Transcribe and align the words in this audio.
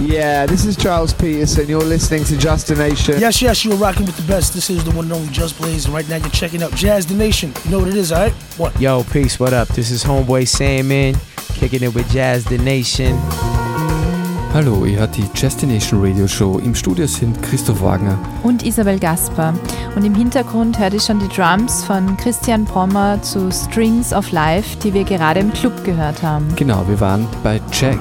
Yeah, 0.00 0.46
this 0.46 0.64
is 0.64 0.76
Charles 0.76 1.12
Peterson. 1.12 1.68
You're 1.68 1.80
listening 1.80 2.24
to 2.24 2.36
Just 2.36 2.70
a 2.70 2.76
Nation. 2.76 3.18
Yes, 3.18 3.42
yes, 3.42 3.64
you're 3.64 3.76
rocking 3.76 4.06
with 4.06 4.16
the 4.16 4.32
best. 4.32 4.54
This 4.54 4.70
is 4.70 4.84
the 4.84 4.90
one 4.92 5.06
and 5.06 5.12
only 5.12 5.28
Just 5.28 5.58
Blaze, 5.58 5.86
and 5.86 5.94
right 5.94 6.08
now 6.08 6.16
you're 6.16 6.30
checking 6.30 6.62
out 6.62 6.72
Jazz 6.74 7.06
the 7.06 7.14
Nation. 7.14 7.52
You 7.64 7.72
know 7.72 7.78
what 7.80 7.88
it 7.88 7.96
is, 7.96 8.12
alright? 8.12 8.32
What? 8.56 8.80
Yo, 8.80 9.02
peace, 9.04 9.40
what 9.40 9.52
up? 9.52 9.68
This 9.68 9.90
is 9.90 10.04
Homeboy 10.04 10.46
Salmon, 10.46 11.16
kicking 11.54 11.82
it 11.82 11.94
with 11.94 12.08
Jazz 12.10 12.44
the 12.44 12.58
Nation. 12.58 13.18
Hallo, 14.54 14.86
ihr 14.86 14.98
hört 14.98 15.16
die 15.16 15.28
Destination 15.40 16.00
Radio 16.02 16.26
Show. 16.26 16.58
Im 16.58 16.74
Studio 16.74 17.06
sind 17.06 17.42
Christoph 17.42 17.82
Wagner 17.82 18.18
und 18.44 18.64
Isabel 18.64 18.98
Gasper. 18.98 19.52
Und 19.94 20.04
im 20.04 20.14
Hintergrund 20.14 20.78
hört 20.78 20.94
ihr 20.94 21.00
schon 21.00 21.18
die 21.18 21.28
Drums 21.28 21.84
von 21.84 22.16
Christian 22.16 22.64
Brommer 22.64 23.20
zu 23.22 23.50
Strings 23.52 24.12
of 24.12 24.30
Life, 24.32 24.78
die 24.82 24.94
wir 24.94 25.04
gerade 25.04 25.40
im 25.40 25.52
Club 25.52 25.84
gehört 25.84 26.22
haben. 26.22 26.48
Genau, 26.56 26.82
wir 26.88 26.98
waren 26.98 27.26
bei 27.42 27.60
Jack. 27.72 28.00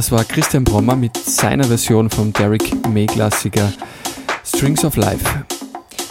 Das 0.00 0.10
war 0.10 0.24
Christian 0.24 0.64
Brommer 0.64 0.96
mit 0.96 1.14
seiner 1.14 1.64
Version 1.64 2.08
vom 2.08 2.32
Derek 2.32 2.88
May-Klassiker 2.88 3.70
Strings 4.42 4.82
of 4.82 4.96
Life. 4.96 5.44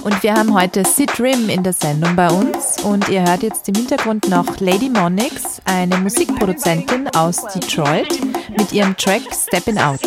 Und 0.03 0.21
wir 0.21 0.35
haben 0.35 0.53
heute 0.53 0.85
Sid 0.85 1.19
Rim 1.19 1.49
in 1.49 1.63
der 1.63 1.73
Sendung 1.73 2.15
bei 2.15 2.29
uns 2.29 2.83
und 2.83 3.09
ihr 3.09 3.27
hört 3.27 3.41
jetzt 3.41 3.67
im 3.67 3.73
Hintergrund 3.73 4.29
noch 4.29 4.59
Lady 4.59 4.91
Monix, 4.91 5.59
eine 5.65 5.97
Musikproduzentin 5.97 7.07
aus 7.15 7.41
Detroit, 7.47 8.19
mit 8.55 8.71
ihrem 8.73 8.95
Track 8.95 9.23
Steppin' 9.33 9.79
Out. 9.79 10.01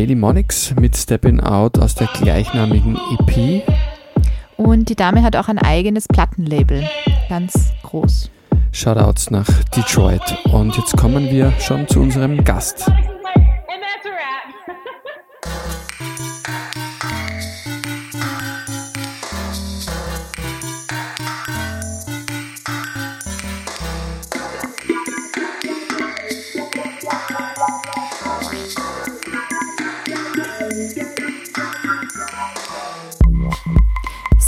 Lady 0.00 0.14
Monix 0.14 0.74
mit 0.80 0.96
Steppin' 0.96 1.40
Out 1.40 1.78
aus 1.78 1.94
der 1.94 2.06
gleichnamigen 2.06 2.96
EP. 3.18 3.62
Und 4.56 4.88
die 4.88 4.96
Dame 4.96 5.22
hat 5.22 5.36
auch 5.36 5.48
ein 5.48 5.58
eigenes 5.58 6.08
Plattenlabel. 6.08 6.88
Ganz 7.28 7.74
groß. 7.82 8.30
Shoutouts 8.72 9.30
nach 9.30 9.46
Detroit. 9.76 10.38
Und 10.50 10.74
jetzt 10.78 10.96
kommen 10.96 11.30
wir 11.30 11.52
schon 11.60 11.86
zu 11.86 12.00
unserem 12.00 12.42
Gast. 12.44 12.90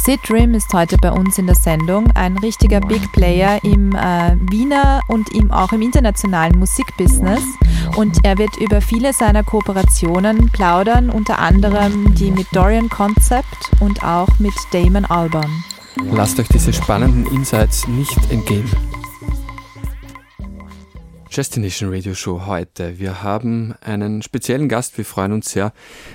Sid 0.04 0.32
Rim 0.32 0.54
ist 0.54 0.74
heute 0.74 0.96
bei 0.96 1.12
uns 1.12 1.38
in 1.38 1.46
der 1.46 1.54
Sendung, 1.54 2.10
ein 2.16 2.36
richtiger 2.38 2.80
Big 2.80 3.12
Player 3.12 3.62
im 3.62 3.94
äh, 3.94 4.36
Wiener 4.50 5.00
und 5.06 5.32
im, 5.32 5.52
auch 5.52 5.70
im 5.70 5.80
internationalen 5.80 6.58
Musikbusiness. 6.58 7.44
Und 7.94 8.18
er 8.24 8.36
wird 8.36 8.56
über 8.56 8.80
viele 8.80 9.12
seiner 9.12 9.44
Kooperationen 9.44 10.50
plaudern, 10.50 11.08
unter 11.08 11.38
anderem 11.38 12.16
die 12.16 12.32
mit 12.32 12.48
Dorian 12.50 12.88
Concept 12.88 13.70
und 13.78 14.02
auch 14.02 14.40
mit 14.40 14.54
Damon 14.72 15.04
Albarn. 15.04 15.62
Lasst 16.10 16.40
euch 16.40 16.48
diese 16.48 16.72
spannenden 16.72 17.24
Insights 17.26 17.86
nicht 17.86 18.28
entgehen. 18.32 18.68
Destination 21.36 21.90
Radio 21.90 22.14
Show 22.14 22.44
heute. 22.44 22.98
Wir 22.98 23.22
haben 23.22 23.74
einen 23.80 24.20
speziellen 24.20 24.68
Gast. 24.68 24.98
Wir 24.98 25.06
freuen 25.06 25.32
uns 25.32 25.50
sehr, 25.50 25.72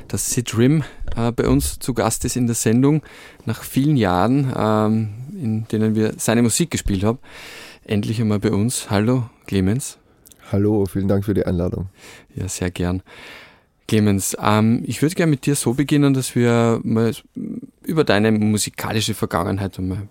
dass 0.07 0.29
Sid 0.29 0.55
Rim 0.55 0.83
äh, 1.15 1.31
bei 1.31 1.47
uns 1.47 1.79
zu 1.79 1.95
Gast 1.95 2.23
ist 2.23 2.37
in 2.37 2.45
der 2.45 2.55
Sendung. 2.55 3.01
Nach 3.45 3.63
vielen 3.63 3.97
Jahren, 3.97 4.53
ähm, 4.55 5.09
in 5.33 5.67
denen 5.69 5.95
wir 5.95 6.13
seine 6.17 6.43
Musik 6.43 6.69
gespielt 6.69 7.03
haben, 7.03 7.17
endlich 7.83 8.21
einmal 8.21 8.39
bei 8.39 8.51
uns. 8.51 8.91
Hallo, 8.91 9.27
Clemens. 9.47 9.97
Hallo, 10.51 10.85
vielen 10.85 11.07
Dank 11.07 11.25
für 11.25 11.33
die 11.33 11.45
Einladung. 11.45 11.89
Ja, 12.35 12.47
sehr 12.47 12.69
gern. 12.69 13.01
Clemens, 13.87 14.37
ähm, 14.39 14.83
ich 14.85 15.01
würde 15.01 15.15
gerne 15.15 15.31
mit 15.31 15.47
dir 15.47 15.55
so 15.55 15.73
beginnen, 15.73 16.13
dass 16.13 16.35
wir 16.35 16.79
mal 16.83 17.11
über 17.83 18.03
deine 18.03 18.31
musikalische 18.31 19.15
Vergangenheit 19.15 19.79
einmal 19.79 19.97
ein 19.97 20.09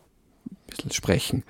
bisschen 0.68 0.90
sprechen. 0.90 1.44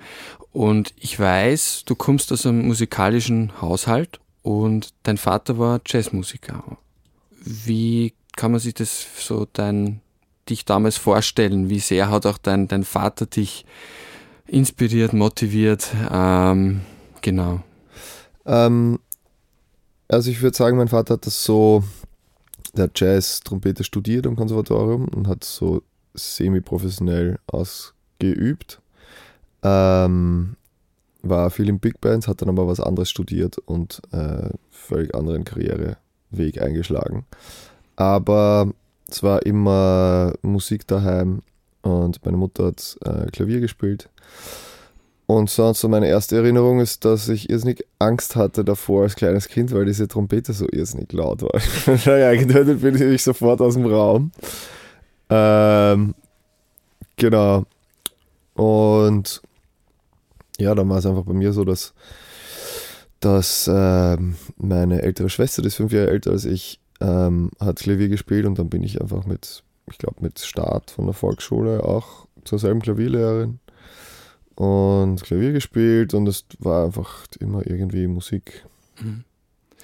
Und 0.57 0.91
ich 0.97 1.19
weiß, 1.19 1.83
du 1.85 1.93
kommst 1.93 2.31
aus 2.31 2.47
einem 2.47 2.65
musikalischen 2.65 3.61
Haushalt 3.61 4.19
und 4.41 4.89
dein 5.03 5.17
Vater 5.17 5.59
war 5.59 5.81
Jazzmusiker. 5.85 6.79
Wie 7.29 8.15
kann 8.35 8.53
man 8.53 8.59
sich 8.59 8.73
das 8.73 9.05
so 9.19 9.45
dein, 9.53 10.01
dich 10.49 10.65
damals 10.65 10.97
vorstellen? 10.97 11.69
Wie 11.69 11.77
sehr 11.77 12.09
hat 12.09 12.25
auch 12.25 12.39
dein, 12.39 12.67
dein 12.67 12.85
Vater 12.85 13.27
dich 13.27 13.67
inspiriert, 14.47 15.13
motiviert? 15.13 15.91
Ähm, 16.11 16.81
genau. 17.21 17.61
Ähm, 18.47 18.97
also 20.07 20.31
ich 20.31 20.41
würde 20.41 20.57
sagen, 20.57 20.77
mein 20.77 20.87
Vater 20.87 21.13
hat 21.13 21.27
das 21.27 21.43
so, 21.43 21.83
der 22.75 22.85
hat 22.85 22.99
Jazz-Trompete 22.99 23.83
studiert 23.83 24.25
am 24.25 24.35
Konservatorium 24.35 25.07
und 25.09 25.27
hat 25.27 25.43
so 25.43 25.83
semi-professionell 26.15 27.37
ausgeübt. 27.45 28.81
Ähm, 29.63 30.55
war 31.23 31.49
viel 31.49 31.69
in 31.69 31.79
Big 31.79 31.99
Bands, 31.99 32.27
hat 32.27 32.41
dann 32.41 32.49
aber 32.49 32.67
was 32.67 32.79
anderes 32.79 33.09
studiert 33.09 33.57
und 33.57 34.01
äh, 34.11 34.49
völlig 34.69 35.13
anderen 35.15 35.43
Karriereweg 35.43 36.61
eingeschlagen. 36.61 37.25
Aber 37.95 38.71
es 39.09 39.23
war 39.23 39.45
immer 39.45 40.33
Musik 40.41 40.87
daheim 40.87 41.41
und 41.81 42.23
meine 42.25 42.37
Mutter 42.37 42.67
hat 42.67 42.97
äh, 43.03 43.29
Klavier 43.31 43.59
gespielt. 43.59 44.09
Und 45.25 45.49
sonst 45.49 45.81
so 45.81 45.89
meine 45.89 46.07
erste 46.07 46.37
Erinnerung 46.37 46.79
ist, 46.79 47.03
dass 47.03 47.27
ich 47.27 47.49
irrsinnig 47.49 47.85
Angst 47.99 48.37
hatte 48.37 48.63
davor 48.63 49.03
als 49.03 49.17
kleines 49.17 49.49
Kind, 49.49 49.73
weil 49.73 49.83
diese 49.83 50.07
Trompete 50.07 50.53
so 50.53 50.65
irrsinnig 50.71 51.11
laut 51.11 51.41
war. 51.41 51.59
naja, 52.05 52.33
getötet 52.33 52.81
bin 52.81 53.13
ich 53.13 53.23
sofort 53.23 53.59
aus 53.59 53.73
dem 53.73 53.87
Raum. 53.87 54.31
Ähm, 55.29 56.15
genau. 57.17 57.65
Und 58.53 59.41
ja, 60.57 60.75
dann 60.75 60.89
war 60.89 60.97
es 60.97 61.05
einfach 61.05 61.23
bei 61.23 61.33
mir 61.33 61.53
so, 61.53 61.63
dass, 61.63 61.93
dass 63.19 63.67
äh, 63.67 64.17
meine 64.57 65.01
ältere 65.01 65.29
Schwester, 65.29 65.61
die 65.61 65.67
ist 65.67 65.75
fünf 65.75 65.91
Jahre 65.91 66.09
älter 66.09 66.31
als 66.31 66.45
ich, 66.45 66.79
ähm, 66.99 67.51
hat 67.59 67.77
Klavier 67.77 68.09
gespielt 68.09 68.45
und 68.45 68.57
dann 68.57 68.69
bin 68.69 68.83
ich 68.83 69.01
einfach 69.01 69.25
mit, 69.25 69.63
ich 69.89 69.97
glaube, 69.97 70.17
mit 70.21 70.39
Start 70.39 70.91
von 70.91 71.05
der 71.05 71.13
Volksschule 71.13 71.83
auch 71.83 72.27
zur 72.43 72.59
selben 72.59 72.81
Klavierlehrerin 72.81 73.59
und 74.55 75.21
Klavier 75.21 75.51
gespielt 75.51 76.13
und 76.13 76.27
es 76.27 76.45
war 76.59 76.85
einfach 76.85 77.25
immer 77.39 77.65
irgendwie 77.67 78.07
Musik 78.07 78.65
mhm. 78.99 79.23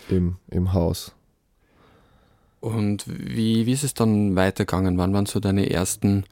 im, 0.10 0.36
im 0.50 0.74
Haus. 0.74 1.14
Und 2.60 3.04
wie, 3.08 3.66
wie 3.66 3.74
ist 3.74 3.84
es 3.84 3.94
dann 3.94 4.36
weitergegangen? 4.36 4.98
Wann 4.98 5.14
waren 5.14 5.26
so 5.26 5.40
deine 5.42 5.70
ersten 5.70 6.24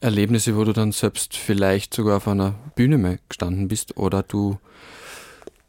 Erlebnisse, 0.00 0.56
wo 0.56 0.64
du 0.64 0.72
dann 0.72 0.92
selbst 0.92 1.36
vielleicht 1.36 1.92
sogar 1.94 2.18
auf 2.18 2.28
einer 2.28 2.54
Bühne 2.74 2.98
mal 2.98 3.18
gestanden 3.28 3.68
bist 3.68 3.96
oder 3.96 4.22
du 4.22 4.58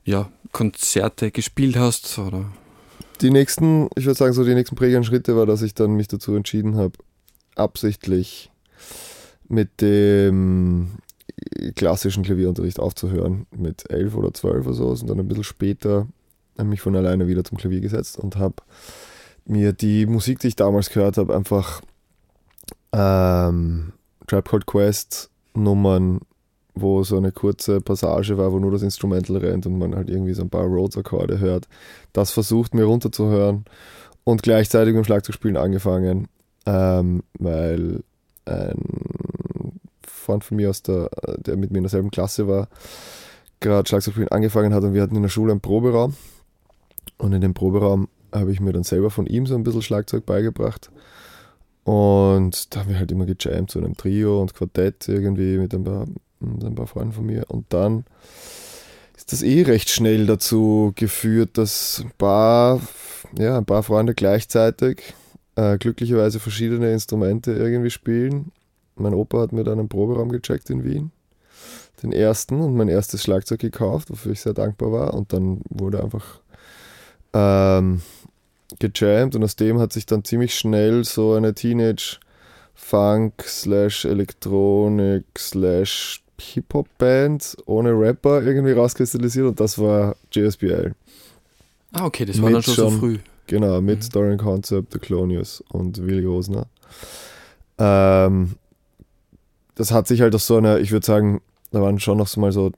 ja, 0.05 0.29
Konzerte 0.51 1.31
gespielt 1.31 1.75
hast? 1.75 2.17
Oder? 2.17 2.45
Die 3.21 3.29
nächsten, 3.29 3.89
ich 3.95 4.05
würde 4.05 4.17
sagen, 4.17 4.33
so 4.33 4.43
die 4.43 4.55
nächsten 4.55 4.75
prägenden 4.75 5.03
Schritte 5.03 5.35
war, 5.35 5.45
dass 5.45 5.61
ich 5.61 5.73
dann 5.73 5.95
mich 5.95 6.07
dazu 6.07 6.33
entschieden 6.33 6.75
habe, 6.75 6.93
absichtlich 7.55 8.51
mit 9.47 9.81
dem 9.81 10.91
klassischen 11.75 12.23
Klavierunterricht 12.23 12.79
aufzuhören, 12.79 13.47
mit 13.51 13.89
elf 13.89 14.15
oder 14.15 14.33
zwölf 14.33 14.65
oder 14.65 14.75
so, 14.75 14.87
und 14.89 15.09
dann 15.09 15.19
ein 15.19 15.27
bisschen 15.27 15.43
später 15.43 16.07
mich 16.61 16.81
von 16.81 16.95
alleine 16.95 17.27
wieder 17.27 17.43
zum 17.43 17.57
Klavier 17.57 17.81
gesetzt 17.81 18.19
und 18.19 18.35
habe 18.35 18.55
mir 19.45 19.73
die 19.73 20.05
Musik, 20.05 20.39
die 20.39 20.49
ich 20.49 20.55
damals 20.55 20.89
gehört 20.89 21.17
habe, 21.17 21.35
einfach 21.35 21.81
ähm, 22.93 23.93
Tribe 24.27 24.49
Called 24.49 24.65
Quest 24.65 25.29
Nummern, 25.53 26.19
wo 26.73 27.03
so 27.03 27.17
eine 27.17 27.31
kurze 27.31 27.81
Passage 27.81 28.37
war, 28.37 28.51
wo 28.51 28.59
nur 28.59 28.71
das 28.71 28.81
Instrumental 28.81 29.37
rennt 29.37 29.65
und 29.65 29.77
man 29.77 29.95
halt 29.95 30.09
irgendwie 30.09 30.33
so 30.33 30.41
ein 30.41 30.49
paar 30.49 30.65
Rhodes-Akkorde 30.65 31.39
hört. 31.39 31.67
Das 32.13 32.31
versucht 32.31 32.73
mir 32.73 32.85
runterzuhören 32.85 33.65
und 34.23 34.43
gleichzeitig 34.43 34.93
dem 34.93 35.03
Schlagzeugspielen 35.03 35.57
angefangen, 35.57 36.27
ähm, 36.65 37.23
weil 37.39 38.03
ein 38.45 39.79
Freund 40.05 40.43
von 40.43 40.57
mir, 40.57 40.69
aus 40.69 40.81
der, 40.83 41.09
der 41.37 41.57
mit 41.57 41.71
mir 41.71 41.79
in 41.79 41.83
derselben 41.83 42.11
Klasse 42.11 42.47
war, 42.47 42.67
gerade 43.59 43.87
Schlagzeugspielen 43.87 44.29
angefangen 44.29 44.73
hat 44.73 44.83
und 44.83 44.93
wir 44.93 45.01
hatten 45.01 45.15
in 45.15 45.21
der 45.23 45.29
Schule 45.29 45.51
einen 45.51 45.61
Proberaum 45.61 46.15
und 47.17 47.33
in 47.33 47.41
dem 47.41 47.53
Proberaum 47.53 48.07
habe 48.31 48.51
ich 48.51 48.61
mir 48.61 48.71
dann 48.71 48.83
selber 48.83 49.09
von 49.09 49.25
ihm 49.25 49.45
so 49.45 49.55
ein 49.55 49.63
bisschen 49.63 49.81
Schlagzeug 49.81 50.25
beigebracht 50.25 50.89
und 51.83 52.73
da 52.73 52.81
haben 52.81 52.89
wir 52.89 52.99
halt 52.99 53.11
immer 53.11 53.25
gejammt, 53.25 53.71
so 53.71 53.79
in 53.79 53.85
einem 53.85 53.97
Trio 53.97 54.41
und 54.41 54.53
Quartett 54.53 55.07
irgendwie 55.07 55.57
mit 55.57 55.73
ein 55.73 55.83
paar, 55.83 56.05
mit 56.39 56.63
ein 56.63 56.75
paar 56.75 56.87
Freunden 56.87 57.13
von 57.13 57.25
mir. 57.25 57.45
Und 57.47 57.65
dann 57.69 58.05
ist 59.15 59.31
das 59.31 59.41
eh 59.41 59.63
recht 59.63 59.89
schnell 59.89 60.27
dazu 60.27 60.93
geführt, 60.95 61.57
dass 61.57 62.01
ein 62.03 62.11
paar, 62.17 62.81
ja, 63.37 63.57
ein 63.57 63.65
paar 63.65 63.83
Freunde 63.83 64.13
gleichzeitig 64.13 65.13
äh, 65.55 65.77
glücklicherweise 65.77 66.39
verschiedene 66.39 66.91
Instrumente 66.91 67.51
irgendwie 67.51 67.89
spielen. 67.89 68.51
Mein 68.95 69.13
Opa 69.13 69.41
hat 69.41 69.51
mir 69.51 69.63
dann 69.63 69.79
einen 69.79 69.89
Proberaum 69.89 70.29
gecheckt 70.29 70.69
in 70.69 70.83
Wien, 70.83 71.11
den 72.03 72.11
ersten, 72.11 72.61
und 72.61 72.75
mein 72.75 72.89
erstes 72.89 73.23
Schlagzeug 73.23 73.59
gekauft, 73.59 74.11
wofür 74.11 74.33
ich 74.33 74.41
sehr 74.41 74.53
dankbar 74.53 74.91
war. 74.91 75.13
Und 75.15 75.33
dann 75.33 75.61
wurde 75.69 76.03
einfach 76.03 76.41
ähm, 77.33 78.01
gejammt 78.79 79.35
und 79.35 79.43
aus 79.43 79.55
dem 79.55 79.79
hat 79.79 79.93
sich 79.93 80.05
dann 80.05 80.23
ziemlich 80.23 80.55
schnell 80.55 81.03
so 81.03 81.33
eine 81.33 81.53
Teenage 81.53 82.17
Funk 82.73 83.43
slash 83.43 84.05
Elektronik 84.05 85.25
slash 85.37 86.21
Hip-Hop 86.39 86.87
Band 86.97 87.55
ohne 87.65 87.91
Rapper 87.91 88.41
irgendwie 88.41 88.71
rauskristallisiert 88.71 89.47
und 89.47 89.59
das 89.59 89.77
war 89.77 90.15
JSBL. 90.31 90.93
Ah, 91.93 92.05
okay, 92.05 92.25
das 92.25 92.41
war 92.41 92.51
dann 92.51 92.63
schon, 92.63 92.73
schon 92.73 92.91
so 92.91 92.99
früh. 92.99 93.17
Genau, 93.47 93.81
mit 93.81 94.03
mhm. 94.03 94.09
Dorian 94.09 94.37
Concept, 94.37 94.93
The 94.93 94.99
Clonius 94.99 95.63
und 95.69 96.01
Willi 96.05 96.25
Rosner. 96.25 96.67
Ähm, 97.77 98.55
das 99.75 99.91
hat 99.91 100.07
sich 100.07 100.21
halt 100.21 100.33
auf 100.35 100.41
so 100.41 100.57
eine, 100.57 100.79
ich 100.79 100.91
würde 100.91 101.05
sagen, 101.05 101.41
da 101.71 101.81
waren 101.81 101.99
schon 101.99 102.17
noch 102.17 102.27
so 102.27 102.39
mal 102.39 102.51
so 102.51 102.71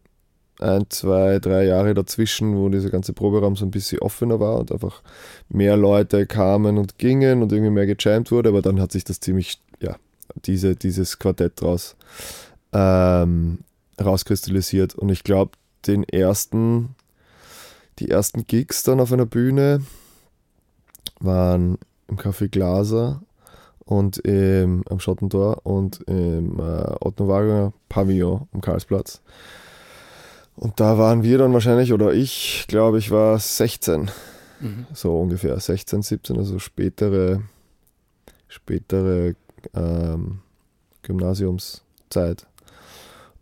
ein, 0.63 0.85
zwei, 0.89 1.39
drei 1.39 1.65
Jahre 1.65 1.93
dazwischen, 1.93 2.55
wo 2.57 2.69
dieser 2.69 2.89
ganze 2.89 3.13
Proberaum 3.13 3.55
so 3.55 3.65
ein 3.65 3.71
bisschen 3.71 3.99
offener 3.99 4.39
war 4.39 4.59
und 4.59 4.71
einfach 4.71 5.01
mehr 5.49 5.77
Leute 5.77 6.25
kamen 6.25 6.77
und 6.77 6.97
gingen 6.97 7.41
und 7.41 7.51
irgendwie 7.51 7.71
mehr 7.71 7.85
gejammt 7.85 8.31
wurde, 8.31 8.49
aber 8.49 8.61
dann 8.61 8.81
hat 8.81 8.91
sich 8.91 9.03
das 9.03 9.19
ziemlich, 9.19 9.61
ja, 9.79 9.97
diese, 10.45 10.75
dieses 10.75 11.19
Quartett 11.19 11.61
raus, 11.61 11.95
ähm, 12.71 13.59
rauskristallisiert. 14.03 14.95
Und 14.95 15.09
ich 15.09 15.23
glaube, 15.23 15.51
den 15.85 16.03
ersten, 16.03 16.95
die 17.99 18.09
ersten 18.09 18.47
Gigs 18.47 18.83
dann 18.83 18.99
auf 18.99 19.11
einer 19.11 19.25
Bühne 19.25 19.81
waren 21.19 21.77
im 22.07 22.17
Café 22.17 22.49
Glaser 22.49 23.21
und 23.85 24.17
im, 24.19 24.83
am 24.89 24.99
Schottentor 24.99 25.65
und 25.65 26.01
im 26.07 26.59
äh, 26.59 26.95
Otto 26.99 27.27
Wagner 27.27 27.73
Pavillon 27.89 28.47
am 28.53 28.61
Karlsplatz. 28.61 29.21
Und 30.55 30.79
da 30.79 30.97
waren 30.97 31.23
wir 31.23 31.37
dann 31.39 31.53
wahrscheinlich, 31.53 31.93
oder 31.93 32.13
ich 32.13 32.65
glaube, 32.67 32.99
ich 32.99 33.11
war 33.11 33.39
16, 33.39 34.11
Mhm. 34.59 34.85
so 34.93 35.19
ungefähr 35.19 35.59
16, 35.59 36.03
17, 36.03 36.37
also 36.37 36.57
spätere, 36.57 37.41
spätere 38.47 39.33
ähm, 39.73 40.39
Gymnasiumszeit. 41.01 42.47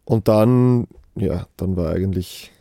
Und 0.05 0.27
dann, 0.27 0.87
ja, 1.15 1.47
dann 1.57 1.75
war 1.75 1.91
eigentlich 1.91 2.51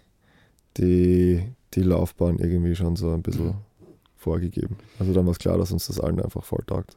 die, 0.76 1.42
die 1.74 1.82
Laufbahn 1.82 2.38
irgendwie 2.38 2.74
schon 2.74 2.96
so 2.96 3.12
ein 3.12 3.22
bisschen 3.22 3.54
vorgegeben. 4.16 4.76
Also 4.98 5.12
dann 5.14 5.24
war 5.24 5.32
es 5.32 5.38
klar, 5.38 5.56
dass 5.56 5.72
uns 5.72 5.86
das 5.86 5.98
allen 6.00 6.20
einfach 6.20 6.44
voll 6.44 6.62
taugt. 6.66 6.96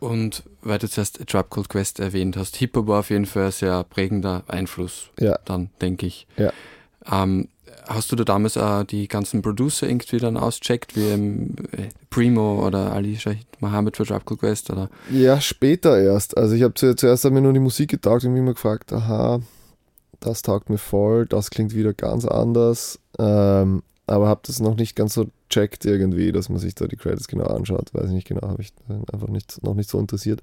Und 0.00 0.42
weil 0.62 0.78
du 0.78 0.88
zuerst 0.88 1.18
Tribe 1.26 1.48
Called 1.50 1.68
Quest 1.68 2.00
erwähnt 2.00 2.36
hast, 2.36 2.56
Hip-Hop 2.56 2.86
war 2.86 3.00
auf 3.00 3.10
jeden 3.10 3.26
Fall 3.26 3.46
ein 3.46 3.52
sehr 3.52 3.84
prägender 3.84 4.42
Einfluss, 4.48 5.10
Ja. 5.20 5.38
dann, 5.44 5.70
denke 5.80 6.06
ich. 6.06 6.26
Ja. 6.38 6.52
Ähm, 7.10 7.48
hast 7.86 8.10
du 8.10 8.16
da 8.16 8.24
damals 8.24 8.56
auch 8.56 8.82
die 8.84 9.08
ganzen 9.08 9.42
Producer 9.42 9.86
irgendwie 9.88 10.16
dann 10.18 10.36
auscheckt, 10.38 10.96
wie 10.96 11.04
ähm, 11.08 11.54
äh, 11.72 11.88
Primo 12.08 12.66
oder 12.66 12.92
Ali 12.92 13.16
Shahid 13.16 13.46
Mohammed 13.60 13.96
für 13.96 14.04
Tribe 14.06 14.24
Called 14.24 14.40
Quest? 14.40 14.70
Oder? 14.70 14.88
Ja, 15.10 15.38
später 15.40 16.00
erst. 16.00 16.36
Also 16.36 16.54
ich 16.54 16.62
habe 16.62 16.74
zu, 16.74 16.96
zuerst 16.96 17.24
hat 17.24 17.32
mir 17.32 17.42
nur 17.42 17.52
die 17.52 17.60
Musik 17.60 17.90
getaugt 17.90 18.24
und 18.24 18.32
mich 18.32 18.40
immer 18.40 18.54
gefragt, 18.54 18.92
aha, 18.94 19.40
das 20.20 20.42
taugt 20.42 20.70
mir 20.70 20.78
voll, 20.78 21.26
das 21.26 21.50
klingt 21.50 21.74
wieder 21.74 21.92
ganz 21.92 22.24
anders. 22.24 22.98
Ähm, 23.18 23.82
aber 24.06 24.28
habe 24.28 24.40
das 24.46 24.60
noch 24.60 24.76
nicht 24.76 24.96
ganz 24.96 25.14
so 25.14 25.26
checkt 25.50 25.84
irgendwie, 25.84 26.32
dass 26.32 26.48
man 26.48 26.58
sich 26.58 26.74
da 26.74 26.86
die 26.86 26.96
Credits 26.96 27.28
genau 27.28 27.46
anschaut. 27.46 27.92
Weiß 27.92 28.06
ich 28.06 28.12
nicht 28.12 28.28
genau, 28.28 28.48
habe 28.48 28.62
ich 28.62 28.72
einfach 29.12 29.28
nicht, 29.28 29.62
noch 29.62 29.74
nicht 29.74 29.90
so 29.90 29.98
interessiert. 29.98 30.40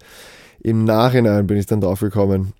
Im 0.59 0.83
Nachhinein 0.83 1.47
bin 1.47 1.57
ich 1.57 1.65
dann 1.65 1.81
drauf 1.81 2.01
gekommen, 2.01 2.53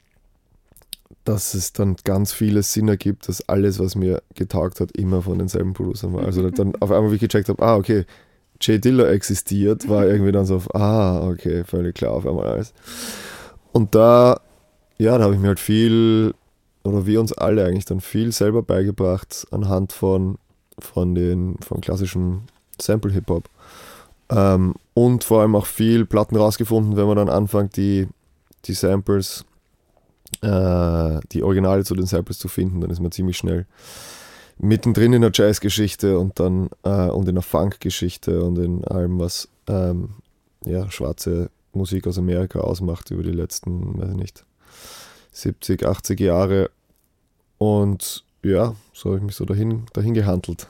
dass 1.24 1.54
es 1.54 1.74
dann 1.74 1.98
ganz 2.04 2.32
viele 2.32 2.64
Sinn 2.64 2.88
ergibt, 2.88 3.28
dass 3.28 3.48
alles, 3.50 3.80
was 3.80 3.96
mir 3.96 4.24
getaugt 4.36 4.80
hat, 4.80 4.94
immer 4.94 5.22
von 5.22 5.38
denselben 5.38 5.74
Producern 5.74 6.14
war. 6.14 6.24
Also 6.24 6.50
dann 6.50 6.74
auf 6.78 6.90
einmal, 6.90 7.12
wie 7.12 7.16
ich 7.16 7.22
gecheckt 7.22 7.50
habe, 7.50 7.62
ah, 7.62 7.76
okay, 7.76 8.06
Jay 8.62 8.80
Diller 8.80 9.10
existiert, 9.10 9.88
war 9.90 10.08
irgendwie 10.08 10.32
dann 10.32 10.46
so 10.46 10.62
ah, 10.74 11.28
okay, 11.28 11.64
völlig 11.66 11.96
klar 11.96 12.14
auf 12.14 12.26
einmal 12.26 12.48
alles. 12.48 12.74
Und 13.74 13.94
da, 13.94 14.40
ja, 14.98 15.18
da 15.18 15.26
habe 15.26 15.36
ich 15.36 15.42
mir 15.42 15.50
halt 15.50 15.60
viel, 15.60 16.34
oder 16.84 17.06
wir 17.06 17.20
uns 17.20 17.34
alle 17.34 17.66
eigentlich 17.66 17.86
dann 17.86 18.00
viel 18.00 18.32
selber 18.32 18.64
beigebracht 18.64 19.46
anhand 19.52 19.94
von, 19.94 20.38
von 20.80 21.16
den, 21.16 21.58
von 21.62 21.82
klassischem 21.82 22.44
Sample-Hip-Hop. 22.80 23.50
Ähm, 24.30 24.76
und 24.94 25.24
vor 25.24 25.42
allem 25.42 25.56
auch 25.56 25.66
viel 25.66 26.06
Platten 26.06 26.36
rausgefunden, 26.36 26.98
wenn 26.98 27.08
man 27.08 27.18
dann 27.18 27.30
anfängt, 27.30 27.78
die, 27.78 28.08
die 28.66 28.74
Samples, 28.74 29.46
äh, 30.42 31.20
die 31.32 31.44
Originale 31.44 31.84
zu 31.84 31.96
den 31.96 32.06
Samples 32.06 32.38
zu 32.40 32.48
finden, 32.48 32.82
dann 32.82 32.90
ist 32.90 33.00
man 33.00 33.12
ziemlich 33.12 33.38
schnell 33.38 33.66
mittendrin 34.60 35.14
in 35.14 35.22
der 35.22 35.32
Jazzgeschichte 35.34 36.18
und 36.18 36.40
dann 36.40 36.70
äh, 36.84 37.10
und 37.10 37.28
in 37.30 37.36
der 37.36 37.44
Funkgeschichte 37.44 38.44
und 38.44 38.58
in 38.58 38.84
allem, 38.86 39.20
was 39.20 39.48
ähm, 39.68 40.16
ja, 40.66 40.90
schwarze 40.92 41.50
Musik 41.74 42.08
aus 42.08 42.18
Amerika 42.18 42.60
ausmacht 42.60 43.12
über 43.12 43.24
die 43.24 43.32
letzten, 43.32 44.00
weiß 44.00 44.10
ich 44.10 44.18
nicht, 44.18 44.46
70, 45.32 45.86
80 45.86 46.20
Jahre. 46.20 46.70
Und 47.58 48.24
ja, 48.44 48.76
so 48.98 49.10
habe 49.10 49.18
ich 49.20 49.24
mich 49.26 49.36
so 49.36 49.46
dahin, 49.46 49.86
dahin 49.94 50.16
gehandelt. 50.16 50.68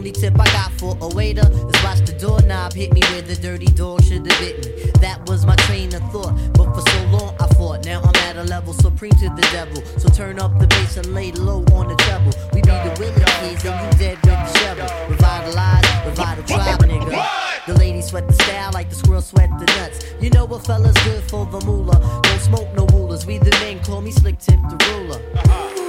Only 0.00 0.12
tip 0.12 0.32
I 0.40 0.46
got 0.46 0.72
for 0.80 0.96
a 1.02 1.08
waiter 1.14 1.46
is 1.46 1.84
watch 1.84 2.00
the 2.06 2.16
doorknob 2.18 2.72
hit 2.72 2.90
me 2.94 3.02
where 3.10 3.20
the 3.20 3.36
dirty 3.36 3.66
dog 3.66 4.02
should 4.02 4.26
have 4.26 4.40
bit 4.40 4.56
me. 4.64 4.90
That 4.92 5.28
was 5.28 5.44
my 5.44 5.54
train 5.68 5.94
of 5.94 6.00
thought, 6.10 6.32
but 6.54 6.72
for 6.74 6.80
so 6.80 7.04
long 7.12 7.36
I 7.38 7.46
fought. 7.52 7.84
Now 7.84 8.00
I'm 8.00 8.16
at 8.24 8.36
a 8.38 8.44
level 8.44 8.72
supreme 8.72 9.12
to 9.12 9.28
the 9.28 9.46
devil. 9.52 9.82
So 9.98 10.08
turn 10.08 10.38
up 10.38 10.58
the 10.58 10.66
bass 10.68 10.96
and 10.96 11.12
lay 11.12 11.32
low 11.32 11.60
on 11.74 11.88
the 11.88 11.96
treble. 11.96 12.32
We 12.54 12.62
be 12.62 12.70
the 12.70 12.96
Willie 12.98 13.24
kids 13.40 13.62
and 13.66 13.76
you 13.76 13.98
dead 13.98 14.16
with 14.24 14.40
the 14.40 14.58
shovel. 14.60 14.88
Revitalize, 15.10 15.84
revitalize, 16.06 16.78
nigga. 16.78 17.66
The 17.66 17.74
ladies 17.74 18.06
sweat 18.06 18.26
the 18.26 18.32
style 18.32 18.70
like 18.72 18.88
the 18.88 18.96
squirrel 18.96 19.20
sweat 19.20 19.50
the 19.58 19.66
nuts. 19.76 20.02
You 20.18 20.30
know 20.30 20.46
what 20.46 20.64
fella's 20.64 20.96
good 21.04 21.22
for 21.24 21.44
the 21.44 21.60
moolah. 21.66 22.00
Don't 22.22 22.40
smoke 22.40 22.72
no 22.74 22.86
rulers. 22.86 23.26
We 23.26 23.36
the 23.36 23.50
men 23.60 23.80
call 23.84 24.00
me 24.00 24.12
slick 24.12 24.38
tip 24.38 24.60
the 24.70 24.78
ruler. 24.88 25.79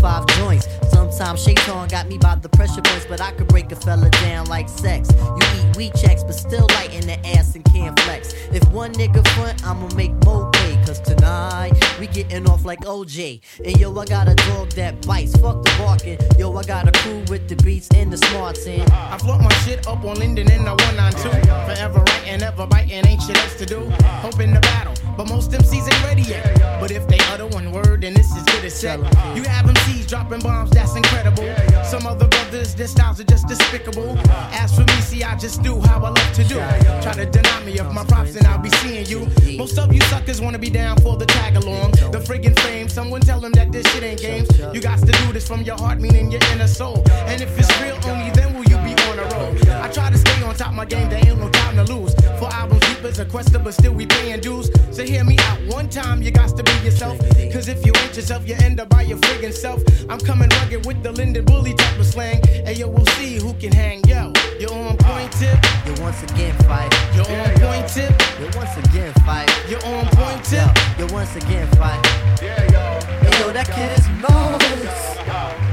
45 0.00 0.26
joints. 0.38 0.68
Sometimes 0.90 1.42
Shaitan 1.42 1.88
got 1.88 2.08
me 2.08 2.18
by 2.18 2.36
the 2.36 2.48
pressure 2.48 2.82
points, 2.82 3.06
but 3.08 3.20
I 3.20 3.32
could 3.32 3.48
break 3.48 3.70
a 3.72 3.76
fella 3.76 4.08
down 4.10 4.46
like 4.46 4.68
sex. 4.68 5.10
You 5.12 5.46
eat 5.56 5.76
weed 5.76 5.94
checks, 5.94 6.22
but 6.22 6.34
still 6.34 6.66
light 6.74 6.94
in 6.94 7.06
the 7.06 7.18
ass 7.36 7.54
and 7.54 7.64
can't 7.64 7.98
flex. 8.00 8.34
If 8.52 8.66
one 8.70 8.92
nigga 8.92 9.26
front, 9.34 9.64
I'ma 9.66 9.88
make 9.94 10.12
more. 10.24 10.50
Cause 10.86 11.00
tonight, 11.00 11.72
we 12.00 12.06
getting 12.08 12.48
off 12.48 12.64
like 12.64 12.80
OJ. 12.80 13.40
And 13.64 13.78
yo, 13.78 13.96
I 13.96 14.04
got 14.04 14.28
a 14.28 14.34
dog 14.34 14.70
that 14.70 15.06
bites, 15.06 15.36
fuck 15.36 15.62
the 15.62 15.70
barking. 15.78 16.18
Yo, 16.38 16.52
I 16.56 16.64
got 16.64 16.88
a 16.88 16.92
crew 17.00 17.22
with 17.28 17.48
the 17.48 17.56
beats 17.62 17.88
and 17.94 18.12
the 18.12 18.16
smarts 18.16 18.66
in. 18.66 18.80
I 18.90 19.16
float 19.18 19.40
my 19.40 19.52
shit 19.64 19.86
up 19.86 20.04
on 20.04 20.16
Linden 20.16 20.50
in 20.50 20.64
the 20.64 20.74
192. 20.74 21.30
Forever 21.66 22.00
writing, 22.00 22.42
ever 22.42 22.66
biting, 22.66 23.06
ain't 23.06 23.22
shit 23.22 23.38
else 23.38 23.54
to 23.56 23.66
do. 23.66 23.88
Hoping 24.26 24.52
to 24.54 24.60
battle, 24.60 24.94
but 25.16 25.28
most 25.28 25.52
MCs 25.52 25.92
ain't 25.92 26.04
ready 26.04 26.22
yet. 26.22 26.42
But 26.80 26.90
if 26.90 27.06
they 27.06 27.18
utter 27.30 27.46
one 27.46 27.70
word, 27.70 28.00
then 28.00 28.14
this 28.14 28.34
is 28.34 28.42
good 28.44 28.64
as 28.64 28.74
set. 28.74 28.98
You 29.36 29.44
have 29.44 29.66
MCs 29.66 30.08
dropping 30.08 30.40
bombs, 30.40 30.70
that's 30.70 30.96
incredible. 30.96 31.48
Some 31.84 32.06
other 32.06 32.26
brothers, 32.26 32.74
their 32.74 32.88
styles 32.88 33.20
are 33.20 33.24
just 33.24 33.46
despicable. 33.46 34.18
As 34.50 34.74
for 34.74 34.82
me, 34.82 35.00
see, 35.00 35.22
I 35.22 35.36
just 35.38 35.62
do 35.62 35.80
how 35.80 35.98
I 36.04 36.08
love 36.08 36.32
to 36.34 36.44
do. 36.44 36.56
Try 37.02 37.12
to 37.12 37.26
deny 37.26 37.64
me 37.64 37.78
of 37.78 37.94
my 37.94 38.04
props, 38.04 38.34
and 38.34 38.46
I'll 38.48 38.58
be 38.58 38.70
seeing 38.82 39.06
you. 39.06 39.28
Most 39.56 39.78
of 39.78 39.92
you 39.94 40.00
suckers 40.02 40.40
wanna 40.40 40.58
be 40.58 40.70
down 40.72 40.96
for 40.98 41.16
the 41.16 41.26
tag 41.26 41.56
along. 41.56 41.92
The 42.10 42.18
friggin' 42.18 42.58
fame, 42.60 42.88
someone 42.88 43.20
tell 43.20 43.40
them 43.40 43.52
that 43.52 43.70
this 43.70 43.86
shit 43.92 44.02
ain't 44.02 44.20
games. 44.20 44.48
You 44.72 44.80
got 44.80 44.98
to 45.00 45.12
do 45.12 45.32
this 45.32 45.46
from 45.46 45.62
your 45.62 45.76
heart, 45.76 46.00
meaning 46.00 46.30
your 46.30 46.40
inner 46.52 46.66
soul. 46.66 47.02
And 47.26 47.40
if 47.40 47.56
it's 47.58 47.70
real, 47.80 47.98
only 48.10 48.30
then 48.30 48.54
will 48.54 48.64
you 48.64 48.81
on 49.12 49.18
a 49.18 49.34
roll. 49.34 49.82
I 49.82 49.88
try 49.88 50.10
to 50.10 50.18
stay 50.18 50.42
on 50.42 50.54
top 50.54 50.72
my 50.72 50.84
game, 50.84 51.08
there 51.08 51.18
ain't 51.26 51.38
no 51.38 51.48
time 51.50 51.76
to 51.76 51.84
lose. 51.84 52.14
For 52.38 52.46
albums 52.52 52.80
deep 52.80 53.04
as 53.04 53.18
a 53.18 53.24
quester, 53.24 53.58
but 53.58 53.74
still 53.74 53.92
we 53.92 54.06
paying 54.06 54.40
dues. 54.40 54.70
So 54.90 55.04
hear 55.04 55.24
me 55.24 55.36
out 55.40 55.58
one 55.68 55.88
time, 55.88 56.22
you 56.22 56.30
got 56.30 56.56
to 56.56 56.62
be 56.62 56.72
yourself. 56.84 57.18
Cause 57.52 57.68
if 57.68 57.84
you 57.84 57.92
ain't 57.96 58.16
yourself, 58.16 58.48
you 58.48 58.54
end 58.60 58.80
up 58.80 58.88
by 58.88 59.02
your 59.02 59.18
friggin' 59.18 59.52
self. 59.52 59.82
I'm 60.08 60.18
coming 60.18 60.48
rugged 60.60 60.86
with 60.86 61.02
the 61.02 61.12
Linden 61.12 61.44
Bully 61.44 61.74
type 61.74 61.98
of 61.98 62.06
slang. 62.06 62.40
And 62.66 62.76
yo, 62.76 62.88
we'll 62.88 63.06
see 63.18 63.36
who 63.36 63.52
can 63.54 63.72
hang. 63.72 64.02
Yo, 64.04 64.32
you're 64.58 64.72
on 64.72 64.96
point 64.96 65.32
tip. 65.32 65.58
You 65.86 65.94
once 66.02 66.22
again 66.22 66.56
fight. 66.64 66.92
You're 67.14 67.28
on 67.28 67.50
point 67.60 67.84
uh-huh. 67.84 68.08
tip. 68.08 68.40
You 68.40 68.48
once 68.58 68.76
again 68.78 69.12
fight. 69.24 69.50
You're 69.68 69.84
on 69.84 70.06
point 70.16 70.44
tip. 70.44 70.70
You 70.98 71.06
once 71.12 71.36
again 71.36 71.66
fight. 71.76 72.04
Hey 72.40 72.66
yo, 72.72 73.52
that 73.52 73.68
kid 73.68 73.98
is 73.98 74.08
marvelous. 74.20 75.18
Uh-huh. 75.18 75.71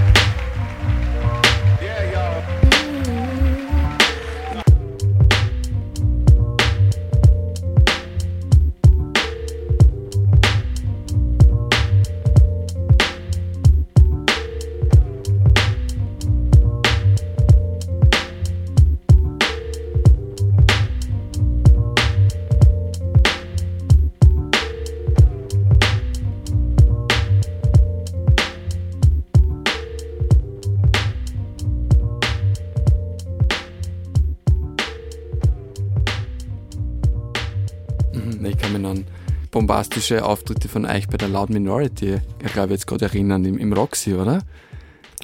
Bombastische 39.90 40.24
Auftritte 40.24 40.70
von 40.70 40.86
euch 40.86 41.08
bei 41.08 41.18
der 41.18 41.30
Loud 41.30 41.50
Minority, 41.50 42.20
ich 42.46 42.54
glaube 42.54 42.74
jetzt 42.74 42.86
gerade 42.86 43.06
erinnern, 43.06 43.44
im, 43.44 43.58
im 43.58 43.74
Roxy, 43.74 44.14
oder? 44.14 44.44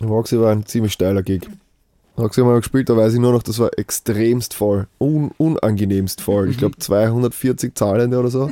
Roxy 0.01 0.39
war 0.39 0.51
ein 0.51 0.65
ziemlich 0.65 0.91
steiler 0.91 1.21
Gig. 1.21 1.47
Roxy 2.17 2.41
haben 2.41 2.47
wir 2.47 2.57
gespielt, 2.57 2.89
da 2.89 2.97
weiß 2.97 3.13
ich 3.13 3.19
nur 3.19 3.31
noch, 3.31 3.43
das 3.43 3.59
war 3.59 3.77
extremst 3.77 4.55
voll. 4.55 4.87
Un 4.99 5.31
unangenehmst 5.37 6.19
voll. 6.19 6.49
Ich 6.49 6.57
glaube 6.57 6.77
240 6.79 7.75
Zahlende 7.75 8.19
oder 8.19 8.29
so. 8.29 8.51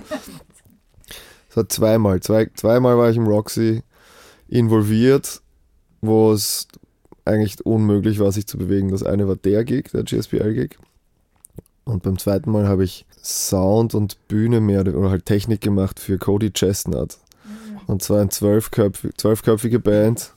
Das 1.47 1.57
war 1.57 1.69
zweimal. 1.69 2.19
Zwei, 2.19 2.47
zweimal 2.53 2.97
war 2.97 3.09
ich 3.09 3.17
im 3.17 3.25
Roxy 3.25 3.81
involviert, 4.47 5.41
wo 6.01 6.31
es 6.31 6.67
eigentlich 7.25 7.65
unmöglich 7.65 8.19
war, 8.19 8.31
sich 8.31 8.45
zu 8.45 8.59
bewegen. 8.59 8.91
Das 8.91 9.01
eine 9.01 9.27
war 9.27 9.35
der 9.35 9.63
Gig, 9.63 9.89
der 9.91 10.03
GSPL-Gig. 10.03 10.77
Und 11.85 12.03
beim 12.03 12.19
zweiten 12.19 12.51
Mal 12.51 12.67
habe 12.67 12.83
ich 12.83 13.07
Sound 13.23 13.95
und 13.95 14.27
Bühne 14.27 14.59
mehr 14.59 14.81
oder 14.81 15.09
halt 15.09 15.25
Technik 15.25 15.61
gemacht 15.61 15.99
für 15.99 16.17
Cody 16.17 16.51
Chestnut. 16.51 17.17
Und 17.87 18.01
zwar 18.01 18.21
eine 18.21 18.29
zwölfköpf 18.29 19.07
zwölfköpfige 19.17 19.79
Band, 19.79 20.33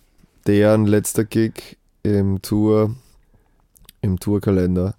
deren 0.47 0.87
letzter 0.87 1.25
Gig 1.25 1.77
im 2.03 2.41
Tour, 2.43 2.95
im 4.01 4.19
Tourkalender. 4.19 4.95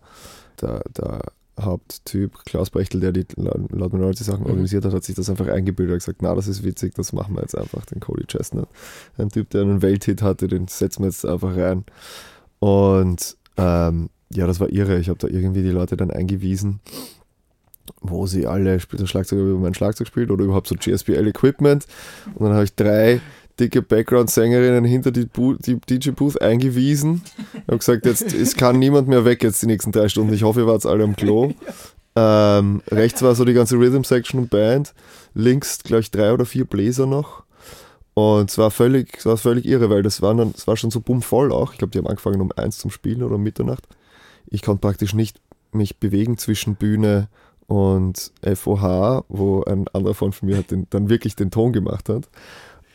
Der, 0.62 0.82
der 0.98 1.22
Haupttyp, 1.60 2.46
Klaus 2.46 2.70
Brechtel, 2.70 3.00
der 3.00 3.12
die 3.12 3.26
Loud 3.36 3.94
Minority 3.94 4.24
Sachen 4.24 4.46
organisiert 4.46 4.86
hat, 4.86 4.94
hat 4.94 5.04
sich 5.04 5.16
das 5.16 5.30
einfach 5.30 5.48
eingebildet 5.48 5.94
und 5.94 6.00
gesagt, 6.00 6.22
na, 6.22 6.36
das 6.36 6.48
ist 6.48 6.64
witzig, 6.64 6.94
das 6.96 7.14
machen 7.14 7.36
wir 7.36 7.42
jetzt 7.42 7.58
einfach, 7.58 7.86
den 7.86 8.00
Cody 8.00 8.26
Chestnut. 8.26 8.68
Ein 9.18 9.30
Typ, 9.30 9.50
der 9.50 9.62
einen 9.62 9.82
Welthit 9.82 10.22
hatte, 10.22 10.48
den 10.48 10.68
setzen 10.68 11.02
wir 11.02 11.08
jetzt 11.08 11.26
einfach 11.26 11.56
rein. 11.56 11.84
Und 12.60 13.38
ähm, 13.58 14.10
ja, 14.32 14.46
das 14.46 14.60
war 14.60 14.70
irre. 14.70 15.00
Ich 15.00 15.10
habe 15.10 15.20
da 15.20 15.28
irgendwie 15.28 15.64
die 15.64 15.70
Leute 15.70 15.98
dann 15.98 16.12
eingewiesen, 16.12 16.80
wo 18.02 18.28
sie 18.28 18.48
alle 18.48 18.80
spielt 18.80 19.02
das 19.02 19.10
Schlagzeug 19.10 19.40
über 19.40 19.60
mein 19.60 19.74
Schlagzeug 19.74 20.08
spielt 20.08 20.32
oder 20.32 20.44
überhaupt 20.44 20.68
so 20.68 20.76
GSPL-Equipment. 20.76 21.86
Und 22.36 22.46
dann 22.46 22.54
habe 22.54 22.64
ich 22.64 22.76
drei 22.76 23.22
dicke 23.60 23.82
Background-Sängerinnen 23.82 24.86
hinter 24.86 25.12
die, 25.12 25.28
die 25.36 25.80
DJ-Booth 25.80 26.42
eingewiesen. 26.42 27.24
Ich 27.54 27.68
habe 27.68 27.78
gesagt, 27.78 28.06
jetzt 28.06 28.34
es 28.34 28.56
kann 28.56 28.80
niemand 28.80 29.08
mehr 29.08 29.26
weg 29.26 29.44
jetzt 29.44 29.62
die 29.62 29.68
nächsten 29.68 29.92
drei 29.92 30.10
Stunden. 30.10 30.34
Ich 30.34 30.44
hoffe, 30.44 30.62
ihr 30.62 30.68
wart 30.68 30.86
alle 30.86 31.04
am 31.04 31.16
Klo. 31.16 31.54
Ähm, 32.16 32.82
rechts 32.90 33.22
war 33.22 33.36
so 33.36 33.46
die 33.46 33.54
ganze 33.54 33.78
Rhythm-Section 33.78 34.40
und 34.40 34.50
Band. 34.50 34.94
Links, 35.34 35.84
glaube 35.84 36.02
ich, 36.02 36.12
drei 36.12 36.34
oder 36.34 36.46
vier 36.46 36.66
Bläser 36.66 37.06
noch. 37.06 37.44
Und 38.14 38.50
es 38.50 38.58
war 38.58 38.72
völlig, 38.72 39.18
es 39.18 39.28
war 39.28 39.38
völlig 39.38 39.66
irre, 39.66 39.92
weil 39.92 40.02
das 40.02 40.24
war, 40.24 40.34
dann, 40.34 40.52
das 40.52 40.66
war 40.66 40.76
schon 40.76 40.90
so 40.90 41.00
bummvoll 41.00 41.52
auch. 41.52 41.74
Ich 41.74 41.78
glaube, 41.78 41.92
die 41.92 42.00
haben 42.00 42.08
angefangen 42.08 42.42
um 42.42 42.52
eins 42.56 42.80
zum 42.80 42.90
Spielen 42.90 43.22
oder 43.22 43.36
um 43.36 43.44
Mitternacht. 43.44 43.84
Ich 44.48 44.64
konnte 44.64 44.82
praktisch 44.82 45.14
nicht 45.14 45.40
mich 45.72 45.98
bewegen 45.98 46.40
zwischen 46.40 46.76
Bühne 46.76 47.28
und 47.28 47.28
FOH, 47.70 49.26
wo 49.30 49.64
ein 49.64 49.88
anderer 49.94 50.14
Freund 50.14 50.36
von 50.36 50.50
mir 50.50 50.58
hat 50.58 50.72
den, 50.72 50.88
dann 50.90 51.10
wirklich 51.10 51.36
den 51.36 51.52
Ton 51.52 51.74
gemacht 51.74 52.10
hat. 52.10 52.30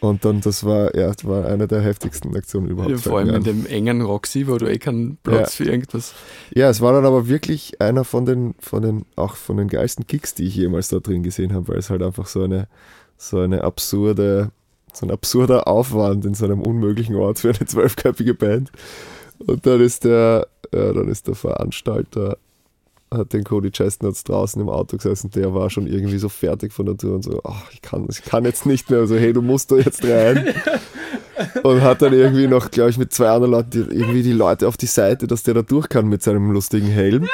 Und 0.00 0.24
dann, 0.24 0.40
das 0.40 0.64
war, 0.64 0.96
ja, 0.96 1.06
das 1.12 1.24
war 1.24 1.46
eine 1.46 1.68
der 1.68 1.80
heftigsten 1.80 2.34
Aktionen 2.34 2.66
überhaupt. 2.68 2.90
Ja, 2.90 2.98
vor 2.98 3.18
allem 3.18 3.36
in 3.36 3.44
dem 3.44 3.66
engen 3.66 4.02
Roxy, 4.02 4.48
wo 4.48 4.58
du 4.58 4.66
eh 4.66 4.78
keinen 4.78 5.16
Platz 5.22 5.56
Ja. 5.58 5.64
für 5.64 5.70
irgendwas. 5.70 6.14
Ja, 6.52 6.68
es 6.70 6.80
war 6.80 6.92
dann 6.92 7.06
aber 7.06 7.28
wirklich 7.28 7.80
einer 7.80 8.02
von 8.02 8.26
den, 8.26 8.54
von 8.58 8.82
den, 8.82 9.04
auch 9.14 9.36
von 9.36 9.58
den 9.58 9.68
geilsten 9.68 10.06
Kicks, 10.08 10.34
die 10.34 10.44
ich 10.44 10.56
jemals 10.56 10.88
da 10.88 10.98
drin 10.98 11.22
gesehen 11.22 11.52
habe, 11.54 11.68
weil 11.68 11.78
es 11.78 11.88
halt 11.88 12.02
einfach 12.02 12.26
so 12.26 12.42
eine, 12.42 12.66
so 13.16 13.38
eine 13.38 13.62
absurde, 13.62 14.50
so 14.92 15.06
ein 15.06 15.12
absurder 15.12 15.68
Aufwand 15.68 16.24
in 16.24 16.34
so 16.34 16.46
einem 16.46 16.62
unmöglichen 16.62 17.14
Ort 17.14 17.38
für 17.38 17.50
eine 17.50 17.64
zwölfköpfige 17.64 18.34
Band. 18.34 18.72
Und 19.38 19.64
dann 19.66 19.80
ist 19.80 20.02
der, 20.02 20.48
ja, 20.74 20.92
dann 20.92 21.06
ist 21.08 21.28
der 21.28 21.36
Veranstalter, 21.36 22.38
hat 23.12 23.32
den 23.32 23.44
Cody 23.44 23.70
Chestnuts 23.70 24.24
draußen 24.24 24.60
im 24.60 24.68
Auto 24.68 24.96
gesessen, 24.96 25.30
der 25.30 25.54
war 25.54 25.70
schon 25.70 25.86
irgendwie 25.86 26.18
so 26.18 26.28
fertig 26.28 26.72
von 26.72 26.86
der 26.86 26.96
Tour 26.96 27.14
und 27.16 27.24
so, 27.24 27.40
ach, 27.44 27.70
ich 27.72 27.82
kann, 27.82 28.06
ich 28.10 28.22
kann 28.22 28.44
jetzt 28.44 28.66
nicht 28.66 28.90
mehr, 28.90 29.06
so, 29.06 29.16
hey, 29.16 29.32
du 29.32 29.42
musst 29.42 29.70
da 29.70 29.76
jetzt 29.76 30.04
rein. 30.04 30.54
Und 31.62 31.80
hat 31.80 32.02
dann 32.02 32.12
irgendwie 32.12 32.46
noch, 32.46 32.70
glaube 32.70 32.90
ich, 32.90 32.98
mit 32.98 33.12
zwei 33.12 33.28
anderen 33.28 33.52
Leuten 33.52 33.70
die, 33.70 33.78
irgendwie 33.78 34.22
die 34.22 34.32
Leute 34.32 34.68
auf 34.68 34.76
die 34.76 34.86
Seite, 34.86 35.26
dass 35.26 35.42
der 35.42 35.54
da 35.54 35.62
durch 35.62 35.88
kann 35.88 36.06
mit 36.06 36.22
seinem 36.22 36.52
lustigen 36.52 36.86
Helm. 36.86 37.26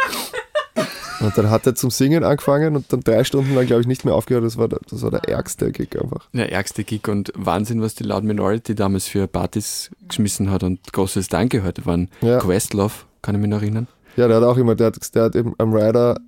Und 1.21 1.37
dann 1.37 1.51
hat 1.51 1.67
er 1.67 1.75
zum 1.75 1.91
Singen 1.91 2.23
angefangen 2.23 2.77
und 2.77 2.93
dann 2.93 3.01
drei 3.01 3.25
Stunden 3.25 3.55
lang, 3.55 3.67
glaube 3.67 3.83
ich, 3.83 3.89
nicht 3.89 4.05
mehr 4.05 4.15
aufgehört. 4.15 4.45
Das 4.45 4.57
war 4.57 4.69
der, 4.69 4.79
das 4.89 5.03
war 5.03 5.11
der 5.11 5.29
ärgste 5.29 5.73
Gig 5.73 6.01
einfach. 6.01 6.29
Der 6.33 6.53
ärgste 6.53 6.85
Gig 6.85 7.09
und 7.09 7.33
Wahnsinn, 7.35 7.83
was 7.83 7.97
die 7.97 8.05
Loud 8.05 8.23
Minority 8.23 8.75
damals 8.75 9.09
für 9.09 9.27
Partys 9.27 9.91
geschmissen 10.07 10.51
hat 10.51 10.63
und 10.63 10.93
großes 10.93 11.29
Danke 11.29 11.65
heute 11.65 11.85
waren. 11.87 12.09
Ja. 12.21 12.39
Questlove, 12.39 13.05
kann 13.21 13.35
ich 13.35 13.41
mich 13.41 13.51
noch 13.51 13.63
erinnern. 13.63 13.89
Ja, 14.19 14.29
der 14.29 14.37
hat 14.39 14.45
auch 14.45 14.57
immer, 14.57 14.75
der 14.75 14.89
hat, 14.89 15.15
der 15.15 15.23
hat 15.25 15.37
eben 15.37 15.55
am 15.59 15.73
Rider 15.73 16.19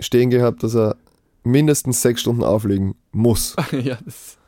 stehen 0.00 0.30
gehabt, 0.30 0.62
dass 0.62 0.74
er 0.74 0.96
mindestens 1.42 2.00
sechs 2.00 2.20
Stunden 2.22 2.42
auflegen 2.44 2.94
muss. 3.12 3.54
ja, 3.72 3.98
das, 4.04 4.38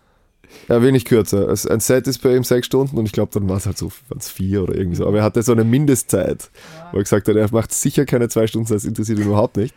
Ja, 0.68 0.80
wenig 0.82 1.04
kürzer. 1.04 1.48
Ein 1.48 1.80
Set 1.80 2.06
ist 2.06 2.22
bei 2.22 2.34
ihm 2.36 2.44
sechs 2.44 2.66
Stunden 2.66 2.96
und 2.96 3.04
ich 3.06 3.12
glaube, 3.12 3.32
dann 3.34 3.48
war 3.48 3.56
es 3.56 3.66
halt 3.66 3.76
so 3.76 3.90
waren's 4.08 4.30
vier 4.30 4.62
oder 4.62 4.74
irgendwie 4.76 4.96
so. 4.96 5.06
Aber 5.06 5.18
er 5.18 5.24
hatte 5.24 5.42
so 5.42 5.52
eine 5.52 5.64
Mindestzeit, 5.64 6.50
wo 6.92 6.98
er 6.98 7.02
gesagt 7.02 7.28
hat, 7.28 7.36
er 7.36 7.52
macht 7.52 7.72
sicher 7.74 8.06
keine 8.06 8.28
zwei 8.28 8.46
Stunden, 8.46 8.72
das 8.72 8.84
interessiert 8.84 9.18
ihn 9.18 9.26
überhaupt 9.26 9.56
nicht. 9.56 9.74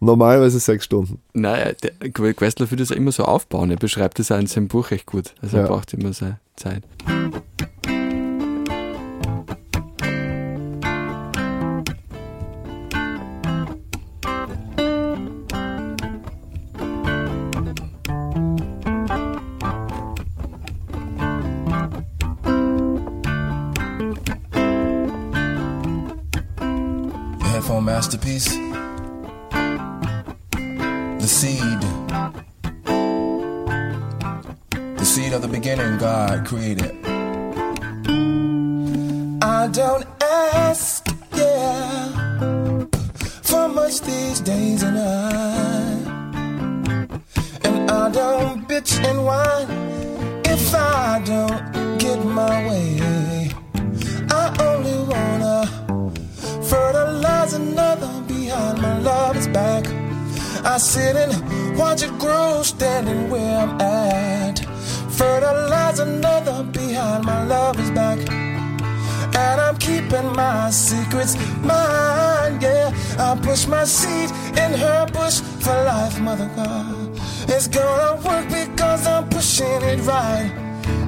Normalerweise 0.00 0.58
sechs 0.60 0.84
Stunden. 0.84 1.20
nein, 1.32 1.74
der 1.82 2.10
Questlove 2.34 2.70
würde 2.70 2.82
das 2.82 2.92
auch 2.92 2.96
immer 2.96 3.12
so 3.12 3.24
aufbauen. 3.24 3.70
Er 3.70 3.76
beschreibt 3.76 4.18
das 4.18 4.30
auch 4.32 4.38
in 4.38 4.46
seinem 4.46 4.68
Buch 4.68 4.90
recht 4.90 5.06
gut. 5.06 5.34
Also 5.42 5.56
er 5.56 5.64
Ja. 5.64 5.68
braucht 5.68 5.92
immer 5.94 6.12
seine 6.12 6.38
Zeit. 6.56 6.82
Masterpiece. 28.04 28.50
The 31.20 31.26
seed. 31.26 31.80
The 34.98 35.04
seed 35.04 35.32
of 35.32 35.40
the 35.40 35.48
beginning 35.48 35.96
God 35.96 36.46
created. 36.46 36.94
I 39.42 39.68
don't 39.68 40.06
ask, 40.20 41.06
yeah, 41.32 42.84
for 43.42 43.68
much 43.68 44.00
these 44.02 44.40
days, 44.40 44.82
and 44.82 44.98
I, 44.98 45.92
and 47.64 47.90
I 47.90 48.10
don't 48.10 48.68
bitch 48.68 49.02
and 49.02 49.24
whine 49.24 49.68
if 50.44 50.74
I 50.74 51.22
don't 51.24 51.98
get 51.98 52.22
my 52.22 52.68
way. 52.68 53.50
I 54.30 54.54
only 54.60 54.98
wanna 55.10 55.83
fertilize 56.74 57.52
another 57.52 58.12
behind 58.26 58.82
my 58.82 58.98
lover's 58.98 59.48
back. 59.48 59.84
I 60.64 60.78
sit 60.78 61.14
and 61.16 61.32
Watch 61.76 62.04
it 62.04 62.18
grow 62.20 62.62
standing 62.62 63.28
where 63.30 63.58
I'm 63.58 63.80
at. 63.80 64.60
Fertilize 65.10 65.98
another 65.98 66.62
behind 66.62 67.24
my 67.24 67.44
lover's 67.44 67.90
back. 67.90 68.18
And 69.36 69.60
I'm 69.60 69.76
keeping 69.78 70.26
my 70.36 70.70
secrets 70.70 71.34
mine, 71.62 72.60
yeah. 72.60 72.92
I 73.18 73.36
push 73.42 73.66
my 73.66 73.84
seed 73.84 74.30
in 74.56 74.72
her 74.84 75.06
bush 75.12 75.40
for 75.40 75.74
life, 75.90 76.20
Mother 76.20 76.48
God. 76.54 77.10
It's 77.48 77.66
gonna 77.66 78.22
work 78.22 78.46
because 78.48 79.04
I'm 79.08 79.28
pushing 79.28 79.82
it 79.82 79.98
right. 80.06 80.52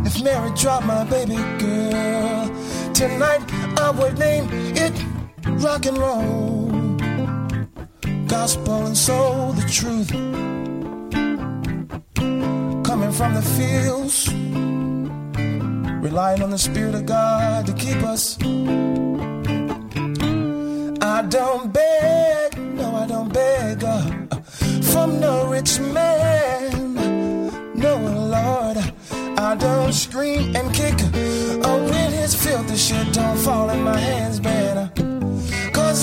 If 0.05 0.21
Mary 0.25 0.51
dropped 0.57 0.87
my 0.87 1.05
baby 1.05 1.37
girl 1.63 2.51
tonight, 2.93 3.43
I 3.79 3.91
would 3.91 4.19
name 4.19 4.49
it 4.77 5.16
rock 5.63 5.87
and 5.87 5.99
roll. 5.99 6.67
Gospel 8.27 8.87
and 8.87 8.97
soul, 8.97 9.53
the 9.53 9.67
truth 9.69 10.11
coming 12.85 13.13
from 13.13 13.35
the 13.35 13.43
fields 13.43 14.29
relying 16.07 16.43
on 16.43 16.51
the 16.51 16.59
Spirit 16.59 16.95
of 16.95 17.05
God 17.05 17.67
to 17.67 17.73
keep 17.73 17.97
us. 18.05 18.39
I 21.03 21.23
don't 21.23 21.73
beg, 21.73 22.59
no, 22.59 22.95
I 22.95 23.07
don't 23.07 23.33
beg 23.33 23.85
uh, 23.85 24.27
from 24.93 25.21
no 25.21 25.49
rich 25.49 25.81
man. 25.81 26.95
No, 27.75 27.97
Lord, 28.37 28.79
I 29.39 29.57
don't 29.57 29.93
scream 29.93 30.55
and 30.57 30.73
kick 30.75 30.95
oh, 31.65 31.89
when 31.91 32.13
his 32.13 32.35
filthy 32.35 32.77
shit 32.77 33.13
don't 33.13 33.39
fall 33.39 33.71
in 33.71 33.83
my 33.83 33.99
hands, 33.99 34.41
man. 34.41 34.91
Cause 34.91 35.06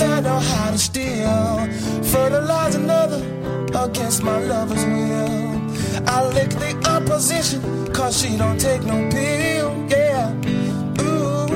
I 0.03 0.19
know 0.19 0.39
how 0.39 0.71
to 0.71 0.77
steal, 0.77 1.67
fertilize 2.03 2.75
another 2.75 3.21
against 3.75 4.23
my 4.23 4.37
lover's 4.39 4.85
will. 4.85 5.53
I 6.07 6.27
lick 6.33 6.49
the 6.49 6.71
opposition, 6.89 7.61
cause 7.93 8.21
she 8.21 8.37
don't 8.37 8.59
take 8.59 8.83
no 8.83 9.09
pill, 9.09 9.85
yeah. 9.89 10.31
Ooh, 11.01 11.47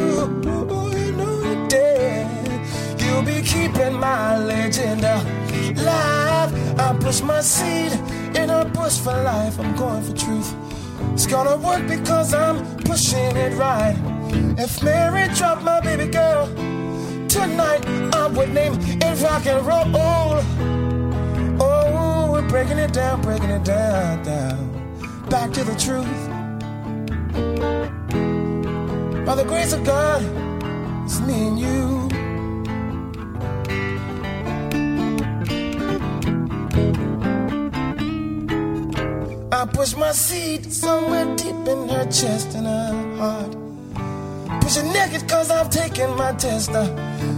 ooh, 0.48 0.98
you 0.98 1.12
know 1.14 1.42
you're 1.44 1.68
dead. 1.68 3.02
You'll 3.02 3.24
be 3.24 3.42
keeping 3.42 3.94
my 4.00 4.38
legend 4.38 5.04
alive. 5.04 6.80
I 6.80 6.98
push 7.00 7.22
my 7.22 7.42
seed 7.42 7.94
in 8.36 8.50
a 8.50 8.66
bush 8.66 8.98
for 9.00 9.14
life. 9.24 9.60
I'm 9.60 9.76
going 9.76 10.04
for 10.04 10.16
truth. 10.16 10.56
It's 11.14 11.28
gonna 11.28 11.58
work 11.58 11.88
because 11.88 12.34
I'm 12.34 12.78
pushing 12.78 13.36
it 13.36 13.54
right. 13.54 13.98
If 14.58 14.82
Mary 14.84 15.28
dropped 15.36 15.64
my 15.64 15.80
baby 15.82 16.08
girl 16.12 16.48
tonight, 17.28 17.86
I 18.16 18.28
would 18.28 18.54
name 18.54 18.74
it 18.80 19.22
rock 19.22 19.46
and 19.46 19.66
roll. 19.66 19.84
Oh, 21.60 22.30
we're 22.32 22.48
breaking 22.48 22.78
it 22.78 22.94
down, 22.94 23.22
breaking 23.22 23.50
it 23.50 23.64
down, 23.64 24.24
down. 24.24 25.26
Back 25.30 25.52
to 25.54 25.64
the 25.64 25.76
truth. 25.76 26.28
By 29.26 29.36
the 29.36 29.44
grace 29.44 29.74
of 29.74 29.84
God, 29.84 30.22
it's 31.06 31.20
me 31.22 31.48
and 31.48 31.60
you. 31.60 32.08
I 39.52 39.66
push 39.66 39.96
my 39.96 40.12
seed 40.12 40.72
somewhere 40.72 41.36
deep 41.36 41.68
in 41.68 41.90
her 41.90 42.06
chest 42.06 42.56
and 42.56 42.68
her 42.68 43.16
heart. 43.18 43.67
Push 44.68 44.80
it 44.80 44.92
naked 44.92 45.30
cause 45.30 45.50
I've 45.50 45.70
taken 45.70 46.14
my 46.18 46.34
test. 46.34 46.72
Uh, 46.72 46.88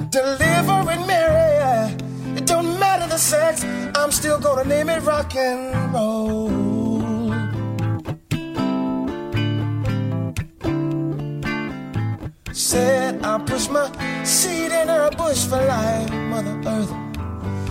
delivering 0.09 1.05
Mary. 1.05 1.93
It 2.35 2.47
don't 2.47 2.79
matter 2.79 3.05
the 3.05 3.19
sex, 3.19 3.63
I'm 3.93 4.11
still 4.11 4.39
gonna 4.39 4.63
name 4.63 4.89
it 4.89 5.03
rock 5.03 5.35
and 5.35 5.93
roll. 5.93 6.49
Said 12.51 13.23
I 13.23 13.37
push 13.45 13.69
my 13.69 14.23
seed 14.23 14.71
in 14.71 14.87
her 14.87 15.11
bush 15.11 15.45
for 15.45 15.63
life, 15.63 16.11
Mother 16.31 16.59
Earth. 16.65 16.91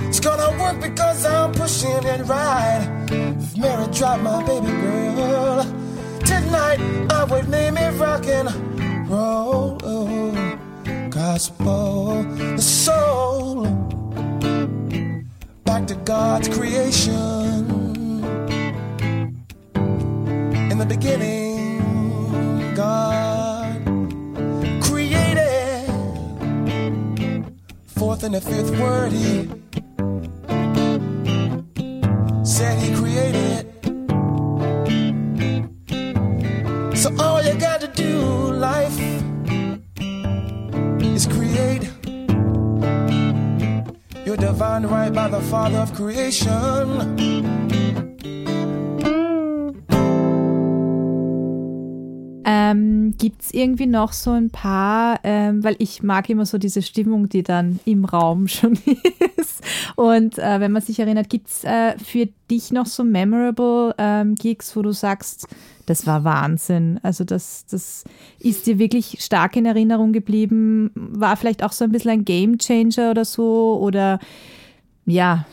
It's 0.06 0.20
gonna 0.20 0.56
work 0.62 0.80
because 0.80 1.26
I'm 1.26 1.50
pushing 1.50 2.04
it 2.04 2.20
right. 2.26 3.08
If 3.10 3.58
Mary 3.58 3.88
dropped 3.92 4.22
my 4.22 4.40
baby 4.44 4.70
girl 4.70 5.64
tonight, 6.24 6.78
I 7.10 7.24
would 7.24 7.48
name 7.48 7.76
it 7.76 7.98
rock 7.98 8.24
and 8.26 8.77
roll. 9.08 9.78
Gospel, 11.10 12.22
the 12.56 12.62
soul 12.62 13.64
back 15.64 15.86
to 15.86 15.94
God's 16.04 16.48
creation. 16.48 17.66
In 20.70 20.78
the 20.78 20.86
beginning, 20.86 22.74
God 22.74 23.82
created. 24.82 25.90
Fourth 27.86 28.22
and 28.22 28.34
the 28.34 28.40
fifth 28.40 28.78
word, 28.78 29.12
He 29.12 29.48
Ähm, 52.44 53.14
Gibt 53.18 53.42
es 53.42 53.52
irgendwie 53.52 53.86
noch 53.86 54.12
so 54.12 54.30
ein 54.30 54.50
paar, 54.50 55.18
ähm, 55.24 55.64
weil 55.64 55.74
ich 55.80 56.04
mag 56.04 56.30
immer 56.30 56.46
so 56.46 56.56
diese 56.56 56.82
Stimmung, 56.82 57.28
die 57.28 57.42
dann 57.42 57.80
im 57.84 58.04
Raum 58.04 58.46
schon 58.48 58.78
ist. 59.36 59.60
Und 59.96 60.38
äh, 60.38 60.60
wenn 60.60 60.70
man 60.70 60.82
sich 60.82 61.00
erinnert, 61.00 61.28
gibt 61.30 61.48
es 61.48 61.64
äh, 61.64 61.98
für 61.98 62.28
dich 62.48 62.70
noch 62.70 62.86
so 62.86 63.02
memorable 63.02 63.92
ähm, 63.98 64.36
Gigs, 64.36 64.76
wo 64.76 64.82
du 64.82 64.92
sagst, 64.92 65.48
das 65.86 66.06
war 66.06 66.22
Wahnsinn. 66.22 67.00
Also 67.02 67.24
das, 67.24 67.66
das 67.66 68.04
ist 68.38 68.68
dir 68.68 68.78
wirklich 68.78 69.16
stark 69.18 69.56
in 69.56 69.66
Erinnerung 69.66 70.12
geblieben. 70.12 70.92
War 70.94 71.36
vielleicht 71.36 71.64
auch 71.64 71.72
so 71.72 71.84
ein 71.84 71.90
bisschen 71.90 72.12
ein 72.12 72.24
Game 72.24 72.58
Changer 72.58 73.10
oder 73.10 73.24
so? 73.24 73.80
Oder 73.82 74.20
ja, 75.04 75.44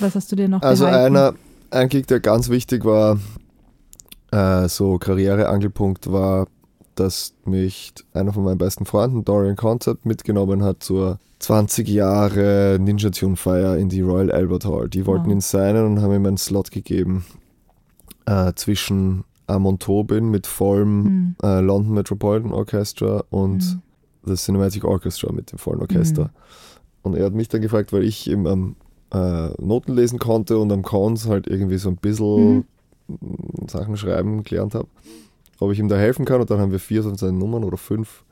was 0.00 0.14
hast 0.14 0.30
du 0.32 0.36
dir 0.36 0.48
noch 0.48 0.62
Also 0.62 0.84
behalten? 0.86 1.16
einer, 1.16 1.34
ein 1.70 1.88
Gig, 1.88 2.06
der 2.06 2.20
ganz 2.20 2.48
wichtig 2.50 2.84
war, 2.84 3.18
äh, 4.30 4.68
so 4.68 4.98
Karriereangelpunkt 4.98 6.10
war, 6.12 6.46
dass 6.94 7.34
mich 7.44 7.92
einer 8.12 8.32
von 8.32 8.44
meinen 8.44 8.58
besten 8.58 8.84
Freunden, 8.86 9.24
Dorian 9.24 9.56
Concept, 9.56 10.06
mitgenommen 10.06 10.62
hat 10.62 10.82
zur 10.82 11.18
20 11.40 11.88
Jahre 11.88 12.78
Ninja 12.80 13.10
Tune 13.10 13.36
Feier 13.36 13.76
in 13.76 13.88
die 13.88 14.00
Royal 14.00 14.30
Albert 14.30 14.64
Hall. 14.64 14.88
Die 14.88 15.04
wollten 15.06 15.26
Wow. 15.26 15.32
ihn 15.32 15.40
signen 15.40 15.84
und 15.86 16.00
haben 16.02 16.12
ihm 16.14 16.24
einen 16.26 16.36
Slot 16.38 16.70
gegeben 16.70 17.24
äh, 18.26 18.52
zwischen 18.54 19.24
Amon 19.46 19.78
Tobin 19.78 20.30
mit 20.30 20.46
vollem 20.46 21.02
Mhm. 21.02 21.36
äh, 21.42 21.60
London 21.60 21.92
Metropolitan 21.94 22.52
Orchestra 22.52 23.24
und 23.30 23.58
Mhm. 23.58 23.82
The 24.26 24.34
Cinematic 24.36 24.84
Orchestra 24.84 25.30
mit 25.32 25.52
dem 25.52 25.58
vollen 25.58 25.80
Orchester. 25.80 26.24
Mhm. 26.24 26.30
Und 27.02 27.16
er 27.16 27.26
hat 27.26 27.34
mich 27.34 27.48
dann 27.48 27.60
gefragt, 27.60 27.92
weil 27.92 28.04
ich 28.04 28.30
eben 28.30 28.46
am 28.46 28.76
äh, 29.12 29.48
Noten 29.62 29.94
lesen 29.94 30.18
konnte 30.18 30.58
und 30.58 30.72
am 30.72 30.82
Cons 30.82 31.26
halt 31.28 31.46
irgendwie 31.46 31.78
so 31.78 31.88
ein 31.88 31.96
bisschen 31.96 32.64
mm, 33.08 33.66
Sachen 33.68 33.96
schreiben 33.96 34.44
gelernt 34.44 34.74
habe, 34.74 34.88
ob 35.60 35.72
ich 35.72 35.78
ihm 35.78 35.88
da 35.88 35.96
helfen 35.96 36.24
kann. 36.24 36.40
Und 36.40 36.50
dann 36.50 36.58
haben 36.60 36.72
wir 36.72 36.80
vier 36.80 37.02
von 37.02 37.16
seinen 37.16 37.38
Nummern 37.38 37.64
oder 37.64 37.76
fünf, 37.76 38.24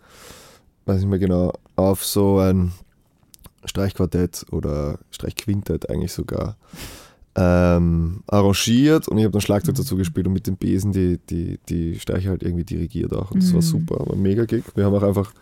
weiß 0.87 0.99
nicht 1.01 1.09
mehr 1.11 1.19
genau, 1.19 1.53
auf 1.77 2.05
so 2.05 2.39
ein 2.39 2.73
Streichquartett 3.65 4.47
oder 4.51 4.99
Streichquintett 5.11 5.89
eigentlich 5.89 6.13
sogar 6.13 6.57
ähm, 7.35 8.23
arrangiert 8.27 9.09
und 9.09 9.17
ich 9.17 9.25
habe 9.25 9.33
dann 9.33 9.41
Schlagzeug 9.41 9.75
dazu 9.77 9.97
gespielt 9.97 10.27
und 10.27 10.35
mit 10.35 10.47
dem 10.47 10.57
Besen 10.57 10.93
die, 10.93 11.19
die, 11.31 11.59
die 11.69 11.99
Streicher 11.99 12.31
halt 12.31 12.43
irgendwie 12.43 12.65
dirigiert 12.65 13.15
auch. 13.15 13.31
Und 13.31 13.43
das 13.43 13.53
war 13.55 13.61
Mhm. 13.61 13.67
super, 13.67 14.07
war 14.07 14.13
ein 14.15 14.21
mega 14.21 14.45
Gig. 14.45 14.65
Wir 14.75 14.85
haben 14.85 14.95
auch 14.95 15.03
einfach, 15.03 15.33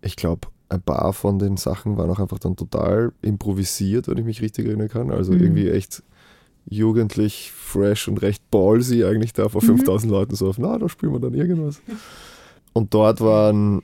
ich 0.00 0.16
glaube, 0.16 0.48
ein 0.68 0.80
paar 0.82 1.12
von 1.12 1.38
den 1.38 1.56
Sachen 1.56 1.96
waren 1.96 2.10
auch 2.10 2.18
einfach 2.20 2.38
dann 2.38 2.56
total 2.56 3.12
improvisiert, 3.22 4.08
wenn 4.08 4.18
ich 4.18 4.24
mich 4.24 4.40
richtig 4.42 4.66
erinnern 4.66 4.88
kann. 4.88 5.10
Also 5.10 5.32
Mhm. 5.32 5.40
irgendwie 5.40 5.68
echt 5.70 6.02
jugendlich, 6.66 7.52
fresh 7.52 8.08
und 8.08 8.22
recht 8.22 8.50
ballsy 8.50 9.04
eigentlich 9.04 9.32
da 9.34 9.48
vor 9.48 9.62
Mhm. 9.62 9.66
5000 9.78 10.10
Leuten 10.10 10.34
so 10.34 10.48
auf, 10.48 10.58
na, 10.58 10.78
da 10.78 10.88
spielen 10.88 11.12
wir 11.12 11.20
dann 11.20 11.34
irgendwas. 11.34 11.80
Und 12.72 12.94
dort 12.94 13.20
waren, 13.20 13.82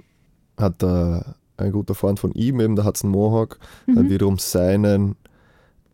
hat 0.56 0.80
der, 0.82 1.34
ein 1.58 1.72
guter 1.72 1.94
Freund 1.94 2.18
von 2.18 2.32
ihm, 2.32 2.58
eben 2.60 2.74
der 2.76 2.86
Hudson 2.86 3.10
Mohawk, 3.10 3.58
hat 3.88 4.04
Mhm. 4.04 4.10
wiederum 4.10 4.38
seinen 4.38 5.16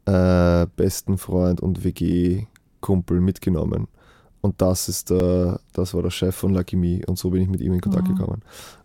äh, 0.09 0.66
besten 0.77 1.18
Freund 1.18 1.61
und 1.61 1.83
WG-Kumpel 1.83 3.20
mitgenommen. 3.20 3.88
Und 4.46 4.62
das 4.62 4.88
ist 4.88 5.11
der, 5.11 5.59
das 5.72 5.92
war 5.92 6.02
der 6.02 6.11
Chef 6.11 6.37
von 6.37 6.54
Lucky 6.54 6.76
Me 6.76 7.00
und 7.09 7.18
so 7.18 7.30
bin 7.30 7.42
ich 7.42 7.48
mit 7.48 7.61
ihm 7.61 7.72
in 7.72 7.80
Kontakt 7.80 8.06
Oh. 8.09 8.14
gekommen. 8.14 8.42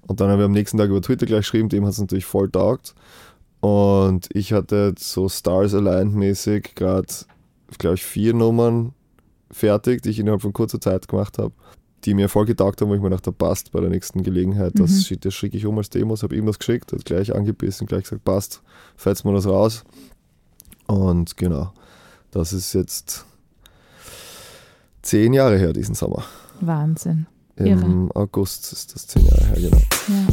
Und 0.08 0.20
dann 0.20 0.30
haben 0.32 0.40
wir 0.40 0.46
am 0.46 0.52
nächsten 0.52 0.78
Tag 0.80 0.90
über 0.90 1.02
Twitter 1.04 1.28
gleich 1.28 1.42
geschrieben, 1.42 1.70
dem 1.70 1.86
hat 1.86 1.92
es 1.94 2.00
natürlich 2.02 2.26
voll 2.26 2.50
taugt. 2.50 2.96
Und 3.60 4.28
ich 4.34 4.54
hatte 4.54 4.96
so 4.98 5.30
Stars 5.30 5.76
Aligned 5.76 6.16
mäßig 6.16 6.74
gerade, 6.74 7.06
glaube 7.78 7.94
ich, 7.96 8.04
vier 8.04 8.34
Nummern 8.34 8.94
fertig, 9.52 10.02
die 10.02 10.10
ich 10.10 10.18
innerhalb 10.20 10.42
von 10.42 10.52
kurzer 10.52 10.82
Zeit 10.82 11.08
gemacht 11.08 11.38
habe, 11.38 11.54
die 12.06 12.16
mir 12.16 12.28
voll 12.28 12.46
getaugt 12.46 12.82
haben, 12.82 12.90
wo 12.90 12.96
ich 12.96 13.02
mir 13.02 13.12
dachte, 13.12 13.32
passt 13.32 13.72
bei 13.72 13.80
der 13.82 13.92
nächsten 13.92 14.24
Gelegenheit. 14.24 14.74
Das, 14.80 15.12
Mhm. 15.12 15.20
das 15.20 15.34
schicke 15.36 15.58
ich 15.58 15.68
um 15.68 15.78
als 15.78 15.92
Demos, 15.92 16.24
habe 16.24 16.36
ihm 16.36 16.48
das 16.48 16.58
geschickt, 16.58 16.92
hat 16.92 17.06
gleich 17.06 17.36
angebissen, 17.36 17.86
gleich 17.86 18.06
gesagt, 18.06 18.24
passt, 18.26 18.64
fetzt 18.96 19.26
mir 19.26 19.34
das 19.34 19.46
raus. 19.46 19.84
Und 20.88 21.38
genau, 21.38 21.72
das 22.32 22.52
ist 22.52 22.74
jetzt 22.74 23.26
zehn 25.02 25.34
Jahre 25.34 25.58
her 25.58 25.74
diesen 25.74 25.96
Sommer. 25.96 26.24
Wahnsinn. 26.60 27.28
Im 27.56 27.66
Irre. 27.66 28.16
August 28.16 28.72
ist 28.72 28.96
das 28.96 29.08
zehn 29.08 29.26
Jahre 29.26 29.46
her, 29.46 29.56
genau. 29.56 29.82
Ja. 30.08 30.28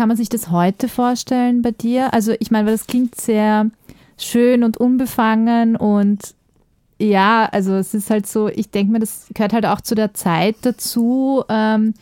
Kann 0.00 0.08
man 0.08 0.16
sich 0.16 0.30
das 0.30 0.50
heute 0.50 0.88
vorstellen 0.88 1.60
bei 1.60 1.72
dir? 1.72 2.14
Also 2.14 2.32
ich 2.40 2.50
meine, 2.50 2.64
weil 2.64 2.72
das 2.72 2.86
klingt 2.86 3.20
sehr 3.20 3.66
schön 4.16 4.64
und 4.64 4.78
unbefangen 4.78 5.76
und 5.76 6.34
ja, 6.98 7.46
also 7.52 7.74
es 7.74 7.92
ist 7.92 8.08
halt 8.08 8.26
so, 8.26 8.48
ich 8.48 8.70
denke 8.70 8.92
mir, 8.92 8.98
das 8.98 9.26
gehört 9.34 9.52
halt 9.52 9.66
auch 9.66 9.82
zu 9.82 9.94
der 9.94 10.14
Zeit 10.14 10.56
dazu, 10.62 11.44
ähm, 11.50 11.92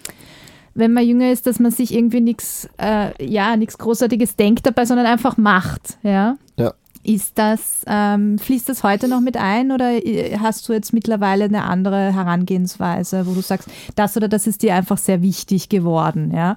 wenn 0.74 0.92
man 0.92 1.04
jünger 1.08 1.32
ist, 1.32 1.48
dass 1.48 1.58
man 1.58 1.72
sich 1.72 1.92
irgendwie 1.92 2.20
nichts, 2.20 2.68
äh, 2.80 3.10
ja, 3.20 3.56
nichts 3.56 3.78
Großartiges 3.78 4.36
denkt 4.36 4.64
dabei, 4.64 4.84
sondern 4.84 5.06
einfach 5.06 5.36
macht, 5.36 5.98
ja. 6.04 6.36
Ja. 6.56 6.74
Ist 7.02 7.36
das, 7.36 7.82
ähm, 7.88 8.38
fließt 8.38 8.68
das 8.68 8.84
heute 8.84 9.08
noch 9.08 9.20
mit 9.20 9.36
ein 9.36 9.72
oder 9.72 9.90
äh, 10.06 10.38
hast 10.38 10.68
du 10.68 10.72
jetzt 10.72 10.92
mittlerweile 10.92 11.46
eine 11.46 11.64
andere 11.64 12.14
Herangehensweise, 12.14 13.26
wo 13.26 13.34
du 13.34 13.40
sagst, 13.40 13.68
das 13.96 14.16
oder 14.16 14.28
das 14.28 14.46
ist 14.46 14.62
dir 14.62 14.76
einfach 14.76 14.98
sehr 14.98 15.20
wichtig 15.20 15.68
geworden, 15.68 16.30
ja? 16.32 16.56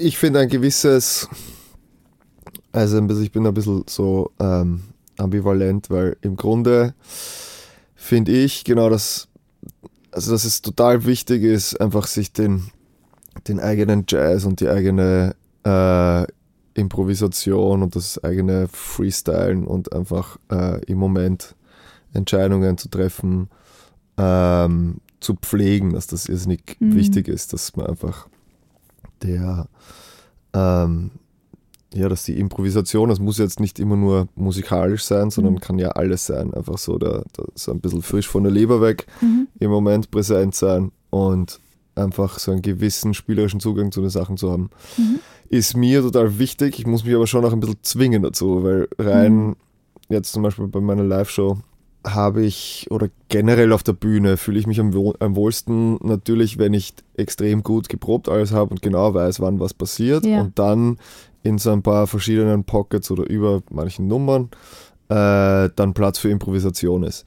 Ich 0.00 0.16
finde 0.16 0.38
ein 0.38 0.48
gewisses, 0.48 1.28
also 2.70 3.04
ich 3.20 3.32
bin 3.32 3.46
ein 3.46 3.54
bisschen 3.54 3.84
so 3.88 4.30
ähm, 4.38 4.84
ambivalent, 5.16 5.90
weil 5.90 6.16
im 6.20 6.36
Grunde 6.36 6.94
finde 7.96 8.30
ich 8.30 8.62
genau 8.62 8.90
das, 8.90 9.26
also 10.12 10.30
dass 10.30 10.44
es 10.44 10.62
total 10.62 11.04
wichtig 11.04 11.42
ist, 11.42 11.80
einfach 11.80 12.06
sich 12.06 12.32
den, 12.32 12.70
den 13.48 13.58
eigenen 13.58 14.04
Jazz 14.06 14.44
und 14.44 14.60
die 14.60 14.68
eigene 14.68 15.34
äh, 15.64 16.24
Improvisation 16.74 17.82
und 17.82 17.96
das 17.96 18.22
eigene 18.22 18.68
Freestylen 18.68 19.66
und 19.66 19.92
einfach 19.92 20.38
äh, 20.52 20.80
im 20.84 20.98
Moment 20.98 21.56
Entscheidungen 22.14 22.78
zu 22.78 22.88
treffen, 22.88 23.50
ähm, 24.16 24.98
zu 25.18 25.34
pflegen, 25.34 25.92
dass 25.94 26.06
das 26.06 26.28
irrsinnig 26.28 26.76
Mhm. 26.78 26.94
wichtig 26.94 27.26
ist, 27.26 27.52
dass 27.52 27.74
man 27.74 27.86
einfach 27.86 28.28
der, 29.22 29.68
ähm, 30.54 31.10
ja, 31.94 32.08
dass 32.08 32.24
die 32.24 32.38
Improvisation, 32.38 33.08
das 33.08 33.18
muss 33.18 33.38
jetzt 33.38 33.60
nicht 33.60 33.78
immer 33.78 33.96
nur 33.96 34.28
musikalisch 34.34 35.04
sein, 35.04 35.30
sondern 35.30 35.54
Mhm. 35.54 35.60
kann 35.60 35.78
ja 35.78 35.88
alles 35.90 36.26
sein. 36.26 36.52
Einfach 36.52 36.76
so, 36.78 36.98
da, 36.98 37.22
da 37.32 37.44
so 37.54 37.72
ein 37.72 37.80
bisschen 37.80 38.02
frisch 38.02 38.28
von 38.28 38.42
der 38.42 38.52
Leber 38.52 38.80
weg 38.80 39.06
Mhm. 39.22 39.48
im 39.58 39.70
Moment 39.70 40.10
präsent 40.10 40.54
sein 40.54 40.92
und 41.10 41.60
einfach 41.94 42.38
so 42.38 42.52
einen 42.52 42.62
gewissen 42.62 43.14
spielerischen 43.14 43.58
Zugang 43.60 43.90
zu 43.90 44.00
den 44.00 44.10
Sachen 44.10 44.36
zu 44.36 44.52
haben. 44.52 44.70
Mhm. 44.96 45.18
Ist 45.48 45.76
mir 45.76 46.02
total 46.02 46.38
wichtig. 46.38 46.78
Ich 46.78 46.86
muss 46.86 47.04
mich 47.04 47.14
aber 47.14 47.26
schon 47.26 47.44
auch 47.44 47.52
ein 47.52 47.60
bisschen 47.60 47.78
zwingen 47.82 48.22
dazu, 48.22 48.62
weil 48.62 48.88
rein 48.98 49.46
Mhm. 49.48 49.56
jetzt 50.10 50.32
zum 50.32 50.42
Beispiel 50.42 50.68
bei 50.68 50.80
meiner 50.80 51.04
Live-Show 51.04 51.58
habe 52.14 52.44
ich 52.44 52.86
oder 52.90 53.08
generell 53.28 53.72
auf 53.72 53.82
der 53.82 53.92
Bühne 53.92 54.36
fühle 54.36 54.58
ich 54.58 54.66
mich 54.66 54.80
am, 54.80 54.92
wohl- 54.94 55.16
am 55.20 55.36
wohlsten 55.36 55.98
natürlich, 56.02 56.58
wenn 56.58 56.74
ich 56.74 56.94
extrem 57.16 57.62
gut 57.62 57.88
geprobt 57.88 58.28
alles 58.28 58.52
habe 58.52 58.70
und 58.70 58.82
genau 58.82 59.14
weiß, 59.14 59.40
wann 59.40 59.60
was 59.60 59.74
passiert 59.74 60.24
Ja. 60.24 60.40
und 60.40 60.58
dann 60.58 60.98
in 61.42 61.58
so 61.58 61.70
ein 61.72 61.82
paar 61.82 62.06
verschiedenen 62.06 62.64
Pockets 62.64 63.10
oder 63.10 63.28
über 63.28 63.62
manchen 63.70 64.06
Nummern 64.08 64.50
äh, 65.08 65.70
dann 65.74 65.94
Platz 65.94 66.18
für 66.18 66.28
Improvisation 66.30 67.02
ist. 67.04 67.24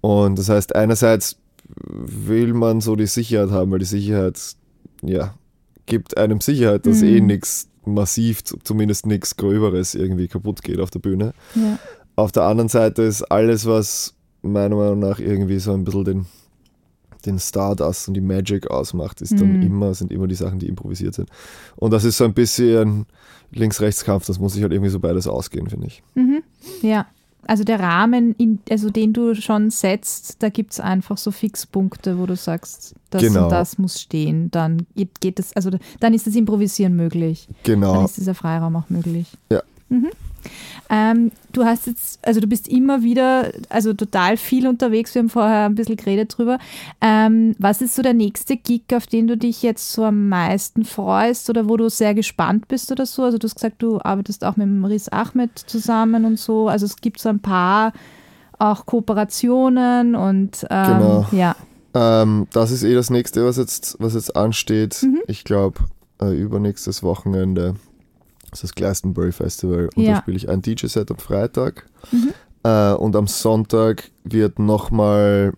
Und 0.00 0.38
das 0.38 0.48
heißt, 0.48 0.74
einerseits 0.74 1.36
will 1.84 2.52
man 2.54 2.80
so 2.80 2.96
die 2.96 3.06
Sicherheit 3.06 3.50
haben, 3.50 3.70
weil 3.70 3.78
die 3.78 3.84
Sicherheit, 3.84 4.40
ja, 5.02 5.34
gibt 5.86 6.16
einem 6.16 6.40
Sicherheit, 6.40 6.86
dass 6.86 7.00
Mhm. 7.02 7.06
eh 7.08 7.20
nichts 7.20 7.68
massiv, 7.84 8.42
zumindest 8.64 9.06
nichts 9.06 9.36
Gröberes 9.36 9.94
irgendwie 9.94 10.28
kaputt 10.28 10.62
geht 10.62 10.80
auf 10.80 10.90
der 10.90 10.98
Bühne. 11.00 11.32
Ja. 11.54 11.78
Auf 12.16 12.32
der 12.32 12.42
anderen 12.44 12.68
Seite 12.68 13.02
ist 13.02 13.22
alles, 13.30 13.66
was 13.66 14.14
meiner 14.42 14.76
Meinung 14.76 14.98
nach 15.00 15.18
irgendwie 15.18 15.58
so 15.58 15.72
ein 15.72 15.84
bisschen 15.84 16.04
den, 16.04 16.26
den 17.26 17.38
Stardust 17.38 18.08
und 18.08 18.14
die 18.14 18.20
Magic 18.20 18.70
ausmacht, 18.70 19.20
ist 19.20 19.38
dann 19.38 19.56
Mhm. 19.58 19.62
immer, 19.62 19.94
sind 19.94 20.10
immer 20.12 20.26
die 20.26 20.34
Sachen, 20.34 20.58
die 20.58 20.68
improvisiert 20.68 21.14
sind. 21.14 21.28
Und 21.76 21.92
das 21.92 22.04
ist 22.04 22.16
so 22.16 22.24
ein 22.24 22.32
bisschen 22.34 23.06
Links-Rechts-Kampf, 23.52 24.26
das 24.26 24.38
muss 24.38 24.54
sich 24.54 24.62
halt 24.62 24.72
irgendwie 24.72 24.90
so 24.90 25.00
beides 25.00 25.26
ausgehen, 25.26 25.68
finde 25.68 25.88
ich. 25.88 26.02
Mhm. 26.14 26.42
Ja. 26.82 27.06
Also 27.46 27.64
der 27.64 27.80
Rahmen, 27.80 28.34
in, 28.36 28.58
also 28.70 28.90
den 28.90 29.12
du 29.14 29.34
schon 29.34 29.70
setzt, 29.70 30.42
da 30.42 30.50
gibt 30.50 30.72
es 30.72 30.80
einfach 30.80 31.16
so 31.16 31.30
Fixpunkte, 31.30 32.18
wo 32.18 32.26
du 32.26 32.36
sagst, 32.36 32.94
das 33.08 33.22
Genau. 33.22 33.44
und 33.44 33.50
das 33.52 33.78
muss 33.78 33.98
stehen. 34.00 34.50
Dann 34.50 34.86
geht, 34.94 35.20
geht 35.22 35.38
es, 35.40 35.54
also 35.56 35.70
dann 36.00 36.12
ist 36.14 36.26
das 36.26 36.34
Improvisieren 36.36 36.94
möglich. 36.96 37.48
Dann 37.64 37.80
Genau. 37.80 38.04
ist 38.04 38.18
dieser 38.18 38.34
Freiraum 38.34 38.76
auch 38.76 38.90
möglich. 38.90 39.26
Ja. 39.50 39.62
Mhm. 39.88 40.10
Ähm, 40.88 41.30
du 41.52 41.64
hast 41.64 41.86
jetzt, 41.86 42.18
also 42.26 42.40
du 42.40 42.46
bist 42.46 42.66
immer 42.66 43.02
wieder, 43.02 43.52
also 43.68 43.92
total 43.94 44.36
viel 44.36 44.66
unterwegs. 44.66 45.14
Wir 45.14 45.22
haben 45.22 45.28
vorher 45.28 45.66
ein 45.66 45.74
bisschen 45.76 45.96
geredet 45.96 46.36
drüber. 46.36 46.58
Ähm, 47.00 47.54
was 47.58 47.80
ist 47.80 47.94
so 47.94 48.02
der 48.02 48.14
nächste 48.14 48.56
Gig, 48.56 48.82
auf 48.94 49.06
den 49.06 49.26
du 49.28 49.36
dich 49.36 49.62
jetzt 49.62 49.92
so 49.92 50.04
am 50.04 50.28
meisten 50.28 50.84
freust 50.84 51.48
oder 51.48 51.68
wo 51.68 51.76
du 51.76 51.88
sehr 51.88 52.14
gespannt 52.14 52.66
bist 52.68 52.90
oder 52.90 53.06
so? 53.06 53.22
Also 53.22 53.38
du 53.38 53.46
hast 53.46 53.54
gesagt, 53.54 53.82
du 53.82 54.00
arbeitest 54.02 54.44
auch 54.44 54.56
mit 54.56 54.66
dem 54.66 54.84
Riz 54.84 55.08
Ahmed 55.08 55.56
zusammen 55.58 56.24
und 56.24 56.38
so. 56.38 56.68
Also 56.68 56.86
es 56.86 56.96
gibt 56.96 57.20
so 57.20 57.28
ein 57.28 57.40
paar 57.40 57.92
auch 58.58 58.84
Kooperationen 58.86 60.14
und 60.14 60.66
ähm, 60.70 60.86
Genau. 60.86 61.26
ja. 61.32 61.56
Ähm, 61.94 62.46
das 62.52 62.70
ist 62.70 62.82
eh 62.84 62.94
das 62.94 63.10
nächste, 63.10 63.44
was 63.44 63.56
jetzt, 63.56 63.96
was 63.98 64.14
jetzt 64.14 64.36
ansteht. 64.36 65.02
Mhm. 65.02 65.20
Ich 65.26 65.44
glaube, 65.44 65.80
äh, 66.20 66.32
übernächstes 66.36 67.02
Wochenende 67.02 67.74
ist 68.52 68.62
das 68.64 68.74
Glastonbury 68.74 69.32
Festival 69.32 69.88
und 69.94 70.02
Ja. 70.02 70.14
da 70.14 70.18
spiele 70.22 70.36
ich 70.36 70.48
ein 70.48 70.62
DJ-Set 70.62 71.10
am 71.10 71.18
Freitag. 71.18 71.86
Mhm. 72.12 72.32
Äh, 72.62 72.92
und 72.94 73.16
am 73.16 73.26
Sonntag 73.26 74.10
wird 74.24 74.58
nochmal 74.58 75.52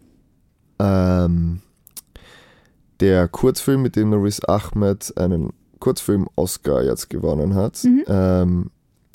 ähm, 0.78 1.60
der 3.00 3.28
Kurzfilm, 3.28 3.82
mit 3.82 3.96
dem 3.96 4.10
der 4.10 4.22
Riz 4.22 4.40
Ahmed 4.46 5.12
einen 5.16 5.52
Kurzfilm-Oscar 5.80 6.82
jetzt 6.84 7.10
gewonnen 7.10 7.54
hat, 7.54 7.82
Mhm. 7.84 8.04
ähm, 8.06 8.70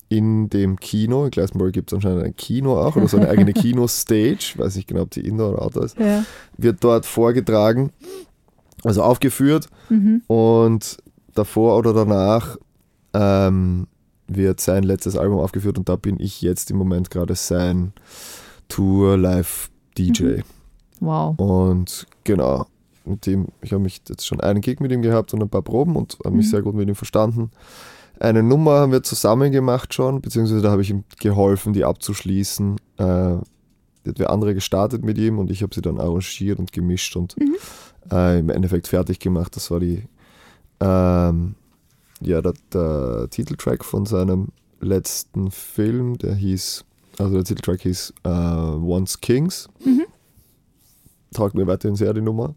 in 0.09 0.49
dem 0.49 0.78
Kino, 0.80 1.25
in 1.25 1.32
Glastonbury 1.32 1.71
gibt 1.71 1.91
es 1.91 1.95
anscheinend 1.95 2.23
ein 2.23 2.36
Kino 2.36 2.78
auch 2.80 2.95
oder 2.95 3.07
so 3.09 3.17
eine 3.17 3.30
eigene 3.30 3.51
Kino-Stage, 3.53 4.53
weiß 4.57 4.75
nicht 4.78 4.88
genau, 4.88 5.01
ob 5.01 5.11
die 5.11 5.25
Indoor 5.28 5.53
oder 5.53 5.61
Outdoor 5.63 5.84
ist, 5.86 5.97
ja. 5.99 6.23
wird 6.57 6.82
dort 6.84 7.05
vorgetragen, 7.05 7.91
also 8.84 9.03
aufgeführt 9.03 9.67
Mhm. 9.89 10.21
und 10.28 10.97
davor 11.34 11.78
oder 11.78 11.93
danach 11.93 12.57
ähm, 13.20 13.88
wird 14.28 14.59
sein 14.59 14.84
letztes 14.84 15.15
Album 15.15 15.39
aufgeführt 15.39 15.78
und 15.78 15.89
da 15.89 15.95
bin 15.95 16.20
ich 16.20 16.41
jetzt 16.41 16.70
im 16.70 16.78
Moment 16.78 17.09
gerade 17.09 17.34
sein 17.36 17.93
Tour-Live-DJ. 18.68 20.24
Mhm. 20.24 20.43
Wow. 20.99 21.39
Und 21.39 22.07
genau, 22.24 22.65
mit 23.05 23.26
dem, 23.26 23.47
ich 23.61 23.72
habe 23.72 23.84
mich 23.84 24.01
jetzt 24.09 24.26
schon 24.26 24.41
einen 24.41 24.61
Gig 24.61 24.80
mit 24.80 24.91
ihm 24.91 25.01
gehabt 25.01 25.34
und 25.34 25.41
ein 25.41 25.49
paar 25.49 25.61
Proben 25.61 25.95
und 25.95 26.18
habe 26.26 26.36
mich 26.36 26.47
Mhm. 26.47 26.49
sehr 26.51 26.61
gut 26.61 26.76
mit 26.76 26.88
ihm 26.88 26.95
verstanden. 26.95 27.51
Eine 28.20 28.41
Nummer 28.41 28.80
haben 28.80 28.91
wir 28.91 29.03
zusammen 29.03 29.51
gemacht 29.51 29.93
schon, 29.93 30.22
beziehungsweise 30.22 30.61
da 30.61 30.72
habe 30.72 30.82
ich 30.82 30.89
ihm 30.89 31.03
geholfen, 31.20 31.74
die 31.74 31.84
abzuschließen. 31.86 32.76
Äh, 32.97 33.36
die 34.05 34.09
hat 34.09 34.20
wer 34.20 34.30
andere 34.32 34.55
gestartet 34.55 35.03
mit 35.03 35.18
ihm 35.18 35.38
und 35.38 35.51
ich 35.51 35.61
habe 35.61 35.76
sie 35.76 35.82
dann 35.82 35.99
arrangiert 35.99 36.57
und 36.59 36.72
gemischt 36.72 37.15
und 37.15 37.38
Mhm. 37.38 37.55
äh, 38.11 38.39
im 38.39 38.49
Endeffekt 38.49 38.88
fertig 38.88 39.20
gemacht. 39.20 39.55
Das 39.55 39.70
war 39.70 39.80
die, 39.80 40.03
ähm, 40.80 41.55
ja, 42.22 42.41
der, 42.41 42.53
der 42.74 43.28
Titeltrack 43.30 43.84
von 43.86 44.05
seinem 44.05 44.47
letzten 44.80 45.51
Film, 45.51 46.18
der 46.18 46.36
hieß, 46.36 46.84
also 47.20 47.34
der 47.36 47.43
Titeltrack 47.43 47.82
hieß 47.82 48.13
äh, 48.24 48.30
Once 48.30 49.20
Kings. 49.22 49.68
Mhm. 49.84 50.05
Taugt 51.34 51.55
mir 51.55 51.68
weiterhin 51.68 51.95
sehr 51.95 52.13
die 52.13 52.22
Nummer. 52.22 52.55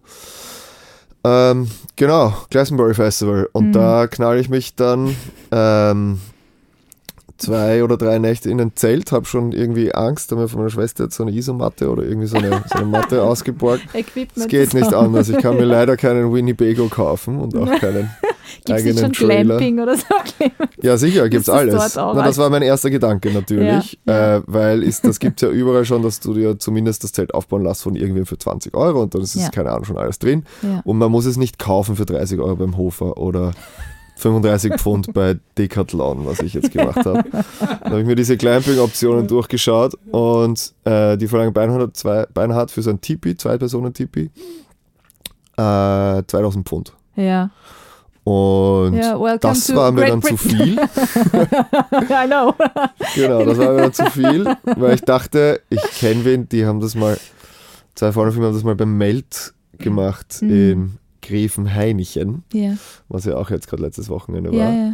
Ähm, 1.25 1.69
genau, 1.97 2.33
Glastonbury 2.51 2.95
Festival. 2.95 3.49
Und 3.53 3.69
Mhm. 3.69 3.73
da 3.73 4.07
knall 4.07 4.39
ich 4.39 4.49
mich 4.49 4.75
dann 4.75 5.15
ähm, 5.51 6.19
zwei 7.37 7.83
oder 7.85 7.97
drei 7.97 8.19
Nächte 8.19 8.51
in 8.51 8.61
ein 8.61 8.73
Zelt, 8.75 9.13
habe 9.13 9.27
schon 9.27 9.53
irgendwie 9.53 9.95
Angst, 9.95 10.31
habe 10.31 10.43
mir 10.43 10.49
von 10.49 10.61
meiner 10.61 10.71
Schwester 10.71 11.05
jetzt 11.05 11.17
so 11.17 11.25
eine 11.25 11.33
Isomatte 11.33 11.91
oder 11.91 12.05
irgendwie 12.05 12.27
so 12.27 12.37
eine, 12.37 12.63
so 12.71 12.79
eine 12.79 12.87
Matte 12.87 13.23
ausgeborgt. 13.25 13.83
Es 14.37 14.47
geht 14.49 14.73
nicht 14.75 14.95
anders. 14.95 15.29
Ich 15.29 15.39
kann 15.39 15.57
mir 15.57 15.65
leider 15.67 15.97
keinen 15.97 16.33
Winnebago 16.33 16.89
kaufen 16.89 17.39
und 17.39 17.57
auch 17.57 17.79
keinen 17.81 18.11
Gibt 18.64 18.78
es 18.78 18.84
nicht 18.84 18.98
schon 19.01 19.12
Trailer. 19.12 19.57
Glamping 19.59 19.80
oder 19.80 19.96
so? 19.96 20.05
Ja, 20.82 20.96
sicher, 20.96 21.26
Ist 21.26 21.48
das 21.48 21.48
alles. 21.51 21.94
Na, 21.96 22.14
das 22.24 22.38
war 22.38 22.48
mein 22.48 22.62
erster 22.62 22.88
Gedanke 22.90 23.30
natürlich, 23.30 23.98
Ja, 24.07 24.36
Äh, 24.36 24.42
weil 24.46 24.82
ist, 24.82 25.05
das 25.05 25.18
gibt 25.18 25.42
ja 25.42 25.48
überall 25.51 25.84
schon, 25.84 26.03
dass 26.03 26.20
du 26.20 26.32
dir 26.32 26.59
zumindest 26.59 27.05
das 27.05 27.12
Zelt 27.12 27.34
aufbauen 27.34 27.62
lässt 27.64 27.82
von 27.82 27.96
irgendwem 27.96 28.24
für 28.24 28.38
20 28.38 28.74
Euro 28.74 29.03
und 29.03 29.14
dann 29.14 29.20
ist 29.22 29.36
es, 29.36 29.42
Ja. 29.42 29.48
keine 29.51 29.70
Ahnung, 29.72 29.84
schon 29.84 29.98
alles 29.98 30.18
drin. 30.18 30.44
Ja. 30.62 30.80
Und 30.84 30.96
man 30.98 31.11
muss 31.11 31.26
es 31.26 31.36
nicht 31.36 31.59
kaufen 31.59 31.96
für 31.96 32.07
30 32.07 32.40
Euro 32.40 32.57
beim 32.57 32.76
Hofer 32.78 33.18
oder 33.18 33.53
35 34.16 34.74
Pfund 34.74 35.12
bei 35.14 35.38
Decathlon, 35.59 36.24
was 36.26 36.40
ich 36.40 36.55
jetzt 36.55 36.72
gemacht 36.72 37.05
habe. 37.05 37.24
Da 37.61 37.90
habe 37.90 38.01
ich 38.01 38.07
mir 38.07 38.14
diese 38.16 38.36
Glamping-Optionen 38.36 39.26
durchgeschaut 39.26 39.94
und 40.11 40.72
äh, 40.84 41.16
die 41.16 41.26
verlangen 41.28 41.53
Beinhard, 41.53 41.96
zwei, 41.96 42.26
Beinhard 42.32 42.70
für 42.70 42.82
so 42.82 42.90
ein 42.90 43.01
Tipi, 43.01 43.36
Zwei-Personen-Tipi, 43.36 44.30
äh, 45.57 46.22
2000 46.26 46.66
Pfund. 46.68 46.92
Ja. 47.16 47.51
Und 48.25 48.93
welcome 48.99 49.39
das 49.41 49.75
war 49.75 49.91
mir 49.93 50.03
Great 50.03 50.12
dann 50.12 50.23
zu 50.23 50.35
Britain. 50.37 50.59
viel. 50.59 50.79
I 52.11 52.27
know. 52.27 52.55
Genau, 53.14 53.45
das 53.45 53.59
war 53.59 53.73
mir 53.73 53.81
dann 53.83 53.93
zu 53.93 54.05
viel, 54.11 54.57
weil 54.64 54.95
ich 54.95 55.01
dachte, 55.03 55.61
ich 55.71 55.81
kenne 55.99 56.25
wen, 56.25 56.49
die 56.49 56.66
haben 56.66 56.81
das 56.81 56.95
mal, 56.95 57.18
zwei 57.95 58.12
Freunde 58.12 58.33
von 58.33 58.41
mir 58.43 58.49
haben 58.49 58.55
das 58.55 58.62
mal 58.64 58.77
beim 58.77 58.97
Meld 58.99 59.55
gemacht 59.79 60.39
Mhm. 60.43 60.51
in 60.51 60.99
Gräfenhainichen, 61.23 62.45
Ja, 62.53 62.75
was 63.09 63.25
ja 63.25 63.37
auch 63.37 63.51
jetzt 63.51 63.68
gerade 63.68 63.83
letztes 63.83 64.09
Wochenende 64.09 64.51
war. 64.53 64.59
ja. 64.73 64.93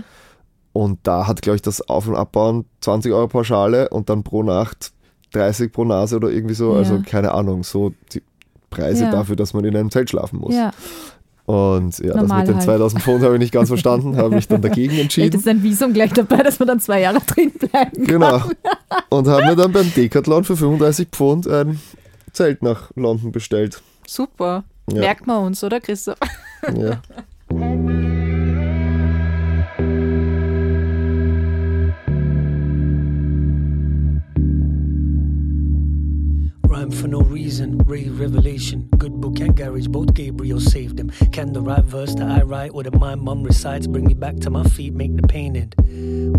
Und 0.72 0.98
da 1.04 1.26
hat, 1.26 1.40
glaube 1.40 1.56
ich, 1.56 1.62
das 1.62 1.80
Auf- 1.88 2.06
und 2.06 2.16
Abbauen 2.16 2.66
20 2.82 3.10
Euro 3.12 3.28
Pauschale 3.28 3.88
und 3.88 4.10
dann 4.10 4.22
pro 4.24 4.42
Nacht 4.42 4.92
30 5.32 5.72
pro 5.72 5.84
Nase 5.84 6.16
oder 6.16 6.28
irgendwie 6.30 6.54
so. 6.54 6.74
Also 6.74 7.00
keine 7.04 7.32
Ahnung, 7.32 7.62
so 7.64 7.92
die 8.12 8.22
Preise 8.68 9.10
dafür, 9.10 9.36
dass 9.36 9.54
man 9.54 9.64
in 9.64 9.74
einem 9.74 9.90
Zelt 9.90 10.10
schlafen 10.10 10.38
muss. 10.38 10.54
Und 11.46 11.98
ja, 12.00 12.08
das 12.08 12.16
Normal 12.16 12.40
mit 12.40 12.48
den 12.48 12.54
halt. 12.56 12.64
2000 12.64 13.02
Pfund 13.02 13.22
habe 13.22 13.34
ich 13.34 13.40
nicht 13.40 13.52
ganz 13.52 13.68
verstanden, 13.68 14.16
habe 14.16 14.34
mich 14.34 14.48
dann 14.48 14.60
dagegen 14.60 14.98
entschieden. 14.98 15.38
ist 15.38 15.46
ein 15.46 15.62
Visum 15.62 15.92
gleich 15.92 16.12
dabei, 16.12 16.42
dass 16.42 16.58
man 16.58 16.68
dann 16.68 16.80
zwei 16.80 17.00
Jahre 17.00 17.20
drin 17.20 17.52
bleiben 17.52 17.92
kann. 17.92 18.06
Genau. 18.06 18.42
Und 19.10 19.28
haben 19.28 19.46
mir 19.46 19.56
dann 19.56 19.72
beim 19.72 19.92
Decathlon 19.94 20.42
für 20.42 20.56
35 20.56 21.08
Pfund 21.12 21.46
ein 21.46 21.80
Zelt 22.32 22.62
nach 22.62 22.90
London 22.96 23.30
bestellt. 23.30 23.80
Super. 24.06 24.64
Ja. 24.90 25.00
Merkt 25.00 25.26
man 25.26 25.44
uns, 25.44 25.62
oder 25.62 25.80
Christoph? 25.80 26.18
Ja. 26.76 27.00
For 36.90 37.08
no 37.08 37.20
reason, 37.20 37.78
Ray 37.78 38.08
revelation. 38.08 38.88
Good 38.98 39.20
book 39.20 39.40
and 39.40 39.56
garage, 39.56 39.86
both 39.88 40.14
Gabriel 40.14 40.60
saved 40.60 40.96
them. 40.96 41.10
Can 41.32 41.52
the 41.52 41.60
right 41.60 41.84
verse 41.84 42.14
that 42.14 42.28
I 42.28 42.42
write 42.42 42.72
or 42.74 42.82
that 42.82 42.94
my 42.94 43.14
mum 43.14 43.42
recites 43.42 43.86
bring 43.86 44.04
me 44.04 44.14
back 44.14 44.36
to 44.40 44.50
my 44.50 44.62
feet, 44.64 44.94
make 44.94 45.16
the 45.16 45.26
pain 45.26 45.56
end? 45.56 45.74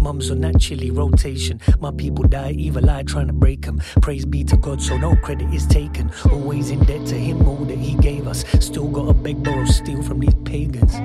Mums 0.02 0.32
are 0.32 0.36
naturally 0.36 0.92
rotation. 0.92 1.60
My 1.80 1.92
people 1.92 2.26
die, 2.26 2.52
evil 2.52 2.90
eye 2.90 3.04
trying 3.04 3.28
to 3.28 3.34
break 3.34 3.66
them. 3.66 3.82
Praise 4.02 4.26
be 4.26 4.44
to 4.46 4.58
God, 4.58 4.82
so 4.82 4.98
no 4.98 5.16
credit 5.18 5.54
is 5.54 5.66
taken. 5.68 6.12
Always 6.32 6.70
in 6.70 6.80
debt 6.86 7.06
to 7.08 7.16
Him, 7.16 7.48
all 7.48 7.66
that 7.66 7.78
He 7.78 7.96
gave 7.96 8.28
us. 8.28 8.46
Still 8.60 8.88
gotta 8.88 9.14
beg, 9.14 9.44
borrow, 9.44 9.66
steal 9.66 10.02
from 10.02 10.20
these 10.20 10.36
pagans. 10.46 10.96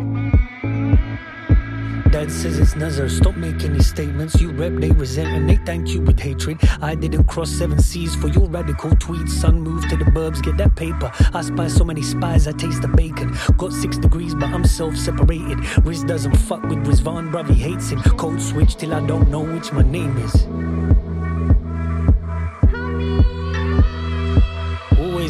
Dad 2.12 2.30
says 2.30 2.58
it's 2.58 2.76
Nazar. 2.76 3.08
Stop 3.08 3.36
making 3.36 3.72
these 3.72 3.88
statements. 3.88 4.40
You 4.40 4.52
rep, 4.52 4.74
they 4.74 4.90
resent, 4.90 5.28
and 5.28 5.48
they 5.48 5.56
thank 5.56 5.88
you 5.88 6.02
with 6.02 6.20
hatred. 6.20 6.58
I 6.82 6.94
didn't 6.94 7.24
cross 7.24 7.50
seven 7.50 7.80
seas 7.80 8.14
for 8.14 8.28
your 8.28 8.48
radical 8.48 8.90
tweets. 8.90 9.30
Son, 9.30 9.60
move 9.60 9.88
to 9.88 9.96
the 9.96 10.04
burbs, 10.04 10.42
get 10.42 10.58
that 10.58 10.76
paper. 10.76 11.10
I 11.32 11.40
spy 11.40 11.68
so 11.68 11.84
many 11.84 12.02
spies, 12.02 12.46
I 12.46 12.52
taste 12.52 12.82
the 12.82 12.88
bacon. 12.88 13.34
Got 13.56 13.72
six 13.72 13.96
degrees, 13.96 14.34
but 14.34 14.50
I'm 14.50 14.64
self 14.64 14.94
separated. 14.94 15.58
Riz 15.84 16.04
doesn't 16.04 16.36
fuck 16.36 16.62
with 16.64 16.84
Rizvan, 16.86 17.32
bruv, 17.32 17.48
he 17.48 17.54
hates 17.54 17.90
him. 17.90 18.00
Code 18.02 18.40
switch 18.40 18.76
till 18.76 18.92
I 18.92 19.04
don't 19.06 19.30
know 19.30 19.40
which 19.40 19.72
my 19.72 19.82
name 19.82 20.16
is. 20.18 20.91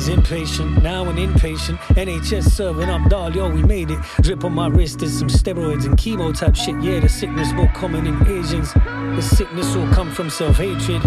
Always 0.02 0.18
impatient, 0.18 0.82
now 0.82 1.08
an 1.08 1.16
impatient. 1.16 1.78
NHS 1.90 2.50
serving 2.50 2.88
up 2.88 3.08
doll, 3.08 3.32
yo, 3.32 3.48
we 3.48 3.62
made 3.62 3.88
it. 3.88 4.00
Drip 4.20 4.44
on 4.44 4.52
my 4.52 4.66
wrist 4.66 5.00
is 5.00 5.16
some 5.16 5.28
steroids 5.28 5.84
and 5.84 5.96
chemo 5.96 6.36
type 6.36 6.56
shit. 6.56 6.74
Yeah, 6.82 6.98
the 6.98 7.08
sickness 7.08 7.52
more 7.52 7.70
common 7.72 8.08
in 8.08 8.20
Asians. 8.26 8.72
The 8.74 9.22
sickness 9.22 9.76
all 9.76 9.86
come 9.92 10.10
from 10.10 10.28
self 10.28 10.56
hatred. 10.56 11.02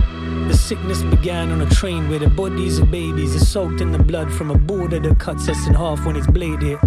The 0.48 0.56
sickness 0.56 1.02
began 1.04 1.52
on 1.52 1.60
a 1.60 1.70
train 1.72 2.08
where 2.08 2.20
the 2.20 2.30
bodies 2.30 2.78
of 2.78 2.90
babies 2.90 3.36
are 3.36 3.44
soaked 3.44 3.82
in 3.82 3.92
the 3.92 4.00
blood 4.00 4.32
from 4.32 4.50
a 4.50 4.58
border 4.58 5.00
that 5.02 5.20
cuts 5.20 5.50
us 5.50 5.68
in 5.68 5.74
half 5.74 6.06
when 6.06 6.16
it's 6.16 6.28
bladed. 6.28 6.80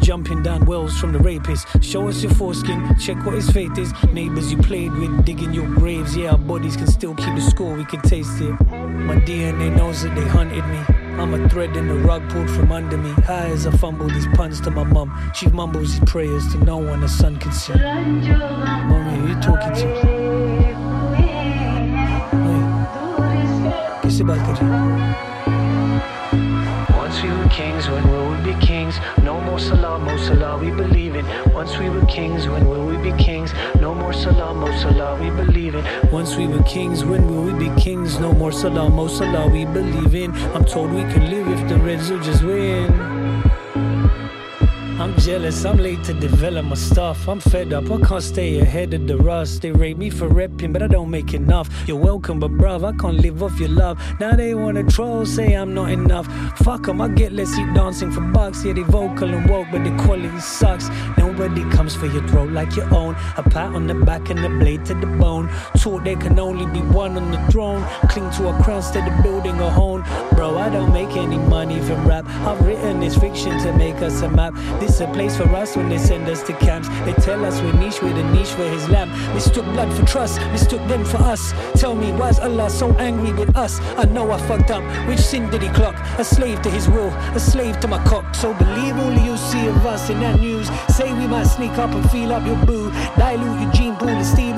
Jumping 0.00 0.42
down 0.42 0.64
wells 0.64 0.98
from 0.98 1.12
the 1.12 1.18
rapists. 1.18 1.82
Show 1.82 2.08
us 2.08 2.22
your 2.22 2.32
foreskin, 2.32 2.96
check 2.98 3.24
what 3.24 3.34
his 3.34 3.50
faith 3.50 3.76
is. 3.78 3.92
Neighbors 4.12 4.50
you 4.50 4.58
played 4.58 4.92
with, 4.92 5.24
digging 5.24 5.52
your 5.52 5.66
graves. 5.66 6.16
Yeah, 6.16 6.32
our 6.32 6.38
bodies 6.38 6.76
can 6.76 6.86
still 6.86 7.14
keep 7.14 7.34
the 7.34 7.40
score, 7.40 7.74
we 7.74 7.84
can 7.84 8.00
taste 8.02 8.40
it. 8.40 8.52
My 8.70 9.16
DNA 9.16 9.74
knows 9.76 10.02
that 10.02 10.14
they 10.14 10.26
hunted 10.26 10.66
me. 10.66 10.80
I'm 11.20 11.34
a 11.34 11.48
thread 11.48 11.76
in 11.76 11.88
the 11.88 11.94
rug 11.94 12.28
pulled 12.30 12.50
from 12.50 12.70
under 12.72 12.96
me. 12.96 13.10
High 13.10 13.50
as 13.50 13.66
I 13.66 13.70
fumble 13.72 14.08
these 14.08 14.28
puns 14.28 14.60
to 14.62 14.70
my 14.70 14.84
mum. 14.84 15.12
She 15.34 15.48
mumbles 15.48 15.98
these 15.98 16.10
prayers 16.10 16.46
to 16.52 16.58
no 16.64 16.78
one 16.78 17.00
her 17.00 17.08
son 17.08 17.36
can 17.38 17.52
see. 17.52 17.74
Mommy, 17.74 19.18
who 19.18 19.28
you 19.28 19.40
talking 19.40 19.74
to? 19.74 19.86
Hey. 20.00 20.48
Che 24.08 24.14
si? 24.14 24.87
Kings, 27.58 27.88
when 27.88 28.08
will 28.08 28.30
we 28.30 28.52
be 28.52 28.60
kings? 28.64 28.94
No 29.24 29.40
more 29.40 29.58
salah, 29.58 29.96
oh 29.96 29.98
mo 29.98 30.16
salah, 30.16 30.56
we 30.58 30.70
believe 30.70 31.16
in. 31.16 31.26
Once 31.52 31.76
we 31.76 31.88
were 31.90 32.06
kings, 32.06 32.46
when 32.46 32.68
will 32.68 32.86
we 32.86 32.96
be 32.98 33.12
kings? 33.20 33.52
No 33.80 33.92
more 33.92 34.12
salah, 34.12 34.50
oh 34.50 34.54
mo 34.54 34.70
salah, 34.78 35.20
we 35.20 35.28
believe 35.30 35.74
in. 35.74 35.84
Once 36.12 36.36
we 36.36 36.46
were 36.46 36.62
kings, 36.62 37.04
when 37.04 37.26
will 37.26 37.42
we 37.42 37.54
be 37.68 37.70
kings? 37.80 38.20
No 38.20 38.30
more 38.30 38.52
salah, 38.52 38.82
oh 38.82 38.88
mo 38.88 39.08
salah, 39.08 39.48
we 39.50 39.64
believe 39.64 40.14
in. 40.14 40.30
I'm 40.54 40.64
told 40.64 40.92
we 40.92 41.02
can 41.12 41.30
live 41.32 41.48
if 41.48 41.68
the 41.68 41.78
Reds 41.78 42.10
will 42.10 42.22
just 42.22 42.44
win. 42.44 43.57
I'm 45.00 45.16
jealous, 45.18 45.64
I'm 45.64 45.76
late 45.76 46.02
to 46.04 46.12
develop 46.12 46.64
my 46.64 46.74
stuff. 46.74 47.28
I'm 47.28 47.38
fed 47.38 47.72
up, 47.72 47.88
I 47.88 48.00
can't 48.00 48.20
stay 48.20 48.58
ahead 48.58 48.92
of 48.94 49.06
the 49.06 49.16
rust. 49.16 49.62
They 49.62 49.70
rate 49.70 49.96
me 49.96 50.10
for 50.10 50.28
repping, 50.28 50.72
but 50.72 50.82
I 50.82 50.88
don't 50.88 51.08
make 51.08 51.34
enough. 51.34 51.68
You're 51.86 51.98
welcome, 51.98 52.40
but 52.40 52.50
bruv, 52.50 52.82
I 52.82 52.90
can't 52.98 53.18
live 53.18 53.40
off 53.40 53.60
your 53.60 53.68
love. 53.68 53.96
Now 54.18 54.34
they 54.34 54.56
wanna 54.56 54.82
troll, 54.82 55.24
say 55.24 55.54
I'm 55.54 55.72
not 55.72 55.92
enough. 55.92 56.26
Fuck 56.64 56.88
'em, 56.88 57.00
I 57.00 57.06
get 57.06 57.32
let's 57.32 57.54
see 57.54 57.64
dancing 57.74 58.10
for 58.10 58.22
bucks. 58.22 58.64
Yeah, 58.64 58.72
they 58.72 58.82
vocal 58.82 59.32
and 59.32 59.48
woke, 59.48 59.68
but 59.70 59.84
the 59.84 59.94
quality 60.02 60.40
sucks. 60.40 60.90
Nobody 61.16 61.62
comes 61.70 61.94
for 61.94 62.06
your 62.06 62.26
throat 62.26 62.50
like 62.50 62.74
your 62.74 62.92
own. 62.92 63.14
A 63.36 63.44
pat 63.44 63.76
on 63.76 63.86
the 63.86 63.94
back 63.94 64.30
and 64.30 64.44
a 64.44 64.48
blade 64.48 64.84
to 64.86 64.94
the 64.94 65.06
bone. 65.06 65.48
Taught 65.78 66.02
there 66.02 66.16
can 66.16 66.40
only 66.40 66.66
be 66.66 66.80
one 66.80 67.16
on 67.16 67.30
the 67.30 67.38
throne. 67.52 67.84
Cling 68.08 68.30
to 68.32 68.48
a 68.48 68.62
crown 68.64 68.78
instead 68.78 69.06
of 69.06 69.22
building 69.22 69.60
a 69.60 69.70
home. 69.70 70.02
Bro, 70.32 70.58
I 70.58 70.68
don't 70.70 70.92
make 70.92 71.16
any 71.16 71.38
money 71.38 71.78
from 71.82 72.04
rap. 72.04 72.26
I've 72.48 72.60
written 72.66 72.98
this 72.98 73.16
fiction 73.16 73.56
to 73.60 73.72
make 73.74 74.02
us 74.02 74.22
a 74.22 74.28
map. 74.28 74.54
This 74.80 74.87
a 75.00 75.06
place 75.12 75.36
for 75.36 75.48
us 75.54 75.76
when 75.76 75.88
they 75.88 75.98
send 75.98 76.28
us 76.28 76.42
to 76.42 76.52
camps. 76.54 76.88
They 77.04 77.12
tell 77.14 77.44
us 77.44 77.60
we're 77.62 77.72
niche 77.72 78.02
we're 78.02 78.12
the 78.12 78.24
niche 78.32 78.48
for 78.48 78.68
his 78.68 78.88
lamb. 78.88 79.10
Mistook 79.34 79.64
blood 79.66 79.92
for 79.96 80.04
trust, 80.04 80.40
mistook 80.52 80.86
them 80.88 81.04
for 81.04 81.18
us. 81.18 81.52
Tell 81.80 81.94
me, 81.94 82.12
why's 82.12 82.38
Allah 82.38 82.68
so 82.68 82.92
angry 82.98 83.32
with 83.32 83.56
us? 83.56 83.80
I 83.96 84.04
know 84.04 84.30
I 84.30 84.38
fucked 84.48 84.70
up. 84.70 84.82
Which 85.08 85.20
sin 85.20 85.48
did 85.50 85.62
he 85.62 85.68
clock? 85.70 85.96
A 86.18 86.24
slave 86.24 86.60
to 86.62 86.70
his 86.70 86.88
will, 86.88 87.12
a 87.34 87.40
slave 87.40 87.80
to 87.80 87.88
my 87.88 88.02
cock. 88.04 88.34
So 88.34 88.54
believe 88.54 88.96
all 88.98 89.12
you 89.12 89.36
see 89.36 89.66
of 89.68 89.86
us 89.86 90.10
in 90.10 90.20
that 90.20 90.40
news. 90.40 90.68
Say 90.94 91.12
we 91.12 91.26
might 91.26 91.44
sneak 91.44 91.72
up 91.78 91.90
and 91.90 92.10
feel 92.10 92.32
up 92.32 92.46
your 92.46 92.62
boo. 92.66 92.90
Dilute 93.16 93.60
your 93.62 93.72
gene 93.72 93.96
pool 93.96 94.08
and 94.08 94.26
steal. 94.26 94.57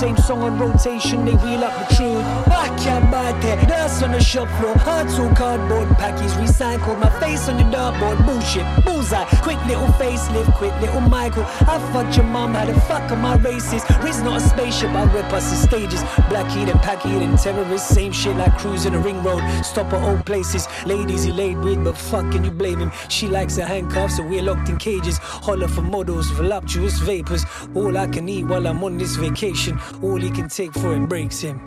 Same 0.00 0.16
song 0.16 0.40
on 0.40 0.58
rotation, 0.58 1.26
they 1.26 1.34
wheel 1.34 1.62
up 1.62 1.86
the 1.86 1.94
truth. 1.94 2.50
Can't 2.80 3.10
buy 3.10 3.32
that. 3.32 3.68
Dust 3.68 4.02
on 4.02 4.12
the 4.12 4.20
shop 4.20 4.48
floor. 4.58 4.74
Hearts 4.78 5.18
on 5.18 5.34
cardboard 5.36 5.86
package 5.98 6.30
recycled. 6.40 6.98
My 6.98 7.10
face 7.20 7.46
on 7.46 7.58
the 7.58 7.64
dartboard. 7.64 8.24
Bullshit. 8.24 8.64
Bullseye. 8.86 9.26
Quick 9.42 9.62
little 9.66 9.88
facelift. 10.00 10.54
Quick 10.54 10.72
little 10.80 11.02
Michael. 11.02 11.44
I 11.44 11.78
fucked 11.92 12.16
your 12.16 12.24
mom. 12.24 12.54
How 12.54 12.64
the 12.64 12.80
fuck 12.88 13.10
am 13.10 13.26
I 13.26 13.36
racist? 13.36 13.84
Riz 14.02 14.22
not 14.22 14.40
a 14.40 14.40
spaceship. 14.40 14.88
I 14.92 15.04
rip 15.12 15.30
us 15.30 15.50
in 15.52 15.68
stages. 15.68 16.02
Black 16.30 16.50
heat 16.52 16.70
and 16.70 16.80
pack 16.80 17.02
heat 17.02 17.20
and 17.22 17.38
terrorists. 17.38 17.94
Same 17.94 18.12
shit 18.12 18.34
like 18.36 18.56
cruising 18.56 18.94
a 18.94 18.98
ring 18.98 19.22
road. 19.22 19.42
Stop 19.62 19.92
at 19.92 20.02
old 20.02 20.24
places. 20.24 20.66
Ladies 20.86 21.24
he 21.24 21.32
laid 21.32 21.58
with, 21.58 21.84
but 21.84 21.98
fuck 21.98 22.32
can 22.32 22.44
you 22.44 22.50
blame 22.50 22.78
him? 22.78 22.92
She 23.10 23.28
likes 23.28 23.58
her 23.58 23.66
handcuffs, 23.66 24.16
so 24.16 24.22
we're 24.22 24.42
locked 24.42 24.70
in 24.70 24.78
cages. 24.78 25.18
Holler 25.18 25.68
for 25.68 25.82
models, 25.82 26.30
voluptuous 26.30 26.98
vapors. 27.00 27.44
All 27.74 27.98
I 27.98 28.06
can 28.06 28.26
eat 28.26 28.44
while 28.44 28.66
I'm 28.66 28.82
on 28.82 28.96
this 28.96 29.16
vacation. 29.16 29.78
All 30.02 30.18
he 30.18 30.30
can 30.30 30.48
take 30.48 30.72
for 30.72 30.94
it 30.94 31.08
breaks 31.08 31.40
him. 31.40 31.60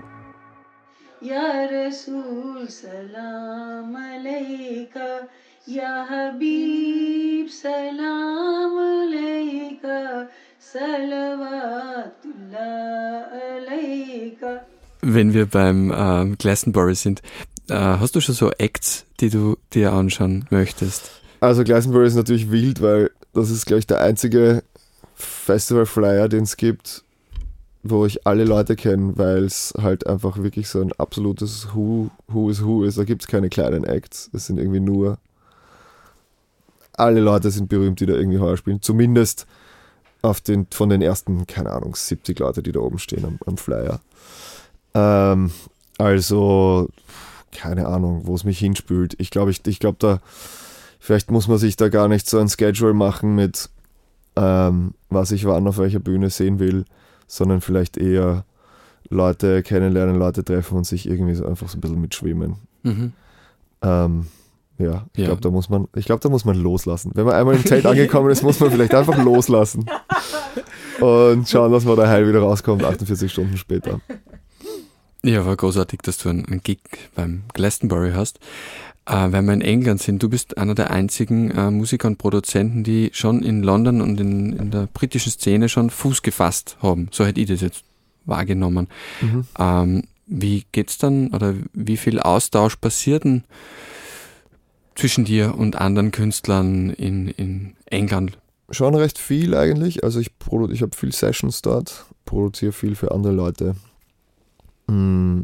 Ya 1.21 1.67
Rasul 1.71 2.67
salam 2.67 3.95
alayka 3.95 5.27
Ya 5.65 6.05
Habib 6.05 7.49
salam 7.49 8.73
alayka 8.75 10.27
Salawatullah 10.59 12.11
alayka 13.31 14.65
Wenn 15.01 15.33
wir 15.33 15.45
beim 15.45 15.93
ähm, 15.95 16.37
Glastonbury 16.37 16.95
sind, 16.95 17.21
äh, 17.69 17.75
hast 17.75 18.15
du 18.15 18.21
schon 18.21 18.35
so 18.35 18.51
Acts, 18.51 19.05
die 19.19 19.29
du 19.29 19.57
dir 19.73 19.93
anschauen 19.93 20.45
möchtest? 20.49 21.11
Also 21.39 21.63
Glastonbury 21.63 22.07
ist 22.07 22.15
natürlich 22.15 22.51
wild, 22.51 22.81
weil 22.81 23.11
das 23.33 23.49
ist, 23.49 23.65
glaube 23.65 23.79
ich, 23.79 23.87
der 23.87 24.01
einzige 24.01 24.63
Festival-Flyer, 25.15 26.27
den 26.29 26.43
es 26.43 26.57
gibt, 26.57 27.03
wo 27.83 28.05
ich 28.05 28.25
alle 28.25 28.45
Leute 28.45 28.75
kenne, 28.75 29.17
weil 29.17 29.43
es 29.43 29.73
halt 29.79 30.07
einfach 30.07 30.37
wirklich 30.37 30.69
so 30.69 30.81
ein 30.81 30.93
absolutes 30.93 31.75
Who, 31.75 32.09
Who 32.27 32.49
is 32.49 32.63
Who 32.63 32.85
ist. 32.85 32.97
Da 32.97 33.03
gibt 33.03 33.23
es 33.23 33.27
keine 33.27 33.49
kleinen 33.49 33.83
Acts. 33.83 34.29
Es 34.33 34.47
sind 34.47 34.57
irgendwie 34.57 34.79
nur 34.79 35.17
alle 36.95 37.21
Leute 37.21 37.51
sind 37.51 37.69
berühmt, 37.69 37.99
die 37.99 38.05
da 38.05 38.13
irgendwie 38.13 38.39
heuer 38.39 38.57
spielen. 38.57 38.81
Zumindest 38.81 39.47
auf 40.21 40.41
den, 40.41 40.67
von 40.71 40.89
den 40.89 41.01
ersten, 41.01 41.47
keine 41.47 41.71
Ahnung, 41.71 41.95
70 41.95 42.39
Leute, 42.39 42.63
die 42.63 42.71
da 42.71 42.79
oben 42.79 42.99
stehen 42.99 43.25
am, 43.25 43.39
am 43.45 43.57
Flyer. 43.57 43.99
Ähm, 44.93 45.51
also, 45.97 46.87
keine 47.51 47.87
Ahnung, 47.87 48.21
wo 48.25 48.35
es 48.35 48.43
mich 48.43 48.59
hinspült. 48.59 49.15
Ich 49.19 49.31
glaube, 49.31 49.51
ich, 49.51 49.65
ich 49.67 49.79
glaube, 49.79 49.97
da, 49.99 50.21
vielleicht 50.99 51.31
muss 51.31 51.47
man 51.47 51.57
sich 51.57 51.75
da 51.75 51.89
gar 51.89 52.07
nicht 52.07 52.29
so 52.29 52.39
ein 52.39 52.47
Schedule 52.47 52.93
machen 52.93 53.35
mit, 53.35 53.69
ähm, 54.35 54.93
was 55.09 55.31
ich 55.31 55.45
wann 55.45 55.67
auf 55.67 55.77
welcher 55.77 55.99
Bühne 55.99 56.29
sehen 56.29 56.59
will, 56.59 56.85
sondern 57.27 57.61
vielleicht 57.61 57.97
eher 57.97 58.45
Leute 59.09 59.63
kennenlernen, 59.63 60.15
Leute 60.17 60.43
treffen 60.43 60.77
und 60.77 60.85
sich 60.85 61.07
irgendwie 61.07 61.35
so 61.35 61.45
einfach 61.45 61.67
so 61.69 61.77
ein 61.77 61.81
bisschen 61.81 62.01
mitschwimmen. 62.01 62.55
Mhm. 62.83 63.13
Ähm, 63.81 64.27
ja, 64.79 65.05
ich 65.13 65.19
Ja. 65.19 65.25
glaube, 65.27 65.41
da 65.41 65.49
muss 65.51 65.69
man, 65.69 65.87
ich 65.95 66.05
glaube, 66.05 66.21
da 66.21 66.29
muss 66.29 66.45
man 66.45 66.55
loslassen. 66.57 67.11
Wenn 67.13 67.25
man 67.25 67.35
einmal 67.35 67.55
im 67.55 67.65
Zelt 67.65 67.85
angekommen 67.85 68.29
ist, 68.31 68.41
muss 68.43 68.59
man 68.59 68.71
vielleicht 68.71 68.93
einfach 68.95 69.21
loslassen 69.23 69.85
und 70.99 71.47
schauen, 71.47 71.71
dass 71.71 71.85
man 71.85 71.95
da 71.97 72.07
heil 72.07 72.27
wieder 72.27 72.39
rauskommt, 72.39 72.83
48 72.83 73.31
Stunden 73.31 73.57
später. 73.57 73.99
Ja, 75.23 75.45
war 75.45 75.55
großartig, 75.55 76.01
dass 76.01 76.17
du 76.17 76.29
einen, 76.29 76.45
einen 76.45 76.61
Gig 76.63 76.79
beim 77.15 77.43
Glastonbury 77.53 78.11
hast. 78.13 78.39
Äh, 79.05 79.31
wenn 79.31 79.45
wir 79.45 79.53
in 79.53 79.61
England 79.61 80.01
sind, 80.01 80.23
du 80.23 80.29
bist 80.29 80.57
einer 80.57 80.75
der 80.75 80.91
einzigen 80.91 81.51
äh, 81.51 81.69
Musiker 81.71 82.07
und 82.07 82.17
Produzenten, 82.17 82.83
die 82.83 83.09
schon 83.13 83.43
in 83.43 83.61
London 83.63 84.01
und 84.01 84.19
in, 84.19 84.53
in 84.53 84.71
der 84.71 84.87
britischen 84.87 85.31
Szene 85.31 85.67
schon 85.69 85.89
Fuß 85.89 86.21
gefasst 86.21 86.77
haben. 86.81 87.09
So 87.11 87.25
hätte 87.25 87.41
ich 87.41 87.47
das 87.47 87.61
jetzt 87.61 87.83
wahrgenommen. 88.25 88.87
Mhm. 89.21 89.45
Ähm, 89.59 90.03
wie 90.25 90.65
geht's 90.71 90.97
dann 90.97 91.27
oder 91.29 91.53
wie 91.73 91.97
viel 91.97 92.19
Austausch 92.19 92.77
passiert 92.77 93.25
denn 93.25 93.43
zwischen 94.95 95.25
dir 95.25 95.55
und 95.57 95.75
anderen 95.75 96.11
Künstlern 96.11 96.89
in, 96.91 97.27
in 97.27 97.75
England? 97.85 98.37
Schon 98.69 98.95
recht 98.95 99.17
viel 99.17 99.53
eigentlich. 99.53 100.03
Also 100.03 100.21
ich, 100.21 100.31
ich 100.71 100.81
habe 100.81 100.95
viel 100.95 101.11
Sessions 101.11 101.61
dort, 101.61 102.05
produziere 102.25 102.71
viel 102.71 102.95
für 102.95 103.11
andere 103.11 103.33
Leute. 103.33 103.75
Mm, 104.87 105.41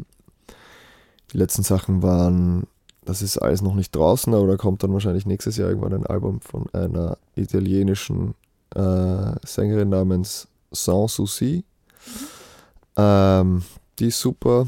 Die 1.34 1.38
letzten 1.38 1.64
Sachen 1.64 2.02
waren, 2.02 2.66
das 3.10 3.24
ist 3.24 3.40
alles 3.40 3.64
noch 3.64 3.74
nicht 3.74 3.96
draußen, 3.96 4.34
aber 4.36 4.46
da 4.46 4.56
kommt 4.56 4.84
dann 4.84 4.94
wahrscheinlich 4.94 5.26
nächstes 5.26 5.58
Jahr 5.58 5.70
irgendwann 5.70 5.94
ein 5.94 6.06
Album 6.06 6.42
von 6.42 6.70
einer 6.74 7.18
italienischen 7.36 8.36
äh, 8.76 9.32
Sängerin 9.44 9.90
namens 9.90 10.48
Sans 10.72 11.16
Souci. 11.16 11.64
Ähm, 12.96 13.64
die 13.98 14.08
ist 14.08 14.20
super. 14.20 14.68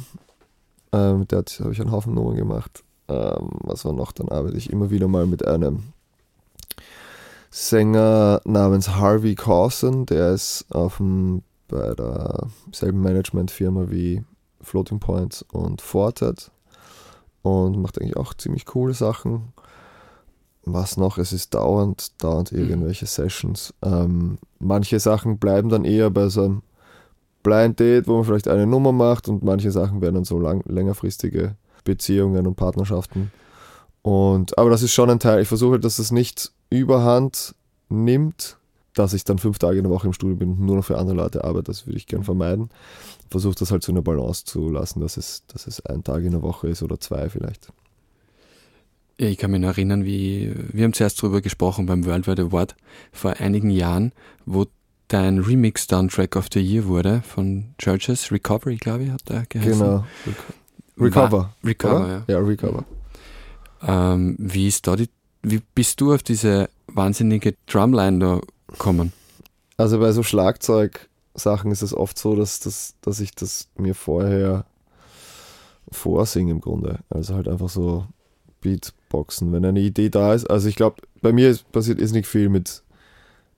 Ähm, 0.92 1.20
mit 1.20 1.32
der 1.32 1.44
habe 1.60 1.72
ich 1.72 1.80
einen 1.80 1.92
Haufen 1.92 2.16
Nummern 2.16 2.36
gemacht. 2.36 2.84
Ähm, 3.08 3.50
was 3.60 3.86
war 3.86 3.94
noch? 3.94 4.12
Dann 4.12 4.30
arbeite 4.30 4.58
ich 4.58 4.72
immer 4.72 4.90
wieder 4.90 5.08
mal 5.08 5.28
mit 5.28 5.46
einem 5.46 5.94
Sänger 7.52 8.42
namens 8.44 8.90
Harvey 8.90 9.36
Carson, 9.36 10.08
der 10.08 10.32
ist 10.32 10.66
auf 10.72 10.98
dem, 10.98 11.44
bei 11.68 11.94
derselben 11.94 13.02
Managementfirma 13.02 13.92
wie 13.92 14.24
Floating 14.62 15.00
Points 15.00 15.44
und 15.52 15.82
Fortet 15.82 16.50
und 17.42 17.82
macht 17.82 18.00
eigentlich 18.00 18.18
auch 18.18 18.34
ziemlich 18.34 18.66
coole 18.66 18.94
Sachen. 18.94 19.54
Was 20.64 20.98
noch? 20.98 21.18
Es 21.18 21.34
ist 21.34 21.54
dauernd, 21.54 22.22
dauernd 22.24 22.52
irgendwelche 22.52 23.08
Sessions. 23.08 23.74
Ähm, 23.82 24.38
manche 24.60 25.00
Sachen 25.00 25.40
bleiben 25.40 25.70
dann 25.70 25.86
eher 25.86 26.12
bei 26.12 26.30
so 26.30 26.44
einem 26.44 26.62
Blind 27.42 27.80
Date, 27.80 28.08
wo 28.08 28.18
man 28.18 28.26
vielleicht 28.26 28.48
eine 28.48 28.68
Nummer 28.68 28.92
macht 28.92 29.28
und 29.28 29.44
manche 29.44 29.72
Sachen 29.72 30.02
werden 30.02 30.16
dann 30.16 30.24
so 30.26 30.40
lang, 30.40 30.64
längerfristige 30.68 31.56
Beziehungen 31.84 32.46
und 32.46 32.56
Partnerschaften. 32.56 33.32
Und, 34.04 34.58
aber 34.58 34.70
das 34.70 34.84
ist 34.84 34.94
schon 34.94 35.10
ein 35.10 35.20
Teil. 35.20 35.42
Ich 35.42 35.48
versuche, 35.48 35.80
dass 35.80 36.00
es 36.00 36.12
nicht 36.12 36.52
überhand 36.70 37.56
nimmt, 37.90 38.58
dass 38.94 39.14
ich 39.14 39.24
dann 39.24 39.38
fünf 39.38 39.58
Tage 39.58 39.78
in 39.78 39.84
der 39.84 39.92
Woche 39.92 40.08
im 40.08 40.14
Studio 40.14 40.36
bin 40.36 40.52
und 40.52 40.60
nur 40.60 40.78
noch 40.78 40.86
für 40.86 40.98
andere 40.98 41.16
Leute 41.16 41.44
arbeite. 41.44 41.66
Das 41.66 41.88
würde 41.88 41.98
ich 41.98 42.08
gern 42.08 42.24
vermeiden. 42.24 42.70
Versuche 43.30 43.56
das 43.56 43.72
halt 43.72 43.84
zu 43.84 43.92
einer 43.92 44.02
Balance 44.02 44.46
zu 44.46 44.70
lassen, 44.70 45.00
dass 45.00 45.18
es, 45.18 45.44
dass 45.48 45.68
es 45.68 45.86
ein 45.86 46.04
Tag 46.04 46.24
in 46.24 46.32
der 46.32 46.42
Woche 46.42 46.68
ist 46.68 46.84
oder 46.84 47.00
zwei 47.00 47.30
vielleicht. 47.30 47.72
Ich 49.18 49.38
kann 49.38 49.52
mich 49.52 49.62
noch 49.62 49.70
erinnern, 49.70 50.04
wie 50.04 50.52
wir 50.74 50.84
haben 50.84 50.94
zuerst 50.94 51.22
darüber 51.22 51.42
gesprochen 51.42 51.86
beim 51.86 52.06
Worldwide 52.06 52.42
Award 52.42 52.76
vor 53.12 53.34
einigen 53.40 53.70
Jahren, 53.70 54.14
wo 54.46 54.66
dein 55.08 55.40
Remix-Soundtrack 55.40 56.36
of 56.36 56.48
the 56.52 56.60
Year 56.60 56.86
wurde 56.86 57.22
von 57.22 57.76
Churches 57.78 58.32
Recovery, 58.32 58.78
glaube 58.78 59.04
ich, 59.04 59.12
hat 59.12 59.30
er 59.30 59.46
geheißen. 59.48 59.80
Genau. 59.80 60.06
Recover. 60.98 61.32
War, 61.32 61.56
recover, 61.64 62.00
oder? 62.00 62.26
ja. 62.28 62.36
Ja, 62.36 62.40
Recover. 62.40 62.86
Ähm, 63.84 64.36
wie 64.40 64.68
ist 64.68 64.88
da 64.88 64.96
die, 64.96 65.10
wie 65.42 65.62
bist 65.76 66.02
du 66.02 66.14
auf 66.14 66.24
diese 66.24 66.70
wahnsinnige 66.88 67.56
Drumline 67.68 68.20
da 68.20 68.42
gekommen? 68.72 69.14
Also 69.78 70.00
bei 70.00 70.12
so 70.12 70.24
Schlagzeugsachen 70.24 71.72
ist 71.72 71.82
es 71.82 71.94
oft 71.94 72.18
so, 72.18 72.36
dass, 72.36 72.60
das, 72.60 72.96
dass 73.02 73.20
ich 73.20 73.34
das 73.34 73.70
mir 73.78 73.96
vorher 73.96 74.66
vorsinge 75.92 76.52
im 76.52 76.62
Grunde. 76.62 77.00
Also 77.10 77.36
halt 77.36 77.48
einfach 77.48 77.70
so 77.70 78.06
Beatboxen, 78.62 79.52
wenn 79.52 79.66
eine 79.66 79.80
Idee 79.80 80.10
da 80.10 80.34
ist. 80.34 80.50
Also 80.50 80.70
ich 80.70 80.76
glaube, 80.76 81.02
bei 81.22 81.32
mir 81.32 81.50
ist, 81.50 81.72
passiert 81.72 82.00
ist 82.00 82.14
nicht 82.14 82.28
viel 82.28 82.50
mit 82.50 82.84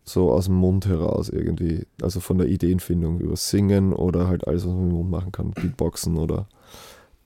so 0.05 0.31
aus 0.31 0.45
dem 0.45 0.55
Mund 0.55 0.85
heraus 0.85 1.29
irgendwie. 1.29 1.85
Also 2.01 2.19
von 2.19 2.37
der 2.37 2.47
Ideenfindung 2.47 3.19
über 3.19 3.35
Singen 3.35 3.93
oder 3.93 4.27
halt 4.27 4.47
alles, 4.47 4.65
was 4.65 4.73
man 4.73 4.89
dem 4.89 4.97
Mund 4.97 5.11
machen 5.11 5.31
kann. 5.31 5.51
Beatboxen 5.51 6.17
oder 6.17 6.47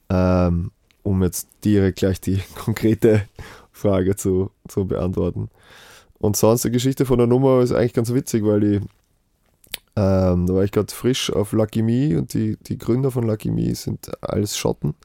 ähm, 0.09 0.71
um 1.03 1.23
jetzt 1.23 1.47
direkt 1.63 1.99
gleich 1.99 2.19
die 2.19 2.39
konkrete 2.55 3.27
Frage 3.71 4.15
zu, 4.15 4.51
zu 4.67 4.85
beantworten. 4.85 5.49
Und 6.19 6.35
sonst 6.35 6.65
die 6.65 6.71
Geschichte 6.71 7.05
von 7.05 7.17
der 7.17 7.27
Nummer 7.27 7.61
ist 7.61 7.71
eigentlich 7.71 7.93
ganz 7.93 8.13
witzig, 8.13 8.43
weil 8.43 8.59
die, 8.59 8.75
ähm, 9.95 10.47
da 10.47 10.53
war 10.53 10.63
ich 10.63 10.71
gerade 10.71 10.93
frisch 10.93 11.31
auf 11.31 11.51
Lucky 11.51 11.81
Me 11.81 12.17
und 12.17 12.33
die, 12.33 12.57
die 12.57 12.77
Gründer 12.77 13.11
von 13.11 13.25
Lucky 13.25 13.51
Me 13.51 13.73
sind 13.75 14.09
alles 14.21 14.57
Schotten 14.57 14.95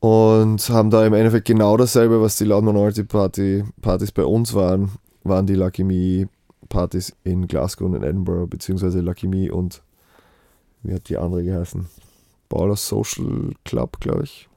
und 0.00 0.70
haben 0.70 0.90
da 0.90 1.04
im 1.06 1.12
Endeffekt 1.12 1.46
genau 1.46 1.76
dasselbe, 1.76 2.22
was 2.22 2.36
die 2.36 2.44
Loud 2.44 2.64
Minority 2.64 3.04
Party 3.04 3.64
Partys 3.82 4.12
bei 4.12 4.24
uns 4.24 4.54
waren, 4.54 4.92
waren 5.24 5.46
die 5.46 5.54
Lucky 5.54 5.84
Me 5.84 6.28
Partys 6.68 7.14
in 7.22 7.46
Glasgow 7.46 7.86
und 7.86 7.96
in 7.96 8.02
Edinburgh, 8.02 8.46
beziehungsweise 8.46 9.00
Lucky 9.00 9.28
Me 9.28 9.52
und 9.52 9.82
wie 10.82 10.94
hat 10.94 11.08
die 11.10 11.18
andere 11.18 11.44
geheißen? 11.44 11.86
Baller 12.48 12.76
Social 12.76 13.50
Club, 13.64 14.00
glaube 14.00 14.24
ich. 14.24 14.48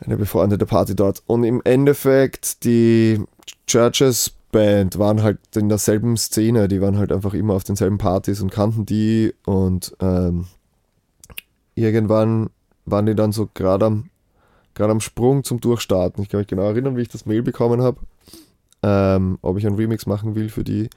Eine 0.00 0.16
befreundete 0.16 0.66
Party 0.66 0.96
dort. 0.96 1.22
Und 1.26 1.44
im 1.44 1.60
Endeffekt, 1.64 2.64
die 2.64 3.22
Churches 3.66 4.30
Band 4.52 4.98
waren 4.98 5.22
halt 5.22 5.38
in 5.56 5.68
derselben 5.68 6.16
Szene, 6.16 6.68
die 6.68 6.80
waren 6.80 6.96
halt 6.96 7.10
einfach 7.10 7.34
immer 7.34 7.54
auf 7.54 7.64
denselben 7.64 7.98
Partys 7.98 8.40
und 8.40 8.52
kannten 8.52 8.86
die 8.86 9.34
und 9.44 9.96
ähm, 10.00 10.46
irgendwann 11.74 12.50
waren 12.84 13.06
die 13.06 13.16
dann 13.16 13.32
so 13.32 13.48
gerade 13.52 13.86
am, 13.86 14.10
am 14.78 15.00
Sprung 15.00 15.42
zum 15.42 15.60
Durchstarten. 15.60 16.22
Ich 16.22 16.28
kann 16.28 16.38
mich 16.38 16.46
genau 16.46 16.62
erinnern, 16.62 16.96
wie 16.96 17.02
ich 17.02 17.08
das 17.08 17.26
Mail 17.26 17.42
bekommen 17.42 17.82
habe, 17.82 17.98
ähm, 18.82 19.38
ob 19.42 19.58
ich 19.58 19.66
einen 19.66 19.76
Remix 19.76 20.06
machen 20.06 20.34
will 20.34 20.50
für 20.50 20.62
die. 20.62 20.88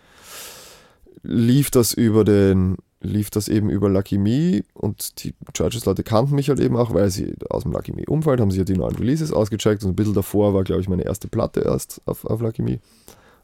Lief 1.24 1.72
das 1.72 1.94
über 1.94 2.24
den 2.24 2.78
lief 3.02 3.30
das 3.30 3.48
eben 3.48 3.70
über 3.70 3.90
Lucky 3.90 4.18
Me 4.18 4.64
und 4.74 5.24
die 5.24 5.34
Churches-Leute 5.54 6.04
kannten 6.04 6.36
mich 6.36 6.50
halt 6.50 6.60
eben 6.60 6.76
auch, 6.76 6.94
weil 6.94 7.10
sie 7.10 7.36
aus 7.50 7.64
dem 7.64 7.72
Lucky 7.72 7.94
Me-Umfeld 7.94 8.40
haben 8.40 8.52
sie 8.52 8.60
ja 8.60 8.64
die 8.64 8.78
neuen 8.78 8.96
Releases 8.96 9.32
ausgecheckt 9.32 9.84
und 9.84 9.92
ein 9.92 9.96
bisschen 9.96 10.14
davor 10.14 10.54
war, 10.54 10.64
glaube 10.64 10.82
ich, 10.82 10.90
meine 10.90 11.04
erste 11.04 11.28
Platte 11.28 11.62
erst 11.62 12.02
auf, 12.06 12.26
auf 12.26 12.42
Lucky 12.42 12.64
Me. 12.64 12.80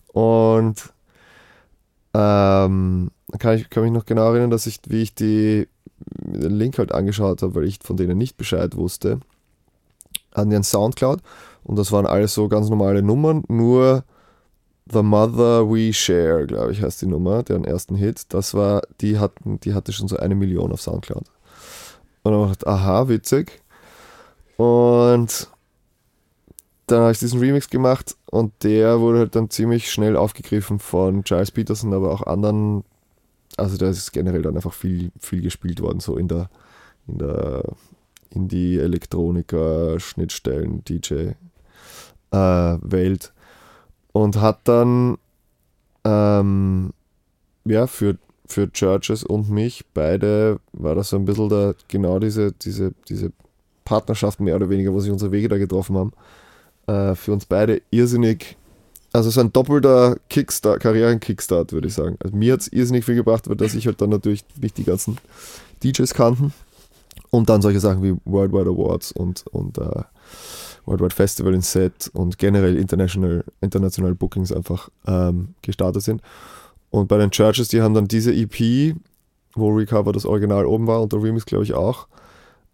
Und 0.07 0.93
ähm, 2.15 3.11
kann 3.39 3.57
ich 3.57 3.69
kann 3.69 3.83
mich 3.83 3.91
noch 3.91 4.05
genau 4.05 4.31
erinnern, 4.31 4.51
dass 4.51 4.67
ich, 4.67 4.79
wie 4.87 5.01
ich 5.01 5.15
die, 5.15 5.67
den 5.97 6.51
Link 6.53 6.77
halt 6.77 6.91
angeschaut 6.91 7.41
habe, 7.41 7.55
weil 7.55 7.65
ich 7.65 7.79
von 7.81 7.97
denen 7.97 8.17
nicht 8.17 8.37
Bescheid 8.37 8.75
wusste, 8.75 9.19
die 10.35 10.39
einen 10.39 10.63
Soundcloud 10.63 11.19
und 11.63 11.77
das 11.77 11.91
waren 11.91 12.05
alles 12.05 12.33
so 12.33 12.47
ganz 12.47 12.69
normale 12.69 13.01
Nummern, 13.03 13.43
nur 13.47 14.03
The 14.91 15.01
Mother 15.01 15.69
We 15.69 15.93
Share, 15.93 16.45
glaube 16.45 16.71
ich, 16.73 16.81
heißt 16.81 17.01
die 17.01 17.07
Nummer, 17.07 17.43
deren 17.43 17.63
ersten 17.63 17.95
Hit. 17.95 18.33
Das 18.33 18.53
war, 18.53 18.81
die 19.01 19.17
hatten, 19.17 19.59
die 19.61 19.73
hatte 19.73 19.93
schon 19.93 20.07
so 20.07 20.17
eine 20.17 20.35
Million 20.35 20.71
auf 20.71 20.81
Soundcloud. 20.81 21.23
Und 22.23 22.31
dann 22.31 22.41
gedacht, 22.41 22.67
aha, 22.67 23.07
witzig. 23.07 23.61
Und 24.57 25.47
dann 26.87 27.01
habe 27.01 27.11
ich 27.11 27.19
diesen 27.19 27.39
Remix 27.39 27.69
gemacht 27.69 28.15
und 28.29 28.51
der 28.63 28.99
wurde 28.99 29.19
halt 29.19 29.35
dann 29.35 29.49
ziemlich 29.49 29.91
schnell 29.91 30.17
aufgegriffen 30.17 30.79
von 30.79 31.23
Giles 31.23 31.51
Peterson, 31.51 31.93
aber 31.93 32.11
auch 32.11 32.23
anderen. 32.23 32.83
Also 33.55 33.77
da 33.77 33.89
ist 33.89 34.11
generell 34.11 34.41
dann 34.41 34.55
einfach 34.55 34.73
viel, 34.73 35.11
viel 35.19 35.41
gespielt 35.41 35.79
worden, 35.81 35.99
so 35.99 36.17
in 36.17 36.27
der, 36.27 36.49
in 37.07 37.19
der 37.19 37.63
Indie, 38.31 38.79
Elektroniker, 38.79 39.99
Schnittstellen, 39.99 40.83
DJ 40.83 41.33
äh, 42.31 42.77
Welt 42.81 43.31
und 44.13 44.39
hat 44.39 44.59
dann 44.63 45.17
ähm, 46.05 46.93
ja, 47.65 47.87
für, 47.87 48.17
für 48.45 48.71
Churches 48.71 49.23
und 49.23 49.49
mich 49.49 49.85
beide 49.93 50.59
war 50.71 50.95
das 50.95 51.09
so 51.09 51.17
ein 51.17 51.25
bisschen 51.25 51.49
da 51.49 51.73
genau 51.87 52.19
diese, 52.19 52.51
diese, 52.53 52.93
diese 53.09 53.31
Partnerschaft 53.85 54.39
mehr 54.39 54.55
oder 54.55 54.69
weniger, 54.69 54.93
wo 54.93 54.99
sich 54.99 55.11
unsere 55.11 55.31
Wege 55.31 55.49
da 55.49 55.57
getroffen 55.57 55.97
haben. 55.97 56.13
Äh, 56.87 57.15
für 57.15 57.33
uns 57.33 57.45
beide 57.45 57.81
irrsinnig, 57.91 58.57
also 59.11 59.29
so 59.29 59.41
ein 59.41 59.53
doppelter 59.53 60.17
Kickstart, 60.29 60.81
Karrieren-Kickstart, 60.81 61.71
würde 61.71 61.87
ich 61.87 61.93
sagen. 61.93 62.17
Also 62.19 62.35
mir 62.35 62.53
hat 62.53 62.61
es 62.61 62.67
irrsinnig 62.67 63.05
viel 63.05 63.15
gebracht, 63.15 63.49
weil 63.49 63.55
dass 63.55 63.75
ich 63.75 63.87
halt 63.87 64.01
dann 64.01 64.09
natürlich 64.09 64.43
nicht 64.61 64.77
die 64.77 64.83
ganzen 64.83 65.17
DJs 65.83 66.13
kannten 66.13 66.53
und 67.29 67.49
dann 67.49 67.61
solche 67.61 67.79
Sachen 67.79 68.03
wie 68.03 68.15
Worldwide 68.25 68.69
Awards 68.69 69.11
und, 69.11 69.45
und 69.47 69.77
äh, 69.77 70.03
Worldwide 70.85 71.15
Festival 71.15 71.53
in 71.53 71.61
Set 71.61 72.09
und 72.13 72.37
generell 72.37 72.77
international, 72.77 73.43
international 73.61 74.15
Bookings 74.15 74.51
einfach 74.51 74.89
ähm, 75.07 75.55
gestartet 75.61 76.03
sind. 76.03 76.21
Und 76.89 77.07
bei 77.07 77.17
den 77.17 77.31
Churches, 77.31 77.69
die 77.69 77.81
haben 77.81 77.93
dann 77.93 78.07
diese 78.07 78.33
EP, 78.33 78.95
wo 79.55 79.69
Recover 79.69 80.11
das 80.11 80.25
Original 80.25 80.65
oben 80.65 80.87
war 80.87 81.01
und 81.01 81.13
der 81.13 81.23
Remix, 81.23 81.45
glaube 81.45 81.63
ich, 81.63 81.73
auch, 81.73 82.07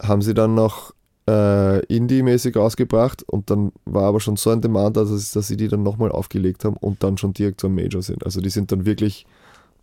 haben 0.01 0.22
sie 0.22 0.34
dann 0.34 0.55
noch 0.55 0.93
äh, 1.30 1.86
Indie-mäßig 1.86 2.55
rausgebracht 2.55 3.24
und 3.24 3.49
dann 3.49 3.72
war 3.86 4.03
aber 4.03 4.20
schon 4.20 4.36
so 4.36 4.49
ein 4.49 4.62
Demand, 4.62 4.97
also 4.97 5.16
dass 5.16 5.47
sie 5.47 5.57
die 5.57 5.68
dann 5.68 5.84
nochmal 5.84 6.12
aufgelegt 6.12 6.66
haben 6.66 6.76
und 6.78 7.03
dann 7.03 7.18
schon 7.18 7.34
direkt 7.34 7.62
zum 7.62 7.76
Major 7.76 8.01
sind. 8.01 8.26
Also 8.26 8.41
die 8.41 8.49
sind 8.49 8.72
dann 8.72 8.86
wirklich 8.86 9.26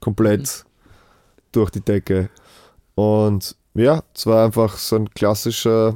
komplett 0.01 0.41
mhm. 0.41 0.69
durch 1.53 1.71
die 1.71 1.81
Decke. 1.81 2.31
Und 2.95 3.57
ja, 3.75 4.03
es 4.15 4.27
war 4.27 4.45
einfach 4.45 4.79
so 4.79 4.97
ein 4.97 5.11
klassischer 5.11 5.95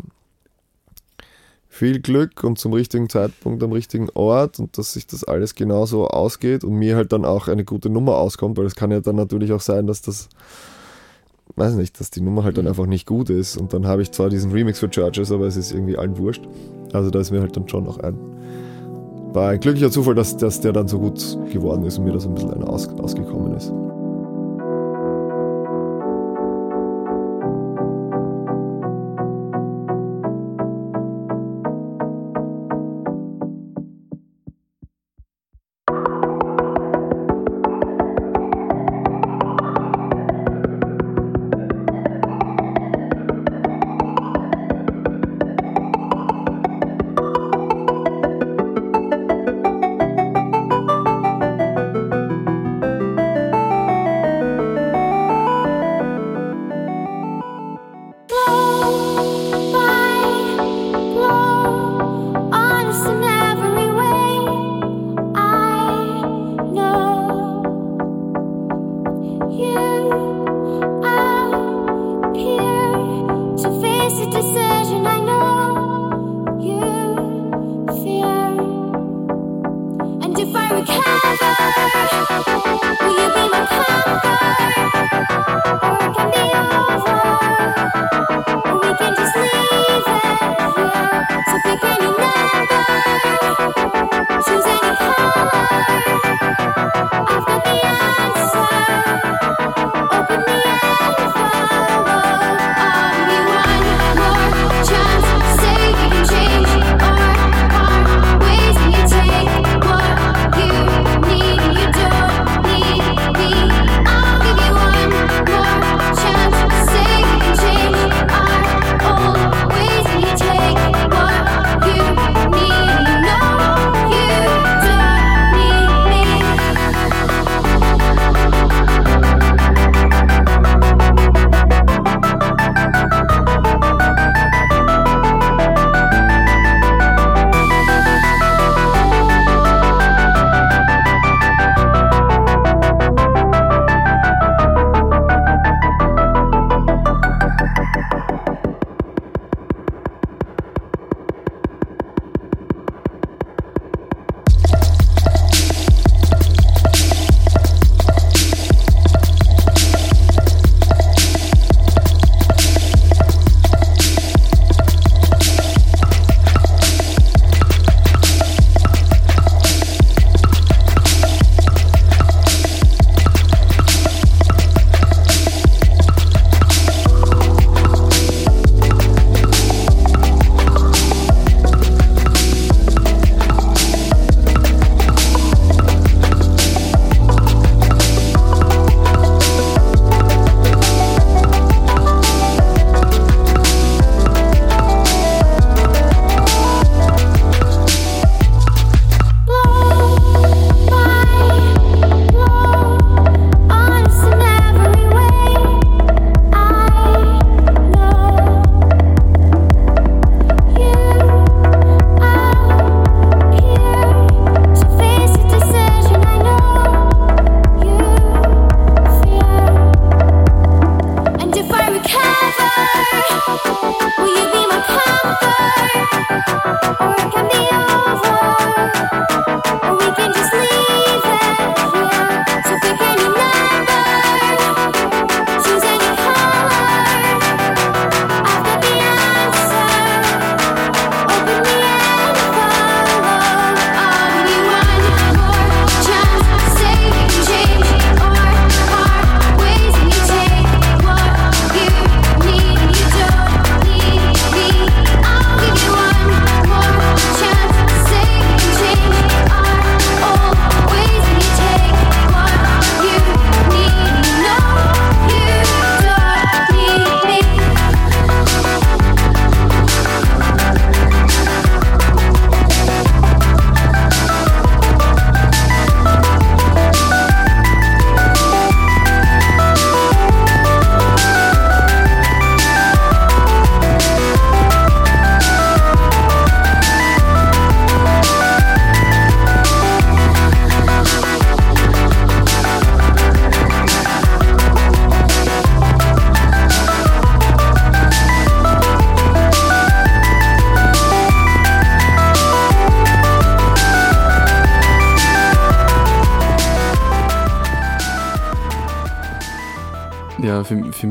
viel 1.80 2.00
Glück 2.00 2.44
und 2.44 2.58
zum 2.58 2.74
richtigen 2.74 3.08
Zeitpunkt 3.08 3.62
am 3.62 3.72
richtigen 3.72 4.10
Ort 4.12 4.60
und 4.60 4.76
dass 4.76 4.92
sich 4.92 5.06
das 5.06 5.24
alles 5.24 5.54
genauso 5.54 6.08
ausgeht 6.08 6.62
und 6.62 6.74
mir 6.74 6.94
halt 6.94 7.10
dann 7.10 7.24
auch 7.24 7.48
eine 7.48 7.64
gute 7.64 7.88
Nummer 7.88 8.16
auskommt, 8.16 8.58
weil 8.58 8.66
es 8.66 8.74
kann 8.74 8.90
ja 8.90 9.00
dann 9.00 9.16
natürlich 9.16 9.50
auch 9.50 9.62
sein, 9.62 9.86
dass 9.86 10.02
das, 10.02 10.28
weiß 11.56 11.76
nicht, 11.76 11.98
dass 11.98 12.10
die 12.10 12.20
Nummer 12.20 12.44
halt 12.44 12.58
dann 12.58 12.66
einfach 12.66 12.84
nicht 12.84 13.06
gut 13.06 13.30
ist 13.30 13.56
und 13.56 13.72
dann 13.72 13.86
habe 13.86 14.02
ich 14.02 14.10
zwar 14.12 14.28
diesen 14.28 14.52
Remix 14.52 14.78
für 14.78 14.90
Churches, 14.90 15.32
aber 15.32 15.46
es 15.46 15.56
ist 15.56 15.72
irgendwie 15.72 15.96
allen 15.96 16.18
wurscht. 16.18 16.46
Also 16.92 17.08
da 17.08 17.18
ist 17.18 17.30
mir 17.30 17.40
halt 17.40 17.56
dann 17.56 17.66
schon 17.66 17.84
noch 17.84 17.98
ein, 17.98 18.14
war 19.32 19.48
ein 19.48 19.60
glücklicher 19.60 19.90
Zufall, 19.90 20.14
dass, 20.14 20.36
dass 20.36 20.60
der 20.60 20.74
dann 20.74 20.86
so 20.86 20.98
gut 20.98 21.38
geworden 21.50 21.86
ist 21.86 21.96
und 21.96 22.04
mir 22.04 22.12
da 22.12 22.20
so 22.20 22.28
ein 22.28 22.34
bisschen 22.34 22.52
einer 22.52 22.68
aus, 22.68 22.88
ausgekommen 22.88 23.56
ist. 23.56 23.72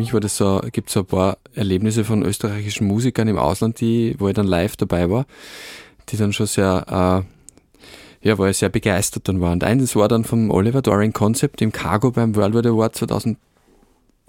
Mich 0.10 0.14
war 0.16 0.20
das 0.22 0.38
so, 0.38 0.60
gibt 0.72 0.90
es 0.90 0.94
so 0.96 1.02
ein 1.02 1.06
paar 1.06 1.38
Erlebnisse 1.54 2.04
von 2.04 2.24
österreichischen 2.24 2.88
Musikern 2.88 3.28
im 3.28 3.38
Ausland, 3.38 3.80
die, 3.80 4.16
wo 4.18 4.28
ich 4.28 4.34
dann 4.34 4.48
live 4.48 4.76
dabei 4.76 5.08
war, 5.10 5.26
die 6.10 6.18
dann 6.18 6.34
schon 6.34 6.48
sehr, 6.48 7.24
äh, 8.24 8.28
ja, 8.28 8.38
wo 8.40 8.46
ich 8.46 8.58
sehr 8.58 8.70
begeistert 8.70 9.28
dann 9.28 9.40
war. 9.40 9.52
Und 9.52 9.64
eines 9.64 9.96
war 9.96 10.08
dann 10.08 10.24
vom 10.24 10.50
Oliver 10.50 10.82
Doring 10.82 11.14
Concept 11.14 11.62
im 11.62 11.72
Cargo 11.72 12.10
beim 12.12 12.36
Worldwide 12.36 12.70
Award 12.70 12.96
2000 12.96 13.38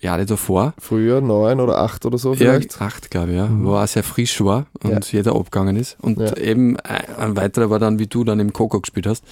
Jahre 0.03 0.26
davor. 0.26 0.74
Früher 0.78 1.20
neun 1.22 1.61
oder 1.61 1.78
acht 1.78 2.05
oder 2.07 2.18
so 2.18 2.35
vielleicht? 2.35 2.78
Ja, 2.78 2.87
acht, 2.87 3.11
glaube 3.11 3.31
ich, 3.31 3.37
ja. 3.37 3.47
Mhm. 3.47 3.64
Wo 3.66 3.76
auch 3.76 3.87
sehr 3.87 4.03
frisch 4.03 4.41
war 4.43 4.66
und 4.83 4.91
Ja. 4.93 5.18
jeder 5.18 5.35
abgegangen 5.35 5.76
ist. 5.76 5.97
Und 6.01 6.18
Ja. 6.18 6.37
eben 6.37 6.78
ein 6.81 7.05
ein 7.18 7.37
weiterer 7.37 7.70
war 7.70 7.78
dann, 7.78 7.99
wie 7.99 8.07
du 8.07 8.24
dann 8.24 8.39
im 8.41 8.53
Coco 8.53 8.81
gespielt 8.81 9.07
hast 9.07 9.24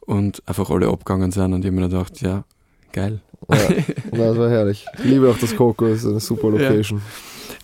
und 0.00 0.42
einfach 0.46 0.70
alle 0.70 0.88
abgegangen 0.88 1.30
sind 1.32 1.52
und 1.52 1.64
ich 1.64 1.70
mir 1.72 1.82
gedacht, 1.88 2.20
ja, 2.22 2.44
geil. 2.92 3.20
Ja, 3.52 3.84
das 4.12 4.38
war 4.38 4.50
herrlich. 4.50 4.86
Ich 4.98 5.04
liebe 5.04 5.30
auch 5.30 5.38
das 5.38 5.56
Coco, 5.56 5.88
das 5.88 5.98
ist 5.98 6.06
eine 6.06 6.20
super 6.20 6.50
Location. 6.50 7.02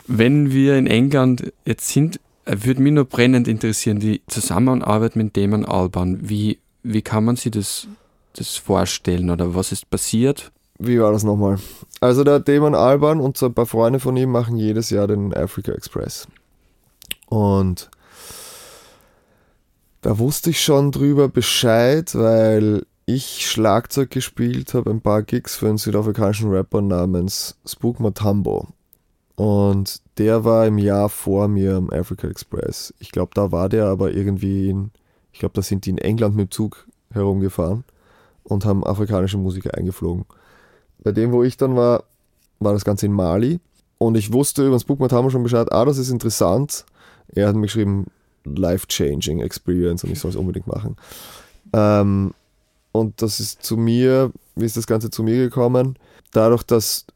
Wenn 0.07 0.53
wir 0.53 0.77
in 0.77 0.87
England 0.87 1.53
jetzt 1.65 1.89
sind, 1.89 2.21
äh, 2.45 2.57
würde 2.61 2.83
mich 2.83 2.93
nur 2.93 3.05
brennend 3.05 3.49
interessieren, 3.49 3.99
die 3.99 4.23
Zusammenarbeit 4.29 5.17
mit 5.17 5.37
Damon 5.37 5.65
Alban. 5.65 6.29
Wie, 6.29 6.59
wie 6.83 7.03
kann 7.03 7.25
man 7.25 7.37
sich 7.37 7.53
das, 7.53 7.89
das 8.35 8.57
vorstellen 8.57 9.31
oder 9.31 9.55
was 9.55 9.73
ist 9.73 9.91
passiert? 9.91 10.53
Wie 10.79 11.01
war 11.01 11.13
das 11.13 11.25
nochmal? 11.25 11.59
Also 12.01 12.23
der 12.23 12.41
Damon 12.41 12.75
Alban 12.75 13.21
und 13.21 13.37
so 13.37 13.47
ein 13.47 13.55
paar 13.55 13.67
Freunde 13.67 13.99
von 13.99 14.17
ihm 14.17 14.31
machen 14.31 14.57
jedes 14.57 14.91
Jahr 14.91 15.07
den 15.07 15.35
Africa 15.35 15.73
Express. 15.73 16.29
Und 17.29 17.91
da 20.03 20.19
wusste 20.19 20.51
ich 20.51 20.61
schon 20.63 20.93
drüber 20.93 21.29
Bescheid, 21.29 22.15
weil 22.15 22.87
ich 23.07 23.49
Schlagzeug 23.49 24.11
gespielt 24.11 24.75
habe, 24.75 24.91
ein 24.91 25.01
paar 25.01 25.23
Gigs 25.23 25.57
für 25.57 25.69
einen 25.69 25.79
südafrikanischen 25.79 26.51
Rapper 26.51 26.83
namens 26.83 27.57
Spook 27.65 28.01
Matambo. 28.01 28.67
Und 29.37 30.01
der 30.19 30.45
war 30.45 30.67
im 30.67 30.79
Jahr 30.79 31.09
vor 31.09 31.47
mir 31.47 31.77
am 31.77 31.91
Africa 31.91 32.27
Express. 32.27 32.93
Ich 32.99 33.13
glaube, 33.13 33.31
da 33.35 33.53
war 33.53 33.69
der 33.69 33.87
aber 33.87 34.13
irgendwie 34.13 34.71
in, 34.71 34.91
ich 35.33 35.39
glaube, 35.39 35.55
da 35.55 35.63
sind 35.63 35.87
die 35.87 35.91
in 35.91 35.99
England 35.99 36.35
mit 36.35 36.49
dem 36.49 36.51
Zug 36.51 36.89
herumgefahren 37.13 37.85
und 38.43 38.65
haben 38.65 38.85
afrikanische 38.85 39.39
Musiker 39.39 39.75
eingeflogen. 39.75 40.25
Bei 40.99 41.13
dem, 41.13 41.31
wo 41.31 41.45
ich 41.45 41.57
dann 41.57 41.77
war, 41.77 42.05
war 42.59 42.73
das 42.73 42.85
Ganze 42.85 43.07
in 43.07 43.13
Mali. 43.13 43.61
Und 43.99 44.17
ich 44.17 44.33
wusste 44.33 44.67
über 44.67 44.79
haben 44.79 45.27
wir 45.27 45.31
schon 45.31 45.43
Bescheid, 45.43 45.71
ah, 45.71 45.85
das 45.85 45.99
ist 45.99 46.11
interessant. 46.11 46.85
Er 47.29 47.49
hat 47.49 47.55
mir 47.55 47.63
geschrieben, 47.63 48.07
life-changing 48.45 49.41
experience 49.41 50.03
und 50.03 50.11
ich 50.11 50.19
soll 50.19 50.31
es 50.31 50.37
unbedingt 50.37 50.67
machen. 50.67 50.97
Ähm, 51.73 52.33
und 53.01 53.23
das 53.23 53.41
ist 53.41 53.63
zu 53.63 53.77
mir, 53.77 54.33
wie 54.55 54.65
ist 54.65 54.77
das 54.77 54.87
Ganze 54.87 55.11
zu 55.11 55.23
mir 55.23 55.37
gekommen? 55.37 55.99
Dadurch, 56.33 56.63
dass 56.63 57.07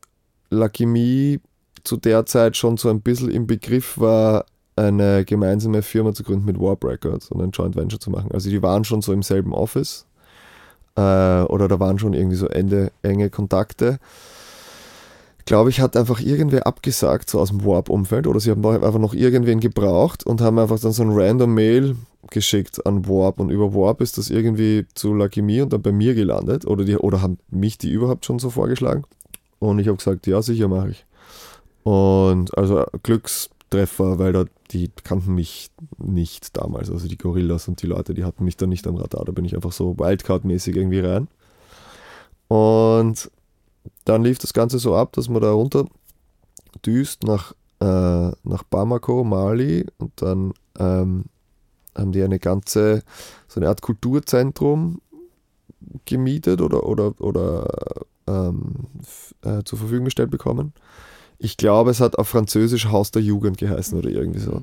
Me 0.50 1.40
zu 1.84 1.96
der 1.96 2.26
Zeit 2.26 2.56
schon 2.56 2.76
so 2.76 2.88
ein 2.90 3.00
bisschen 3.00 3.30
im 3.30 3.46
Begriff 3.46 3.98
war, 3.98 4.44
eine 4.76 5.24
gemeinsame 5.24 5.82
Firma 5.82 6.12
zu 6.12 6.22
gründen 6.22 6.46
mit 6.46 6.58
Warp 6.58 6.84
Records 6.84 7.30
und 7.30 7.40
ein 7.40 7.50
Joint 7.50 7.76
Venture 7.76 8.00
zu 8.00 8.10
machen. 8.10 8.30
Also 8.32 8.50
die 8.50 8.62
waren 8.62 8.84
schon 8.84 9.02
so 9.02 9.12
im 9.12 9.22
selben 9.22 9.52
Office 9.52 10.06
äh, 10.96 11.42
oder 11.42 11.68
da 11.68 11.78
waren 11.78 11.98
schon 11.98 12.14
irgendwie 12.14 12.36
so 12.36 12.46
ende, 12.46 12.92
enge 13.02 13.30
Kontakte. 13.30 13.98
Glaube 15.50 15.70
ich, 15.70 15.80
hat 15.80 15.96
einfach 15.96 16.20
irgendwer 16.20 16.68
abgesagt, 16.68 17.28
so 17.28 17.40
aus 17.40 17.48
dem 17.48 17.64
Warp-Umfeld, 17.64 18.28
oder 18.28 18.38
sie 18.38 18.52
haben 18.52 18.64
einfach 18.64 19.00
noch 19.00 19.14
irgendwen 19.14 19.58
gebraucht 19.58 20.24
und 20.24 20.40
haben 20.40 20.60
einfach 20.60 20.78
dann 20.78 20.92
so 20.92 21.02
ein 21.02 21.10
random 21.10 21.52
Mail 21.52 21.96
geschickt 22.30 22.86
an 22.86 23.08
Warp 23.08 23.40
und 23.40 23.50
über 23.50 23.74
Warp 23.74 24.00
ist 24.00 24.16
das 24.16 24.30
irgendwie 24.30 24.86
zu 24.94 25.12
Lucky 25.12 25.42
Me 25.42 25.64
und 25.64 25.72
dann 25.72 25.82
bei 25.82 25.90
mir 25.90 26.14
gelandet 26.14 26.68
oder, 26.68 26.84
die, 26.84 26.96
oder 26.96 27.20
haben 27.20 27.38
mich 27.50 27.78
die 27.78 27.90
überhaupt 27.90 28.26
schon 28.26 28.38
so 28.38 28.48
vorgeschlagen 28.48 29.02
und 29.58 29.80
ich 29.80 29.88
habe 29.88 29.96
gesagt, 29.96 30.28
ja, 30.28 30.40
sicher 30.40 30.68
mache 30.68 30.90
ich. 30.90 31.04
Und 31.82 32.56
also 32.56 32.84
Glückstreffer, 33.02 34.20
weil 34.20 34.32
da 34.32 34.44
die 34.70 34.88
kannten 35.02 35.34
mich 35.34 35.72
nicht 35.98 36.56
damals, 36.56 36.92
also 36.92 37.08
die 37.08 37.18
Gorillas 37.18 37.66
und 37.66 37.82
die 37.82 37.88
Leute, 37.88 38.14
die 38.14 38.22
hatten 38.22 38.44
mich 38.44 38.56
da 38.56 38.68
nicht 38.68 38.86
am 38.86 38.94
Radar, 38.94 39.24
da 39.24 39.32
bin 39.32 39.44
ich 39.44 39.56
einfach 39.56 39.72
so 39.72 39.96
Wildcard-mäßig 39.98 40.76
irgendwie 40.76 41.00
rein. 41.00 41.26
Und 42.46 43.28
dann 44.04 44.24
lief 44.24 44.38
das 44.38 44.52
Ganze 44.52 44.78
so 44.78 44.94
ab, 44.94 45.12
dass 45.12 45.28
man 45.28 45.42
da 45.42 45.52
runter 45.52 45.84
düst 46.84 47.24
nach, 47.24 47.52
äh, 47.80 48.30
nach 48.44 48.62
Bamako, 48.68 49.24
Mali 49.24 49.86
und 49.98 50.12
dann 50.16 50.52
ähm, 50.78 51.24
haben 51.96 52.12
die 52.12 52.22
eine 52.22 52.38
ganze, 52.38 53.02
so 53.48 53.60
eine 53.60 53.68
Art 53.68 53.82
Kulturzentrum 53.82 55.00
gemietet 56.04 56.60
oder, 56.60 56.84
oder, 56.84 57.20
oder 57.20 57.66
ähm, 58.26 58.74
äh, 59.42 59.62
zur 59.64 59.78
Verfügung 59.78 60.04
gestellt 60.04 60.30
bekommen. 60.30 60.72
Ich 61.38 61.56
glaube, 61.56 61.90
es 61.90 62.00
hat 62.00 62.18
auf 62.18 62.28
Französisch 62.28 62.86
Haus 62.86 63.10
der 63.10 63.22
Jugend 63.22 63.58
geheißen 63.58 63.98
oder 63.98 64.10
irgendwie 64.10 64.40
so. 64.40 64.62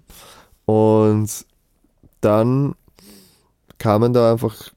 Und 0.66 1.46
dann 2.22 2.76
kamen 3.80 4.14
da 4.14 4.32
einfach 4.32 4.72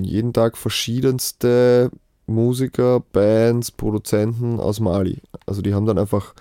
jeden 0.00 0.32
Tag 0.32 0.56
verschiedenste 0.56 1.90
Musiker, 2.26 3.00
Bands, 3.00 3.70
Produzenten 3.70 4.60
aus 4.60 4.80
Mali. 4.80 5.20
Also 5.46 5.62
die 5.62 5.74
haben 5.74 5.86
dann 5.86 5.98
einfach 5.98 6.34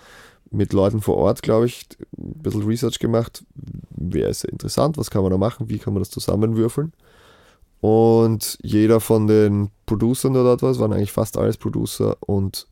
mit 0.51 0.73
Leuten 0.73 1.01
vor 1.01 1.17
Ort, 1.17 1.41
glaube 1.41 1.65
ich, 1.65 1.87
ein 2.17 2.41
bisschen 2.41 2.63
Research 2.63 2.99
gemacht. 2.99 3.43
Wer 3.89 4.27
ist 4.29 4.43
interessant? 4.43 4.97
Was 4.97 5.09
kann 5.09 5.21
man 5.21 5.31
da 5.31 5.37
machen? 5.37 5.69
Wie 5.69 5.79
kann 5.79 5.93
man 5.93 6.01
das 6.01 6.09
zusammenwürfeln? 6.09 6.93
Und 7.79 8.59
jeder 8.61 8.99
von 8.99 9.27
den 9.27 9.71
Producern 9.85 10.33
oder 10.33 10.43
dort 10.43 10.61
was, 10.61 10.79
waren 10.79 10.93
eigentlich 10.93 11.11
fast 11.11 11.37
alles 11.37 11.57
Producer 11.57 12.15
und 12.19 12.67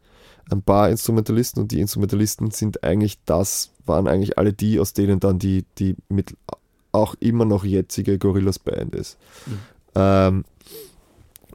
ein 0.51 0.62
paar 0.62 0.89
Instrumentalisten 0.89 1.62
und 1.62 1.72
die 1.72 1.80
Instrumentalisten 1.80 2.51
sind 2.51 2.84
eigentlich 2.84 3.18
das, 3.26 3.72
waren 3.86 4.07
eigentlich 4.07 4.38
alle 4.38 4.53
die, 4.53 4.80
aus 4.80 4.93
denen 4.93 5.20
dann 5.20 5.39
die, 5.39 5.66
die 5.78 5.95
mit 6.10 6.36
auch 6.91 7.16
immer 7.20 7.45
noch 7.45 7.64
jetzige 7.64 8.18
Gorillas 8.18 8.60
Band 8.60 8.95
ist. 8.95 9.18
Ähm, 9.95 10.43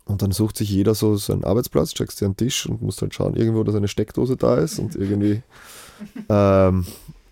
und 0.06 0.22
dann 0.22 0.32
sucht 0.32 0.56
sich 0.56 0.70
jeder 0.70 0.94
so 0.94 1.16
seinen 1.16 1.44
Arbeitsplatz, 1.44 1.94
checkst 1.94 2.20
dir 2.20 2.26
einen 2.26 2.36
Tisch 2.36 2.66
und 2.66 2.82
musst 2.82 3.00
halt 3.00 3.14
schauen, 3.14 3.34
irgendwo, 3.36 3.64
dass 3.64 3.74
eine 3.74 3.88
Steckdose 3.88 4.36
da 4.36 4.56
ist 4.56 4.78
und 4.78 4.94
irgendwie 4.94 5.42
ähm, 6.28 6.86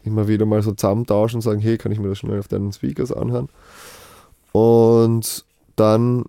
immer 0.04 0.28
wieder 0.28 0.46
mal 0.46 0.62
so 0.62 0.72
zusammentauschen 0.72 1.38
und 1.38 1.42
sagen, 1.42 1.60
hey, 1.60 1.76
kann 1.78 1.92
ich 1.92 1.98
mir 1.98 2.08
das 2.08 2.18
schnell 2.18 2.38
auf 2.38 2.48
deinen 2.48 2.72
Speakers 2.72 3.12
anhören? 3.12 3.48
Und 4.52 5.44
dann 5.76 6.24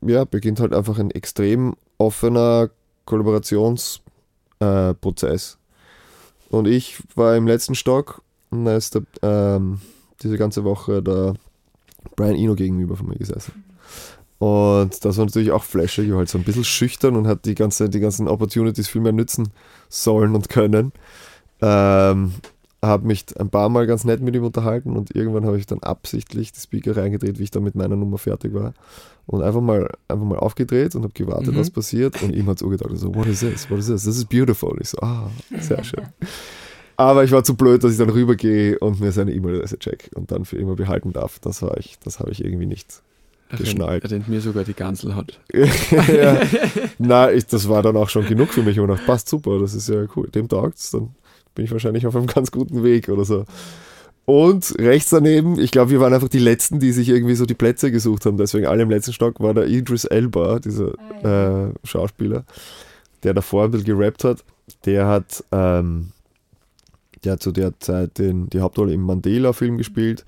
ja, 0.00 0.24
beginnt 0.24 0.60
halt 0.60 0.74
einfach 0.74 0.98
ein 0.98 1.10
extrem 1.10 1.74
offener 1.98 2.70
Kollaborationsprozess. 3.04 3.98
Äh, 4.60 6.54
und 6.54 6.66
ich 6.66 7.02
war 7.14 7.36
im 7.36 7.46
letzten 7.46 7.74
Stock 7.74 8.22
und 8.50 8.64
da 8.64 8.76
ist 8.76 8.94
der, 8.94 9.02
ähm, 9.22 9.80
diese 10.22 10.38
ganze 10.38 10.64
Woche 10.64 11.02
der 11.02 11.34
Brian 12.16 12.36
Eno 12.36 12.54
gegenüber 12.54 12.96
von 12.96 13.08
mir 13.08 13.16
gesessen. 13.16 13.64
Und 14.44 15.02
das 15.06 15.16
war 15.16 15.24
natürlich 15.24 15.52
auch 15.52 15.64
war 15.72 15.80
halt 16.18 16.28
so 16.28 16.36
ein 16.36 16.44
bisschen 16.44 16.64
schüchtern 16.64 17.16
und 17.16 17.26
hat 17.26 17.46
die, 17.46 17.54
ganze, 17.54 17.88
die 17.88 18.00
ganzen 18.00 18.28
Opportunities 18.28 18.88
viel 18.88 19.00
mehr 19.00 19.12
nützen 19.12 19.48
sollen 19.88 20.34
und 20.34 20.50
können. 20.50 20.92
Ähm, 21.62 22.32
habe 22.82 23.06
mich 23.06 23.24
ein 23.40 23.48
paar 23.48 23.70
Mal 23.70 23.86
ganz 23.86 24.04
nett 24.04 24.20
mit 24.20 24.36
ihm 24.36 24.44
unterhalten 24.44 24.98
und 24.98 25.16
irgendwann 25.16 25.46
habe 25.46 25.56
ich 25.58 25.64
dann 25.64 25.78
absichtlich 25.78 26.52
die 26.52 26.60
Speaker 26.60 26.94
reingedreht, 26.94 27.38
wie 27.38 27.44
ich 27.44 27.52
dann 27.52 27.64
mit 27.64 27.74
meiner 27.74 27.96
Nummer 27.96 28.18
fertig 28.18 28.52
war. 28.52 28.74
Und 29.24 29.42
einfach 29.42 29.62
mal, 29.62 29.90
einfach 30.08 30.26
mal 30.26 30.38
aufgedreht 30.38 30.94
und 30.94 31.04
habe 31.04 31.14
gewartet, 31.14 31.54
Mhm. 31.54 31.60
was 31.60 31.70
passiert. 31.70 32.22
Und 32.22 32.36
ihm 32.36 32.46
hat 32.46 32.58
es 32.58 32.62
auch 32.62 32.68
gedacht, 32.68 32.90
so, 32.96 33.14
what 33.14 33.26
is 33.26 33.40
this? 33.40 33.70
What 33.70 33.78
is 33.78 33.86
this? 33.86 34.04
This 34.04 34.18
is 34.18 34.26
beautiful. 34.26 34.76
Ich 34.78 34.90
so, 34.90 34.98
ah, 34.98 35.30
sehr 35.58 35.82
schön. 35.84 36.04
Aber 36.98 37.24
ich 37.24 37.32
war 37.32 37.44
zu 37.44 37.56
blöd, 37.56 37.82
dass 37.82 37.92
ich 37.92 37.98
dann 37.98 38.10
rübergehe 38.10 38.78
und 38.78 39.00
mir 39.00 39.10
seine 39.10 39.32
E-Mail-Adresse 39.32 39.78
check 39.78 40.10
und 40.14 40.30
dann 40.30 40.44
für 40.44 40.58
immer 40.58 40.74
behalten 40.76 41.14
darf. 41.14 41.38
Das 41.38 41.62
war 41.62 41.78
ich, 41.78 41.98
das 42.04 42.20
habe 42.20 42.30
ich 42.30 42.44
irgendwie 42.44 42.66
nicht 42.66 43.02
geschnallt. 43.56 44.04
Er 44.04 44.10
nennt 44.10 44.28
mir 44.28 44.40
sogar 44.40 44.64
die 44.64 44.74
Ganselhaut. 44.74 45.40
ja. 45.52 46.40
Na, 46.98 47.32
ich, 47.32 47.46
das 47.46 47.68
war 47.68 47.82
dann 47.82 47.96
auch 47.96 48.08
schon 48.08 48.26
genug 48.26 48.50
für 48.50 48.62
mich. 48.62 48.78
Und 48.78 48.90
ich 48.90 48.96
dachte, 48.96 49.06
passt 49.06 49.28
super, 49.28 49.58
das 49.58 49.74
ist 49.74 49.88
ja 49.88 50.04
cool. 50.16 50.28
Dem 50.28 50.48
taugt's, 50.48 50.90
dann 50.90 51.10
bin 51.54 51.64
ich 51.64 51.72
wahrscheinlich 51.72 52.06
auf 52.06 52.16
einem 52.16 52.26
ganz 52.26 52.50
guten 52.50 52.82
Weg 52.82 53.08
oder 53.08 53.24
so. 53.24 53.44
Und 54.26 54.74
rechts 54.78 55.10
daneben, 55.10 55.58
ich 55.58 55.70
glaube, 55.70 55.90
wir 55.90 56.00
waren 56.00 56.14
einfach 56.14 56.28
die 56.28 56.38
Letzten, 56.38 56.80
die 56.80 56.92
sich 56.92 57.10
irgendwie 57.10 57.34
so 57.34 57.44
die 57.44 57.54
Plätze 57.54 57.90
gesucht 57.90 58.24
haben. 58.24 58.38
Deswegen 58.38 58.66
alle 58.66 58.82
im 58.82 58.90
letzten 58.90 59.12
Stock 59.12 59.40
war 59.40 59.52
der 59.52 59.66
Idris 59.66 60.04
Elba, 60.04 60.60
dieser 60.60 60.94
äh, 61.22 61.72
Schauspieler, 61.84 62.44
der 63.22 63.34
davor 63.34 63.64
ein 63.64 63.70
bisschen 63.70 63.98
gerappt 63.98 64.24
hat. 64.24 64.42
Der 64.86 65.06
hat, 65.06 65.44
ähm, 65.52 66.12
der 67.22 67.32
hat 67.32 67.42
zu 67.42 67.52
der 67.52 67.78
Zeit 67.80 68.18
den, 68.18 68.48
die 68.48 68.60
Hauptrolle 68.60 68.94
im 68.94 69.02
Mandela-Film 69.02 69.76
gespielt 69.76 70.24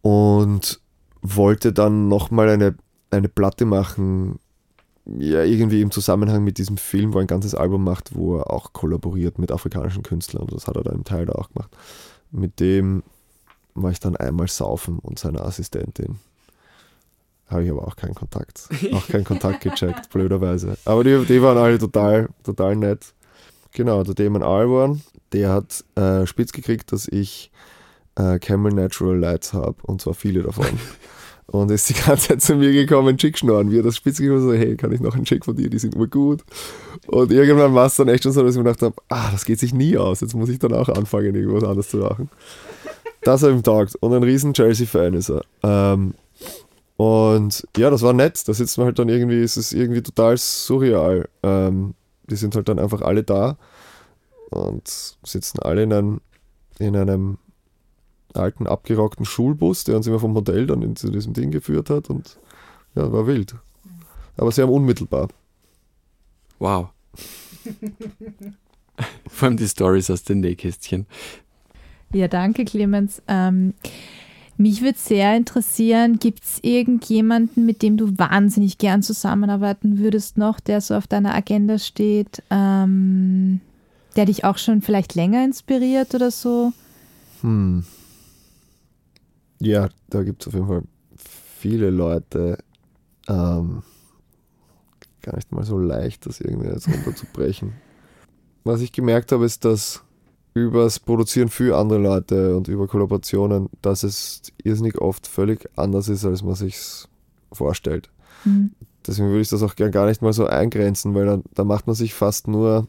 und 0.00 0.80
wollte 1.34 1.72
dann 1.72 2.08
nochmal 2.08 2.48
eine, 2.48 2.76
eine 3.10 3.28
Platte 3.28 3.64
machen, 3.64 4.38
ja, 5.06 5.44
irgendwie 5.44 5.82
im 5.82 5.90
Zusammenhang 5.90 6.42
mit 6.42 6.58
diesem 6.58 6.76
Film, 6.76 7.12
wo 7.12 7.18
er 7.18 7.22
ein 7.22 7.28
ganzes 7.28 7.54
Album 7.54 7.84
macht, 7.84 8.14
wo 8.14 8.38
er 8.38 8.50
auch 8.50 8.72
kollaboriert 8.72 9.38
mit 9.38 9.52
afrikanischen 9.52 10.02
Künstlern. 10.02 10.42
Und 10.42 10.52
das 10.52 10.66
hat 10.66 10.76
er 10.76 10.82
da 10.82 10.92
im 10.92 11.04
Teil 11.04 11.26
da 11.26 11.34
auch 11.34 11.50
gemacht. 11.50 11.70
Mit 12.32 12.58
dem 12.60 13.02
war 13.74 13.90
ich 13.90 14.00
dann 14.00 14.16
einmal 14.16 14.48
saufen 14.48 14.98
und 14.98 15.18
seiner 15.18 15.44
Assistentin. 15.44 16.18
Habe 17.48 17.64
ich 17.64 17.70
aber 17.70 17.86
auch 17.86 17.94
keinen 17.94 18.14
Kontakt. 18.14 18.68
Auch 18.92 19.06
keinen 19.06 19.24
Kontakt 19.24 19.60
gecheckt, 19.60 20.08
blöderweise. 20.12 20.76
Aber 20.84 21.04
die, 21.04 21.24
die 21.24 21.40
waren 21.40 21.58
alle 21.58 21.78
total, 21.78 22.28
total 22.42 22.74
nett. 22.74 23.14
Genau, 23.72 24.02
der 24.02 24.14
Damon 24.14 24.42
Albarn, 24.42 25.02
der 25.32 25.52
hat 25.52 25.84
äh, 25.94 26.26
spitz 26.26 26.50
gekriegt, 26.50 26.90
dass 26.90 27.06
ich 27.06 27.52
äh, 28.16 28.38
Camel 28.38 28.72
Natural 28.72 29.18
Lights 29.18 29.52
habe 29.52 29.76
und 29.82 30.00
zwar 30.00 30.14
viele 30.14 30.42
davon. 30.42 30.66
und 31.46 31.70
ist 31.70 31.88
die 31.88 31.94
ganze 31.94 32.28
Zeit 32.28 32.42
zu 32.42 32.56
mir 32.56 32.72
gekommen, 32.72 33.16
Chick 33.16 33.38
schnorren. 33.38 33.70
Wir 33.70 33.82
das 33.82 33.96
spitz 33.96 34.18
gekriegt 34.18 34.42
so, 34.42 34.52
hey, 34.52 34.76
kann 34.76 34.92
ich 34.92 35.00
noch 35.00 35.14
einen 35.14 35.24
Chick 35.24 35.44
von 35.44 35.56
dir, 35.56 35.70
die 35.70 35.78
sind 35.78 35.94
immer 35.94 36.08
gut. 36.08 36.42
Und 37.06 37.30
irgendwann 37.30 37.74
war 37.74 37.86
es 37.86 37.96
dann 37.96 38.08
echt 38.08 38.24
schon 38.24 38.32
so, 38.32 38.42
dass 38.42 38.54
ich 38.54 38.58
mir 38.58 38.64
gedacht 38.64 38.82
habe, 38.82 38.96
ah, 39.08 39.30
das 39.30 39.44
geht 39.44 39.60
sich 39.60 39.72
nie 39.72 39.96
aus, 39.96 40.20
jetzt 40.20 40.34
muss 40.34 40.48
ich 40.48 40.58
dann 40.58 40.74
auch 40.74 40.88
anfangen, 40.88 41.34
irgendwas 41.34 41.64
anderes 41.64 41.88
zu 41.88 41.98
machen. 41.98 42.28
Das 43.22 43.42
hat 43.42 43.50
ihm 43.50 43.62
taugt. 43.62 43.96
Und 43.96 44.14
ein 44.14 44.22
riesen 44.22 44.54
Chelsea-Fan 44.54 45.14
ist 45.14 45.30
er. 45.30 45.42
Ähm, 45.62 46.14
und 46.96 47.66
ja, 47.76 47.90
das 47.90 48.02
war 48.02 48.12
nett. 48.12 48.46
Da 48.46 48.54
sitzt 48.54 48.78
man 48.78 48.86
halt 48.86 48.98
dann 48.98 49.08
irgendwie, 49.08 49.42
es 49.42 49.56
ist 49.56 49.72
irgendwie 49.72 50.02
total 50.02 50.36
surreal. 50.36 51.28
Ähm, 51.42 51.94
die 52.30 52.36
sind 52.36 52.54
halt 52.54 52.68
dann 52.68 52.78
einfach 52.78 53.02
alle 53.02 53.22
da 53.22 53.56
und 54.50 55.16
sitzen 55.24 55.58
alle 55.60 55.82
in 55.82 55.92
einem, 55.92 56.20
in 56.78 56.96
einem 56.96 57.38
alten, 58.36 58.66
abgerockten 58.66 59.24
Schulbus, 59.24 59.84
der 59.84 59.96
uns 59.96 60.06
immer 60.06 60.20
vom 60.20 60.34
Hotel 60.34 60.66
dann 60.66 60.96
zu 60.96 61.10
diesem 61.10 61.32
Ding 61.32 61.50
geführt 61.50 61.90
hat 61.90 62.10
und 62.10 62.38
ja, 62.94 63.10
war 63.12 63.26
wild. 63.26 63.54
Aber 64.36 64.52
sehr 64.52 64.68
unmittelbar. 64.68 65.28
Wow. 66.58 66.88
Vor 69.28 69.48
allem 69.48 69.56
die 69.56 69.68
Stories 69.68 70.10
aus 70.10 70.22
den 70.24 70.40
Nähkästchen. 70.40 71.06
Ja, 72.12 72.28
danke, 72.28 72.64
Clemens. 72.64 73.22
Ähm, 73.28 73.74
mich 74.56 74.80
würde 74.80 74.98
sehr 74.98 75.36
interessieren, 75.36 76.18
gibt 76.18 76.44
es 76.44 76.58
irgendjemanden, 76.62 77.66
mit 77.66 77.82
dem 77.82 77.98
du 77.98 78.18
wahnsinnig 78.18 78.78
gern 78.78 79.02
zusammenarbeiten 79.02 79.98
würdest 79.98 80.38
noch, 80.38 80.60
der 80.60 80.80
so 80.80 80.94
auf 80.94 81.06
deiner 81.06 81.34
Agenda 81.34 81.78
steht, 81.78 82.42
ähm, 82.50 83.60
der 84.16 84.24
dich 84.24 84.44
auch 84.44 84.56
schon 84.56 84.80
vielleicht 84.80 85.14
länger 85.14 85.44
inspiriert 85.44 86.14
oder 86.14 86.30
so? 86.30 86.72
Hm. 87.42 87.84
Ja, 89.60 89.88
da 90.08 90.22
gibt 90.22 90.42
es 90.42 90.48
auf 90.48 90.54
jeden 90.54 90.66
Fall 90.66 90.82
viele 91.58 91.90
Leute. 91.90 92.58
Ähm, 93.28 93.82
gar 95.22 95.36
nicht 95.36 95.52
mal 95.52 95.64
so 95.64 95.78
leicht, 95.78 96.26
das 96.26 96.40
irgendwie 96.40 96.68
jetzt 96.68 96.88
runterzubrechen. 96.88 97.72
Was 98.64 98.80
ich 98.80 98.92
gemerkt 98.92 99.32
habe, 99.32 99.44
ist, 99.44 99.64
dass 99.64 100.02
übers 100.54 101.00
Produzieren 101.00 101.48
für 101.48 101.76
andere 101.76 101.98
Leute 101.98 102.56
und 102.56 102.68
über 102.68 102.86
Kollaborationen, 102.86 103.68
dass 103.82 104.02
es 104.02 104.42
irrsinnig 104.62 104.98
oft 104.98 105.26
völlig 105.26 105.68
anders 105.76 106.08
ist, 106.08 106.24
als 106.24 106.42
man 106.42 106.54
sich 106.54 106.78
vorstellt. 107.52 108.10
Mhm. 108.44 108.70
Deswegen 109.06 109.28
würde 109.28 109.42
ich 109.42 109.48
das 109.48 109.62
auch 109.62 109.76
gern 109.76 109.92
gar 109.92 110.06
nicht 110.06 110.22
mal 110.22 110.32
so 110.32 110.46
eingrenzen, 110.46 111.14
weil 111.14 111.26
da, 111.26 111.40
da 111.54 111.64
macht 111.64 111.86
man 111.86 111.94
sich 111.94 112.14
fast 112.14 112.48
nur 112.48 112.88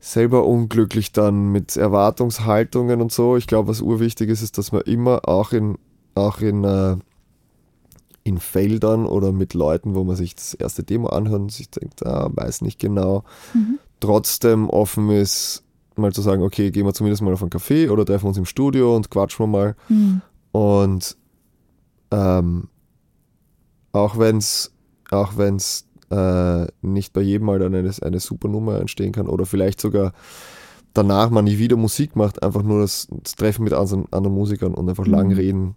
selber 0.00 0.46
unglücklich 0.46 1.12
dann 1.12 1.52
mit 1.52 1.76
Erwartungshaltungen 1.76 3.00
und 3.02 3.12
so. 3.12 3.36
Ich 3.36 3.46
glaube, 3.46 3.68
was 3.68 3.82
urwichtig 3.82 4.30
ist, 4.30 4.42
ist, 4.42 4.56
dass 4.58 4.72
man 4.72 4.82
immer 4.82 5.28
auch 5.28 5.52
in, 5.52 5.76
auch 6.14 6.40
in, 6.40 6.64
äh, 6.64 6.96
in 8.24 8.38
Feldern 8.38 9.04
oder 9.06 9.30
mit 9.32 9.52
Leuten, 9.52 9.94
wo 9.94 10.02
man 10.02 10.16
sich 10.16 10.34
das 10.34 10.54
erste 10.54 10.82
Demo 10.82 11.08
anhört 11.08 11.42
und 11.42 11.52
sich 11.52 11.70
denkt, 11.70 12.04
ah, 12.06 12.30
weiß 12.32 12.62
nicht 12.62 12.78
genau, 12.78 13.24
mhm. 13.52 13.78
trotzdem 14.00 14.70
offen 14.70 15.10
ist, 15.10 15.64
mal 15.96 16.12
zu 16.12 16.22
sagen, 16.22 16.42
okay, 16.42 16.70
gehen 16.70 16.86
wir 16.86 16.94
zumindest 16.94 17.22
mal 17.22 17.34
auf 17.34 17.42
einen 17.42 17.50
Café 17.50 17.90
oder 17.90 18.06
treffen 18.06 18.26
uns 18.26 18.38
im 18.38 18.46
Studio 18.46 18.96
und 18.96 19.10
quatschen 19.10 19.44
wir 19.44 19.46
mal. 19.48 19.76
Mhm. 19.88 20.22
Und 20.52 21.16
ähm, 22.10 22.68
auch 23.92 24.18
wenn 24.18 24.38
es 24.38 24.72
auch 25.10 25.36
wenn's, 25.36 25.86
äh, 26.10 26.66
nicht 26.82 27.12
bei 27.12 27.20
jedem 27.20 27.46
mal 27.46 27.58
dann 27.58 27.74
eine, 27.74 27.90
eine 28.02 28.20
super 28.20 28.48
Nummer 28.48 28.80
entstehen 28.80 29.12
kann 29.12 29.26
oder 29.26 29.46
vielleicht 29.46 29.80
sogar 29.80 30.12
danach 30.92 31.30
man 31.30 31.44
nie 31.44 31.58
wieder 31.58 31.76
Musik 31.76 32.16
macht, 32.16 32.42
einfach 32.42 32.62
nur 32.62 32.80
das, 32.80 33.08
das 33.22 33.36
Treffen 33.36 33.64
mit 33.64 33.72
anderen, 33.72 34.06
anderen 34.10 34.34
Musikern 34.36 34.74
und 34.74 34.88
einfach 34.88 35.06
mhm. 35.06 35.12
lang 35.12 35.32
reden 35.32 35.76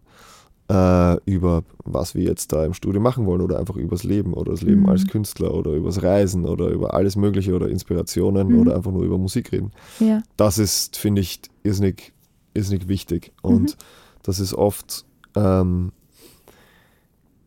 äh, 0.69 1.17
über 1.25 1.63
was 1.83 2.15
wir 2.15 2.23
jetzt 2.23 2.53
da 2.53 2.65
im 2.65 2.73
Studio 2.73 3.01
machen 3.01 3.25
wollen 3.25 3.41
oder 3.41 3.59
einfach 3.59 3.75
übers 3.75 4.03
Leben 4.03 4.33
oder 4.33 4.51
das 4.51 4.61
Leben 4.61 4.81
mhm. 4.81 4.89
als 4.89 5.07
Künstler 5.07 5.53
oder 5.53 5.71
übers 5.71 6.01
Reisen 6.01 6.45
oder 6.45 6.69
über 6.69 6.93
alles 6.93 7.15
Mögliche 7.15 7.53
oder 7.53 7.67
Inspirationen 7.67 8.49
mhm. 8.49 8.59
oder 8.59 8.75
einfach 8.75 8.91
nur 8.91 9.03
über 9.03 9.17
Musik 9.17 9.51
reden. 9.51 9.71
Ja. 9.99 10.23
Das 10.37 10.57
ist, 10.57 10.97
finde 10.97 11.21
ich, 11.21 11.41
irrsinnig, 11.63 12.13
irrsinnig 12.53 12.87
wichtig. 12.87 13.33
Und 13.41 13.71
mhm. 13.71 13.83
das 14.23 14.39
ist 14.39 14.53
oft, 14.53 15.05
ähm, 15.35 15.91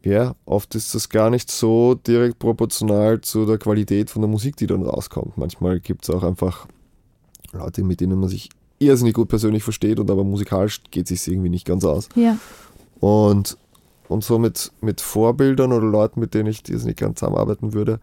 ja, 0.07 0.36
oft 0.44 0.74
ist 0.76 0.94
das 0.94 1.09
gar 1.09 1.30
nicht 1.30 1.50
so 1.50 1.94
direkt 1.94 2.38
proportional 2.38 3.20
zu 3.22 3.44
der 3.44 3.59
Qualität 3.59 4.09
von 4.09 4.22
der 4.22 4.28
Musik, 4.28 4.57
die 4.57 4.68
dann 4.68 4.82
rauskommt. 4.82 5.36
Manchmal 5.36 5.80
gibt 5.80 6.04
es 6.04 6.11
auch 6.11 6.22
einfach 6.22 6.68
Leute, 7.52 7.82
mit 7.82 8.00
denen 8.00 8.20
man 8.20 8.28
sich 8.28 8.50
irrsinnig 8.78 9.14
gut 9.14 9.28
persönlich 9.28 9.64
versteht 9.64 9.98
und 9.98 10.09
aber 10.09 10.22
musikalisch 10.22 10.80
geht 10.92 11.11
es 11.11 11.24
sich 11.24 11.32
irgendwie 11.32 11.48
nicht 11.48 11.66
ganz 11.66 11.84
aus. 11.84 12.09
Ja. 12.14 12.38
Und, 13.00 13.59
und 14.07 14.22
so 14.22 14.38
mit, 14.38 14.70
mit 14.80 15.00
Vorbildern 15.00 15.72
oder 15.72 15.86
Leuten, 15.86 16.20
mit 16.20 16.34
denen 16.34 16.50
ich 16.50 16.62
das 16.62 16.84
nicht 16.84 17.00
ganz 17.00 17.18
zusammenarbeiten 17.18 17.72
würde, 17.72 17.98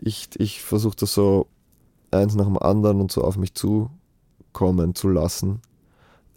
ich, 0.00 0.30
ich 0.38 0.60
versuche 0.60 0.96
das 0.96 1.14
so 1.14 1.46
eins 2.10 2.34
nach 2.34 2.46
dem 2.46 2.58
anderen 2.58 3.00
und 3.00 3.12
so 3.12 3.22
auf 3.22 3.36
mich 3.36 3.54
zukommen 3.54 4.96
zu 4.96 5.08
lassen. 5.08 5.60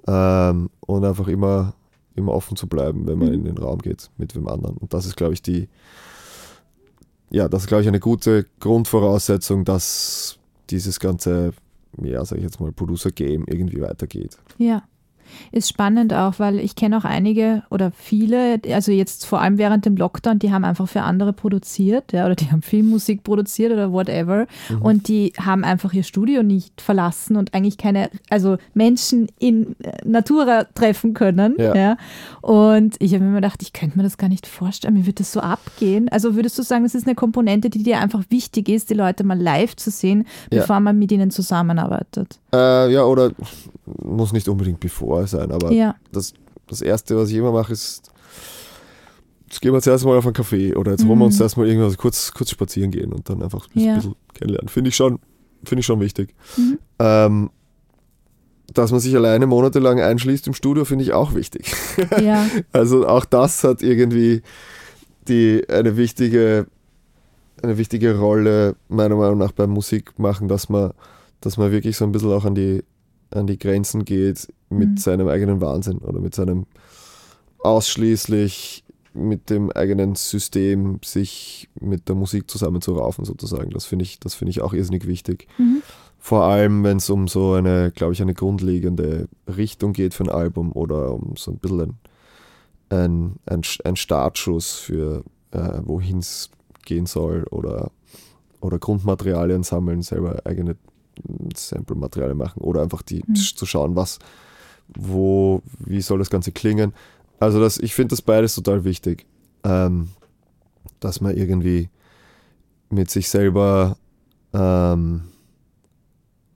Ähm, 0.06 0.70
und 0.82 1.04
einfach 1.04 1.28
immer, 1.28 1.74
immer 2.18 2.34
offen 2.34 2.58
zu 2.58 2.68
bleiben, 2.68 3.08
wenn 3.08 3.18
man 3.18 3.30
mhm. 3.30 3.34
in 3.36 3.44
den 3.46 3.58
Raum 3.58 3.80
geht 3.80 4.10
mit 4.18 4.36
wem 4.36 4.48
anderen. 4.48 4.78
Und 4.78 4.94
das 4.94 5.06
ist, 5.06 5.16
glaube 5.16 5.34
ich, 5.34 5.42
die, 5.42 5.70
ja, 7.30 7.48
das 7.48 7.64
ist, 7.64 7.68
glaube 7.68 7.84
ich, 7.84 7.88
eine 7.88 8.00
gute 8.00 8.46
Grundvoraussetzung, 8.60 9.64
dass 9.64 10.38
dieses 10.70 11.00
ganze, 11.00 11.54
ja, 12.02 12.24
sag 12.26 12.38
ich 12.38 12.44
jetzt 12.44 12.60
mal, 12.60 12.72
Producer-Game 12.72 13.46
irgendwie 13.48 13.82
weitergeht. 13.82 14.38
Ja 14.58 14.84
ist 15.52 15.70
spannend 15.70 16.14
auch, 16.14 16.40
weil 16.40 16.60
ich 16.60 16.76
kenne 16.76 16.98
auch 16.98 17.06
einige 17.06 17.64
oder 17.70 17.92
viele, 17.92 18.60
also 18.72 18.92
jetzt 18.92 19.26
vor 19.26 19.42
allem 19.42 19.58
während 19.58 19.86
dem 19.86 19.96
Lockdown, 19.96 20.40
die 20.40 20.52
haben 20.52 20.64
einfach 20.64 20.88
für 20.88 21.02
andere 21.02 21.34
produziert, 21.34 22.14
ja, 22.14 22.26
oder 22.26 22.36
die 22.36 22.52
haben 22.52 22.62
Filmmusik 22.62 23.24
produziert 23.24 23.72
oder 23.72 23.92
whatever 23.92 24.48
mhm. 24.70 24.82
und 24.82 25.08
die 25.08 25.34
haben 25.40 25.64
einfach 25.64 25.94
ihr 25.94 26.04
Studio 26.04 26.44
nicht 26.44 26.82
verlassen 26.82 27.36
und 27.36 27.54
eigentlich 27.54 27.78
keine, 27.78 28.10
also 28.30 28.58
Menschen 28.74 29.28
in 29.40 29.76
äh, 29.84 29.98
Natura 30.06 30.66
treffen 30.66 31.14
können, 31.14 31.56
ja. 31.58 31.76
ja. 31.76 31.98
Und 32.42 32.96
ich 33.00 33.14
habe 33.14 33.24
mir 33.24 33.36
gedacht, 33.36 33.62
ich 33.62 33.74
könnte 33.74 33.98
mir 33.98 34.04
das 34.04 34.18
gar 34.18 34.30
nicht 34.30 34.48
vorstellen, 34.48 34.94
mir 34.94 35.06
würde 35.06 35.16
das 35.16 35.32
so 35.32 35.40
abgehen. 35.40 36.10
Also 36.10 36.36
würdest 36.36 36.58
du 36.58 36.64
sagen, 36.64 36.84
das 36.84 36.96
ist 36.96 37.08
eine 37.08 37.16
Komponente, 37.16 37.70
die 37.70 37.84
dir 37.84 38.00
einfach 38.00 38.24
wichtig 38.30 38.70
ist, 38.70 38.90
die 38.90 38.94
Leute 38.94 39.24
mal 39.24 39.40
live 39.40 39.76
zu 39.76 39.92
sehen, 39.92 40.26
bevor 40.50 40.78
ja. 40.78 40.80
man 40.80 41.00
mit 41.00 41.12
ihnen 41.12 41.32
zusammenarbeitet? 41.32 42.40
Äh, 42.54 42.92
ja, 42.94 43.04
oder 43.04 43.32
muss 43.86 44.34
nicht 44.34 44.48
unbedingt 44.48 44.80
bevor 44.80 45.28
sein, 45.28 45.52
aber 45.52 45.72
ja. 45.72 45.96
das, 46.12 46.34
das 46.68 46.82
Erste, 46.82 47.18
was 47.18 47.30
ich 47.30 47.36
immer 47.36 47.52
mache, 47.52 47.74
ist, 47.74 48.12
jetzt 49.48 49.62
gehen 49.62 49.74
wir 49.74 49.82
zuerst 49.82 50.06
mal 50.06 50.18
auf 50.18 50.26
einen 50.26 50.36
Café 50.36 50.76
oder 50.76 50.92
jetzt 50.92 51.04
mhm. 51.04 51.10
holen 51.10 51.20
wir 51.20 51.26
uns 51.26 51.38
mhm. 51.38 51.44
erstmal 51.44 51.68
irgendwas 51.68 51.98
kurz, 51.98 52.32
kurz 52.34 52.52
spazieren 52.52 52.92
gehen 52.92 53.12
und 53.12 53.30
dann 53.30 53.42
einfach 53.44 53.68
ein 53.76 53.80
ja. 53.80 53.96
bisschen 53.96 54.16
kennenlernen. 54.34 54.70
Finde 54.70 54.90
ich 54.90 54.96
schon, 54.96 55.20
finde 55.64 55.82
ich 55.82 55.86
schon 55.86 56.00
wichtig. 56.00 56.34
Mhm. 56.56 56.80
Ähm, 57.00 57.50
dass 58.74 58.92
man 58.92 59.00
sich 59.00 59.16
alleine 59.16 59.48
monatelang 59.48 60.00
einschließt 60.00 60.48
im 60.48 60.54
Studio, 60.54 60.86
finde 60.86 61.04
ich 61.04 61.14
auch 61.14 61.34
wichtig. 61.34 61.74
Ja. 62.22 62.48
also 62.72 63.08
auch 63.08 63.26
das 63.26 63.64
hat 63.64 63.82
irgendwie 63.82 64.42
die, 65.28 65.64
eine 65.70 65.98
wichtige, 65.98 66.68
eine 67.62 67.78
wichtige 67.78 68.18
Rolle, 68.18 68.76
meiner 68.88 69.16
Meinung 69.16 69.38
nach, 69.38 69.52
beim 69.52 69.72
Musikmachen, 69.72 70.48
dass 70.48 70.70
man, 70.70 70.92
dass 71.42 71.58
man 71.58 71.72
wirklich 71.72 71.98
so 71.98 72.06
ein 72.06 72.12
bisschen 72.12 72.32
auch 72.32 72.46
an 72.46 72.56
die, 72.56 72.84
an 73.32 73.48
die 73.48 73.58
Grenzen 73.58 74.06
geht 74.06 74.48
mit 74.70 74.90
mhm. 74.90 74.98
seinem 74.98 75.28
eigenen 75.28 75.62
Wahnsinn 75.62 76.00
oder 76.00 76.20
mit 76.20 76.36
seinem 76.36 76.66
ausschließlich 77.60 78.84
mit 79.14 79.50
dem 79.50 79.72
eigenen 79.72 80.16
System 80.16 81.00
sich 81.04 81.70
mit 81.80 82.08
der 82.08 82.16
Musik 82.16 82.50
zusammenzuraufen 82.50 83.26
sozusagen. 83.26 83.72
Das 83.72 83.86
finde 83.86 84.04
ich, 84.04 84.20
das 84.20 84.40
ich 84.42 84.62
auch 84.62 84.74
irrsinnig 84.74 85.08
wichtig. 85.08 85.48
Mhm. 85.58 85.82
Vor 86.20 86.44
allem, 86.44 86.84
wenn 86.84 86.98
es 86.98 87.10
um 87.10 87.28
so 87.28 87.54
eine, 87.54 87.92
glaube 87.92 88.14
ich, 88.14 88.22
eine 88.22 88.34
grundlegende 88.34 89.28
Richtung 89.48 89.94
geht 89.94 90.14
für 90.14 90.24
ein 90.24 90.30
Album 90.30 90.72
oder 90.72 91.14
um 91.14 91.36
so 91.36 91.52
ein 91.52 91.58
bisschen 91.58 91.98
ein, 92.90 93.36
ein, 93.46 93.62
ein 93.84 93.96
Startschuss 93.96 94.74
für 94.74 95.24
äh, 95.52 95.80
wohin 95.84 96.20
es 96.20 96.50
gehen 96.86 97.06
soll 97.06 97.44
oder, 97.52 97.92
oder 98.62 98.80
Grundmaterialien 98.80 99.64
sammeln, 99.64 100.02
selber 100.02 100.42
eigene 100.46 100.76
Sample-Materialien 101.56 102.38
machen 102.38 102.62
oder 102.62 102.82
einfach 102.82 103.02
die 103.02 103.24
mhm. 103.26 103.36
zu 103.36 103.66
schauen, 103.66 103.96
was, 103.96 104.20
wo, 104.88 105.62
wie 105.80 106.02
soll 106.02 106.20
das 106.20 106.30
Ganze 106.30 106.52
klingen. 106.52 106.94
Also 107.40 107.60
das, 107.60 107.78
ich 107.78 107.94
finde 107.94 108.10
das 108.10 108.22
beides 108.22 108.56
total 108.56 108.84
wichtig, 108.84 109.26
ähm, 109.64 110.10
dass 111.00 111.22
man 111.22 111.36
irgendwie 111.36 111.90
mit 112.90 113.12
sich 113.12 113.30
selber 113.30 113.98
ähm, 114.54 115.24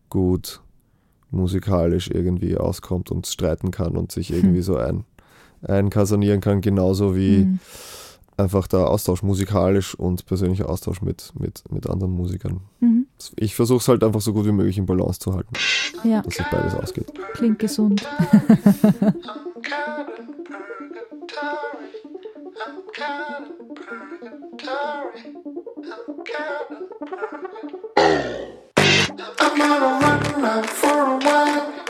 gut 0.09 0.61
musikalisch 1.29 2.09
irgendwie 2.09 2.57
auskommt 2.57 3.11
und 3.11 3.25
streiten 3.27 3.71
kann 3.71 3.95
und 3.97 4.11
sich 4.11 4.31
irgendwie 4.33 4.57
hm. 4.57 4.63
so 4.63 4.77
ein, 4.77 5.05
einkasanieren 5.61 6.41
kann, 6.41 6.61
genauso 6.61 7.15
wie 7.15 7.43
hm. 7.43 7.59
Einfach 8.37 8.67
der 8.67 8.87
Austausch 8.87 9.23
musikalisch 9.23 9.95
und 9.95 10.25
persönlicher 10.25 10.69
Austausch 10.69 11.01
mit, 11.01 11.31
mit, 11.39 11.63
mit 11.71 11.89
anderen 11.89 12.11
Musikern. 12.13 12.61
Mhm. 12.79 13.07
Ich 13.35 13.55
versuche 13.55 13.79
es 13.79 13.87
halt 13.87 14.03
einfach 14.03 14.21
so 14.21 14.33
gut 14.33 14.45
wie 14.45 14.51
möglich 14.51 14.77
in 14.77 14.85
Balance 14.85 15.19
zu 15.19 15.33
halten, 15.33 15.53
Ja, 16.03 16.21
dass 16.21 16.35
sich 16.35 16.45
beides 16.51 16.73
ausgeht. 16.75 17.11
klingt 17.33 17.59
gesund. 17.59 18.07
I'm 29.43 29.61
on 29.61 29.83
a 29.83 29.99
run 29.99 30.41
now 30.41 30.61
for 30.63 30.89
a 30.89 31.17
while. 31.19 31.80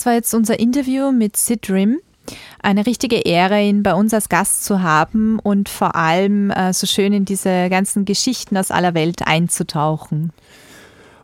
Das 0.00 0.06
war 0.06 0.14
jetzt 0.14 0.32
unser 0.32 0.58
Interview 0.58 1.12
mit 1.12 1.36
Sid 1.36 1.68
Rim. 1.68 1.98
Eine 2.62 2.86
richtige 2.86 3.16
Ehre, 3.16 3.60
ihn 3.60 3.82
bei 3.82 3.92
uns 3.92 4.14
als 4.14 4.30
Gast 4.30 4.64
zu 4.64 4.80
haben 4.80 5.38
und 5.38 5.68
vor 5.68 5.94
allem 5.94 6.50
äh, 6.50 6.72
so 6.72 6.86
schön 6.86 7.12
in 7.12 7.26
diese 7.26 7.68
ganzen 7.68 8.06
Geschichten 8.06 8.56
aus 8.56 8.70
aller 8.70 8.94
Welt 8.94 9.26
einzutauchen. 9.26 10.32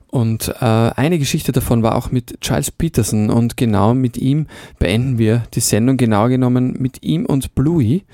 Und 0.09 0.55
äh, 0.61 0.66
eine 0.66 1.18
Geschichte 1.18 1.53
davon 1.53 1.83
war 1.83 1.95
auch 1.95 2.11
mit 2.11 2.39
Charles 2.43 2.70
Peterson 2.70 3.31
und 3.31 3.57
genau 3.57 3.95
mit 3.95 4.18
ihm 4.18 4.47
beenden 4.79 5.16
wir 5.16 5.45
die 5.55 5.61
Sendung, 5.61 5.97
genau 5.97 6.29
genommen 6.29 6.77
mit 6.79 7.03
ihm 7.03 7.24
und 7.24 7.55
Bluey. 7.55 8.05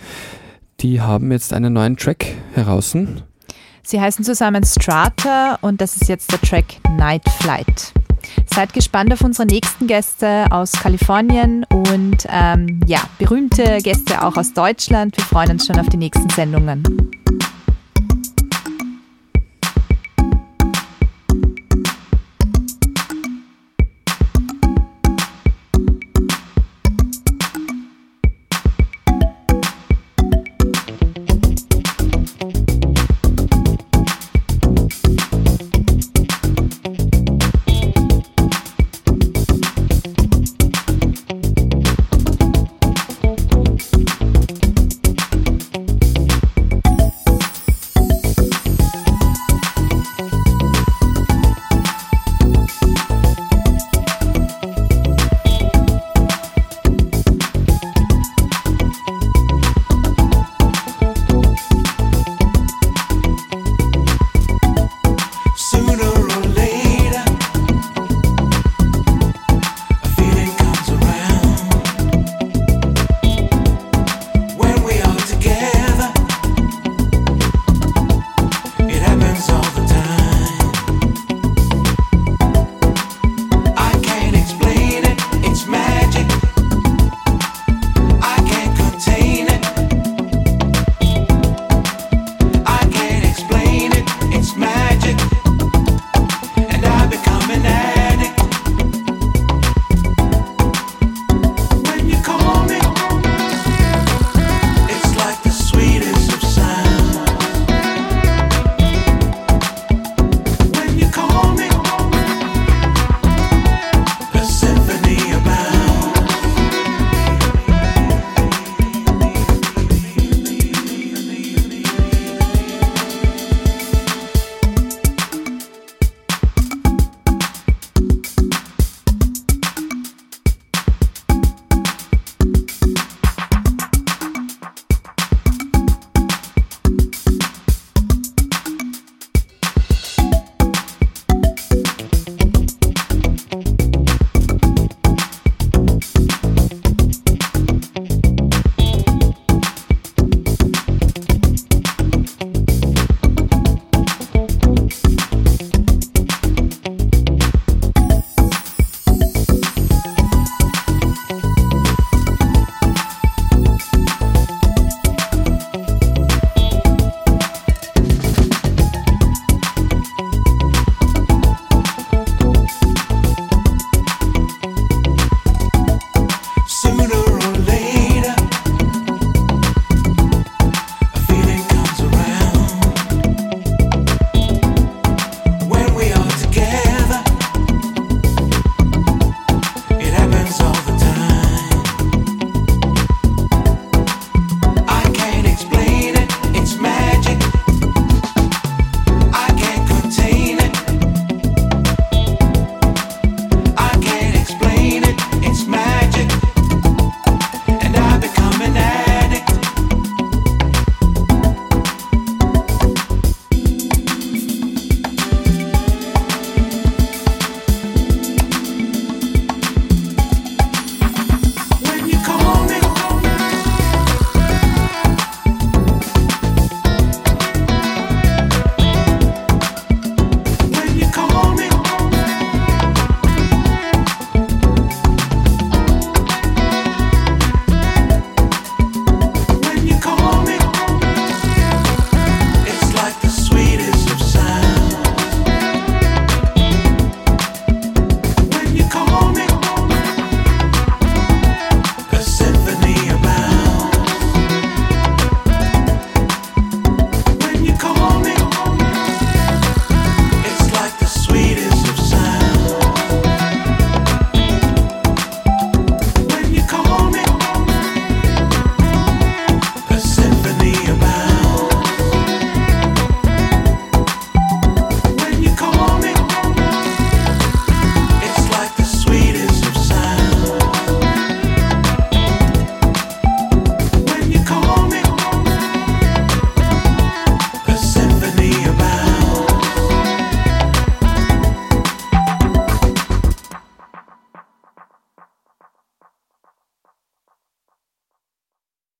Die 0.79 1.01
haben 1.01 1.33
jetzt 1.33 1.53
einen 1.53 1.73
neuen 1.73 1.97
Track 1.97 2.27
heraus. 2.55 2.97
Sie 3.83 4.01
heißen 4.01 4.25
zusammen 4.25 4.63
Strata 4.63 5.59
und 5.61 5.81
das 5.81 5.97
ist 5.97 6.09
jetzt 6.09 6.31
der 6.31 6.41
Track 6.41 6.67
Night 6.97 7.29
Flight. 7.41 7.93
Seid 8.47 8.73
gespannt 8.73 9.13
auf 9.13 9.23
unsere 9.23 9.47
nächsten 9.47 9.87
Gäste 9.87 10.47
aus 10.51 10.73
Kalifornien 10.73 11.65
und 11.71 12.27
ähm, 12.29 12.81
ja, 12.87 13.01
berühmte 13.19 13.79
Gäste 13.83 14.25
auch 14.25 14.37
aus 14.37 14.53
Deutschland. 14.53 15.17
Wir 15.17 15.25
freuen 15.25 15.53
uns 15.53 15.67
schon 15.67 15.79
auf 15.79 15.89
die 15.89 15.97
nächsten 15.97 16.29
Sendungen. 16.31 16.83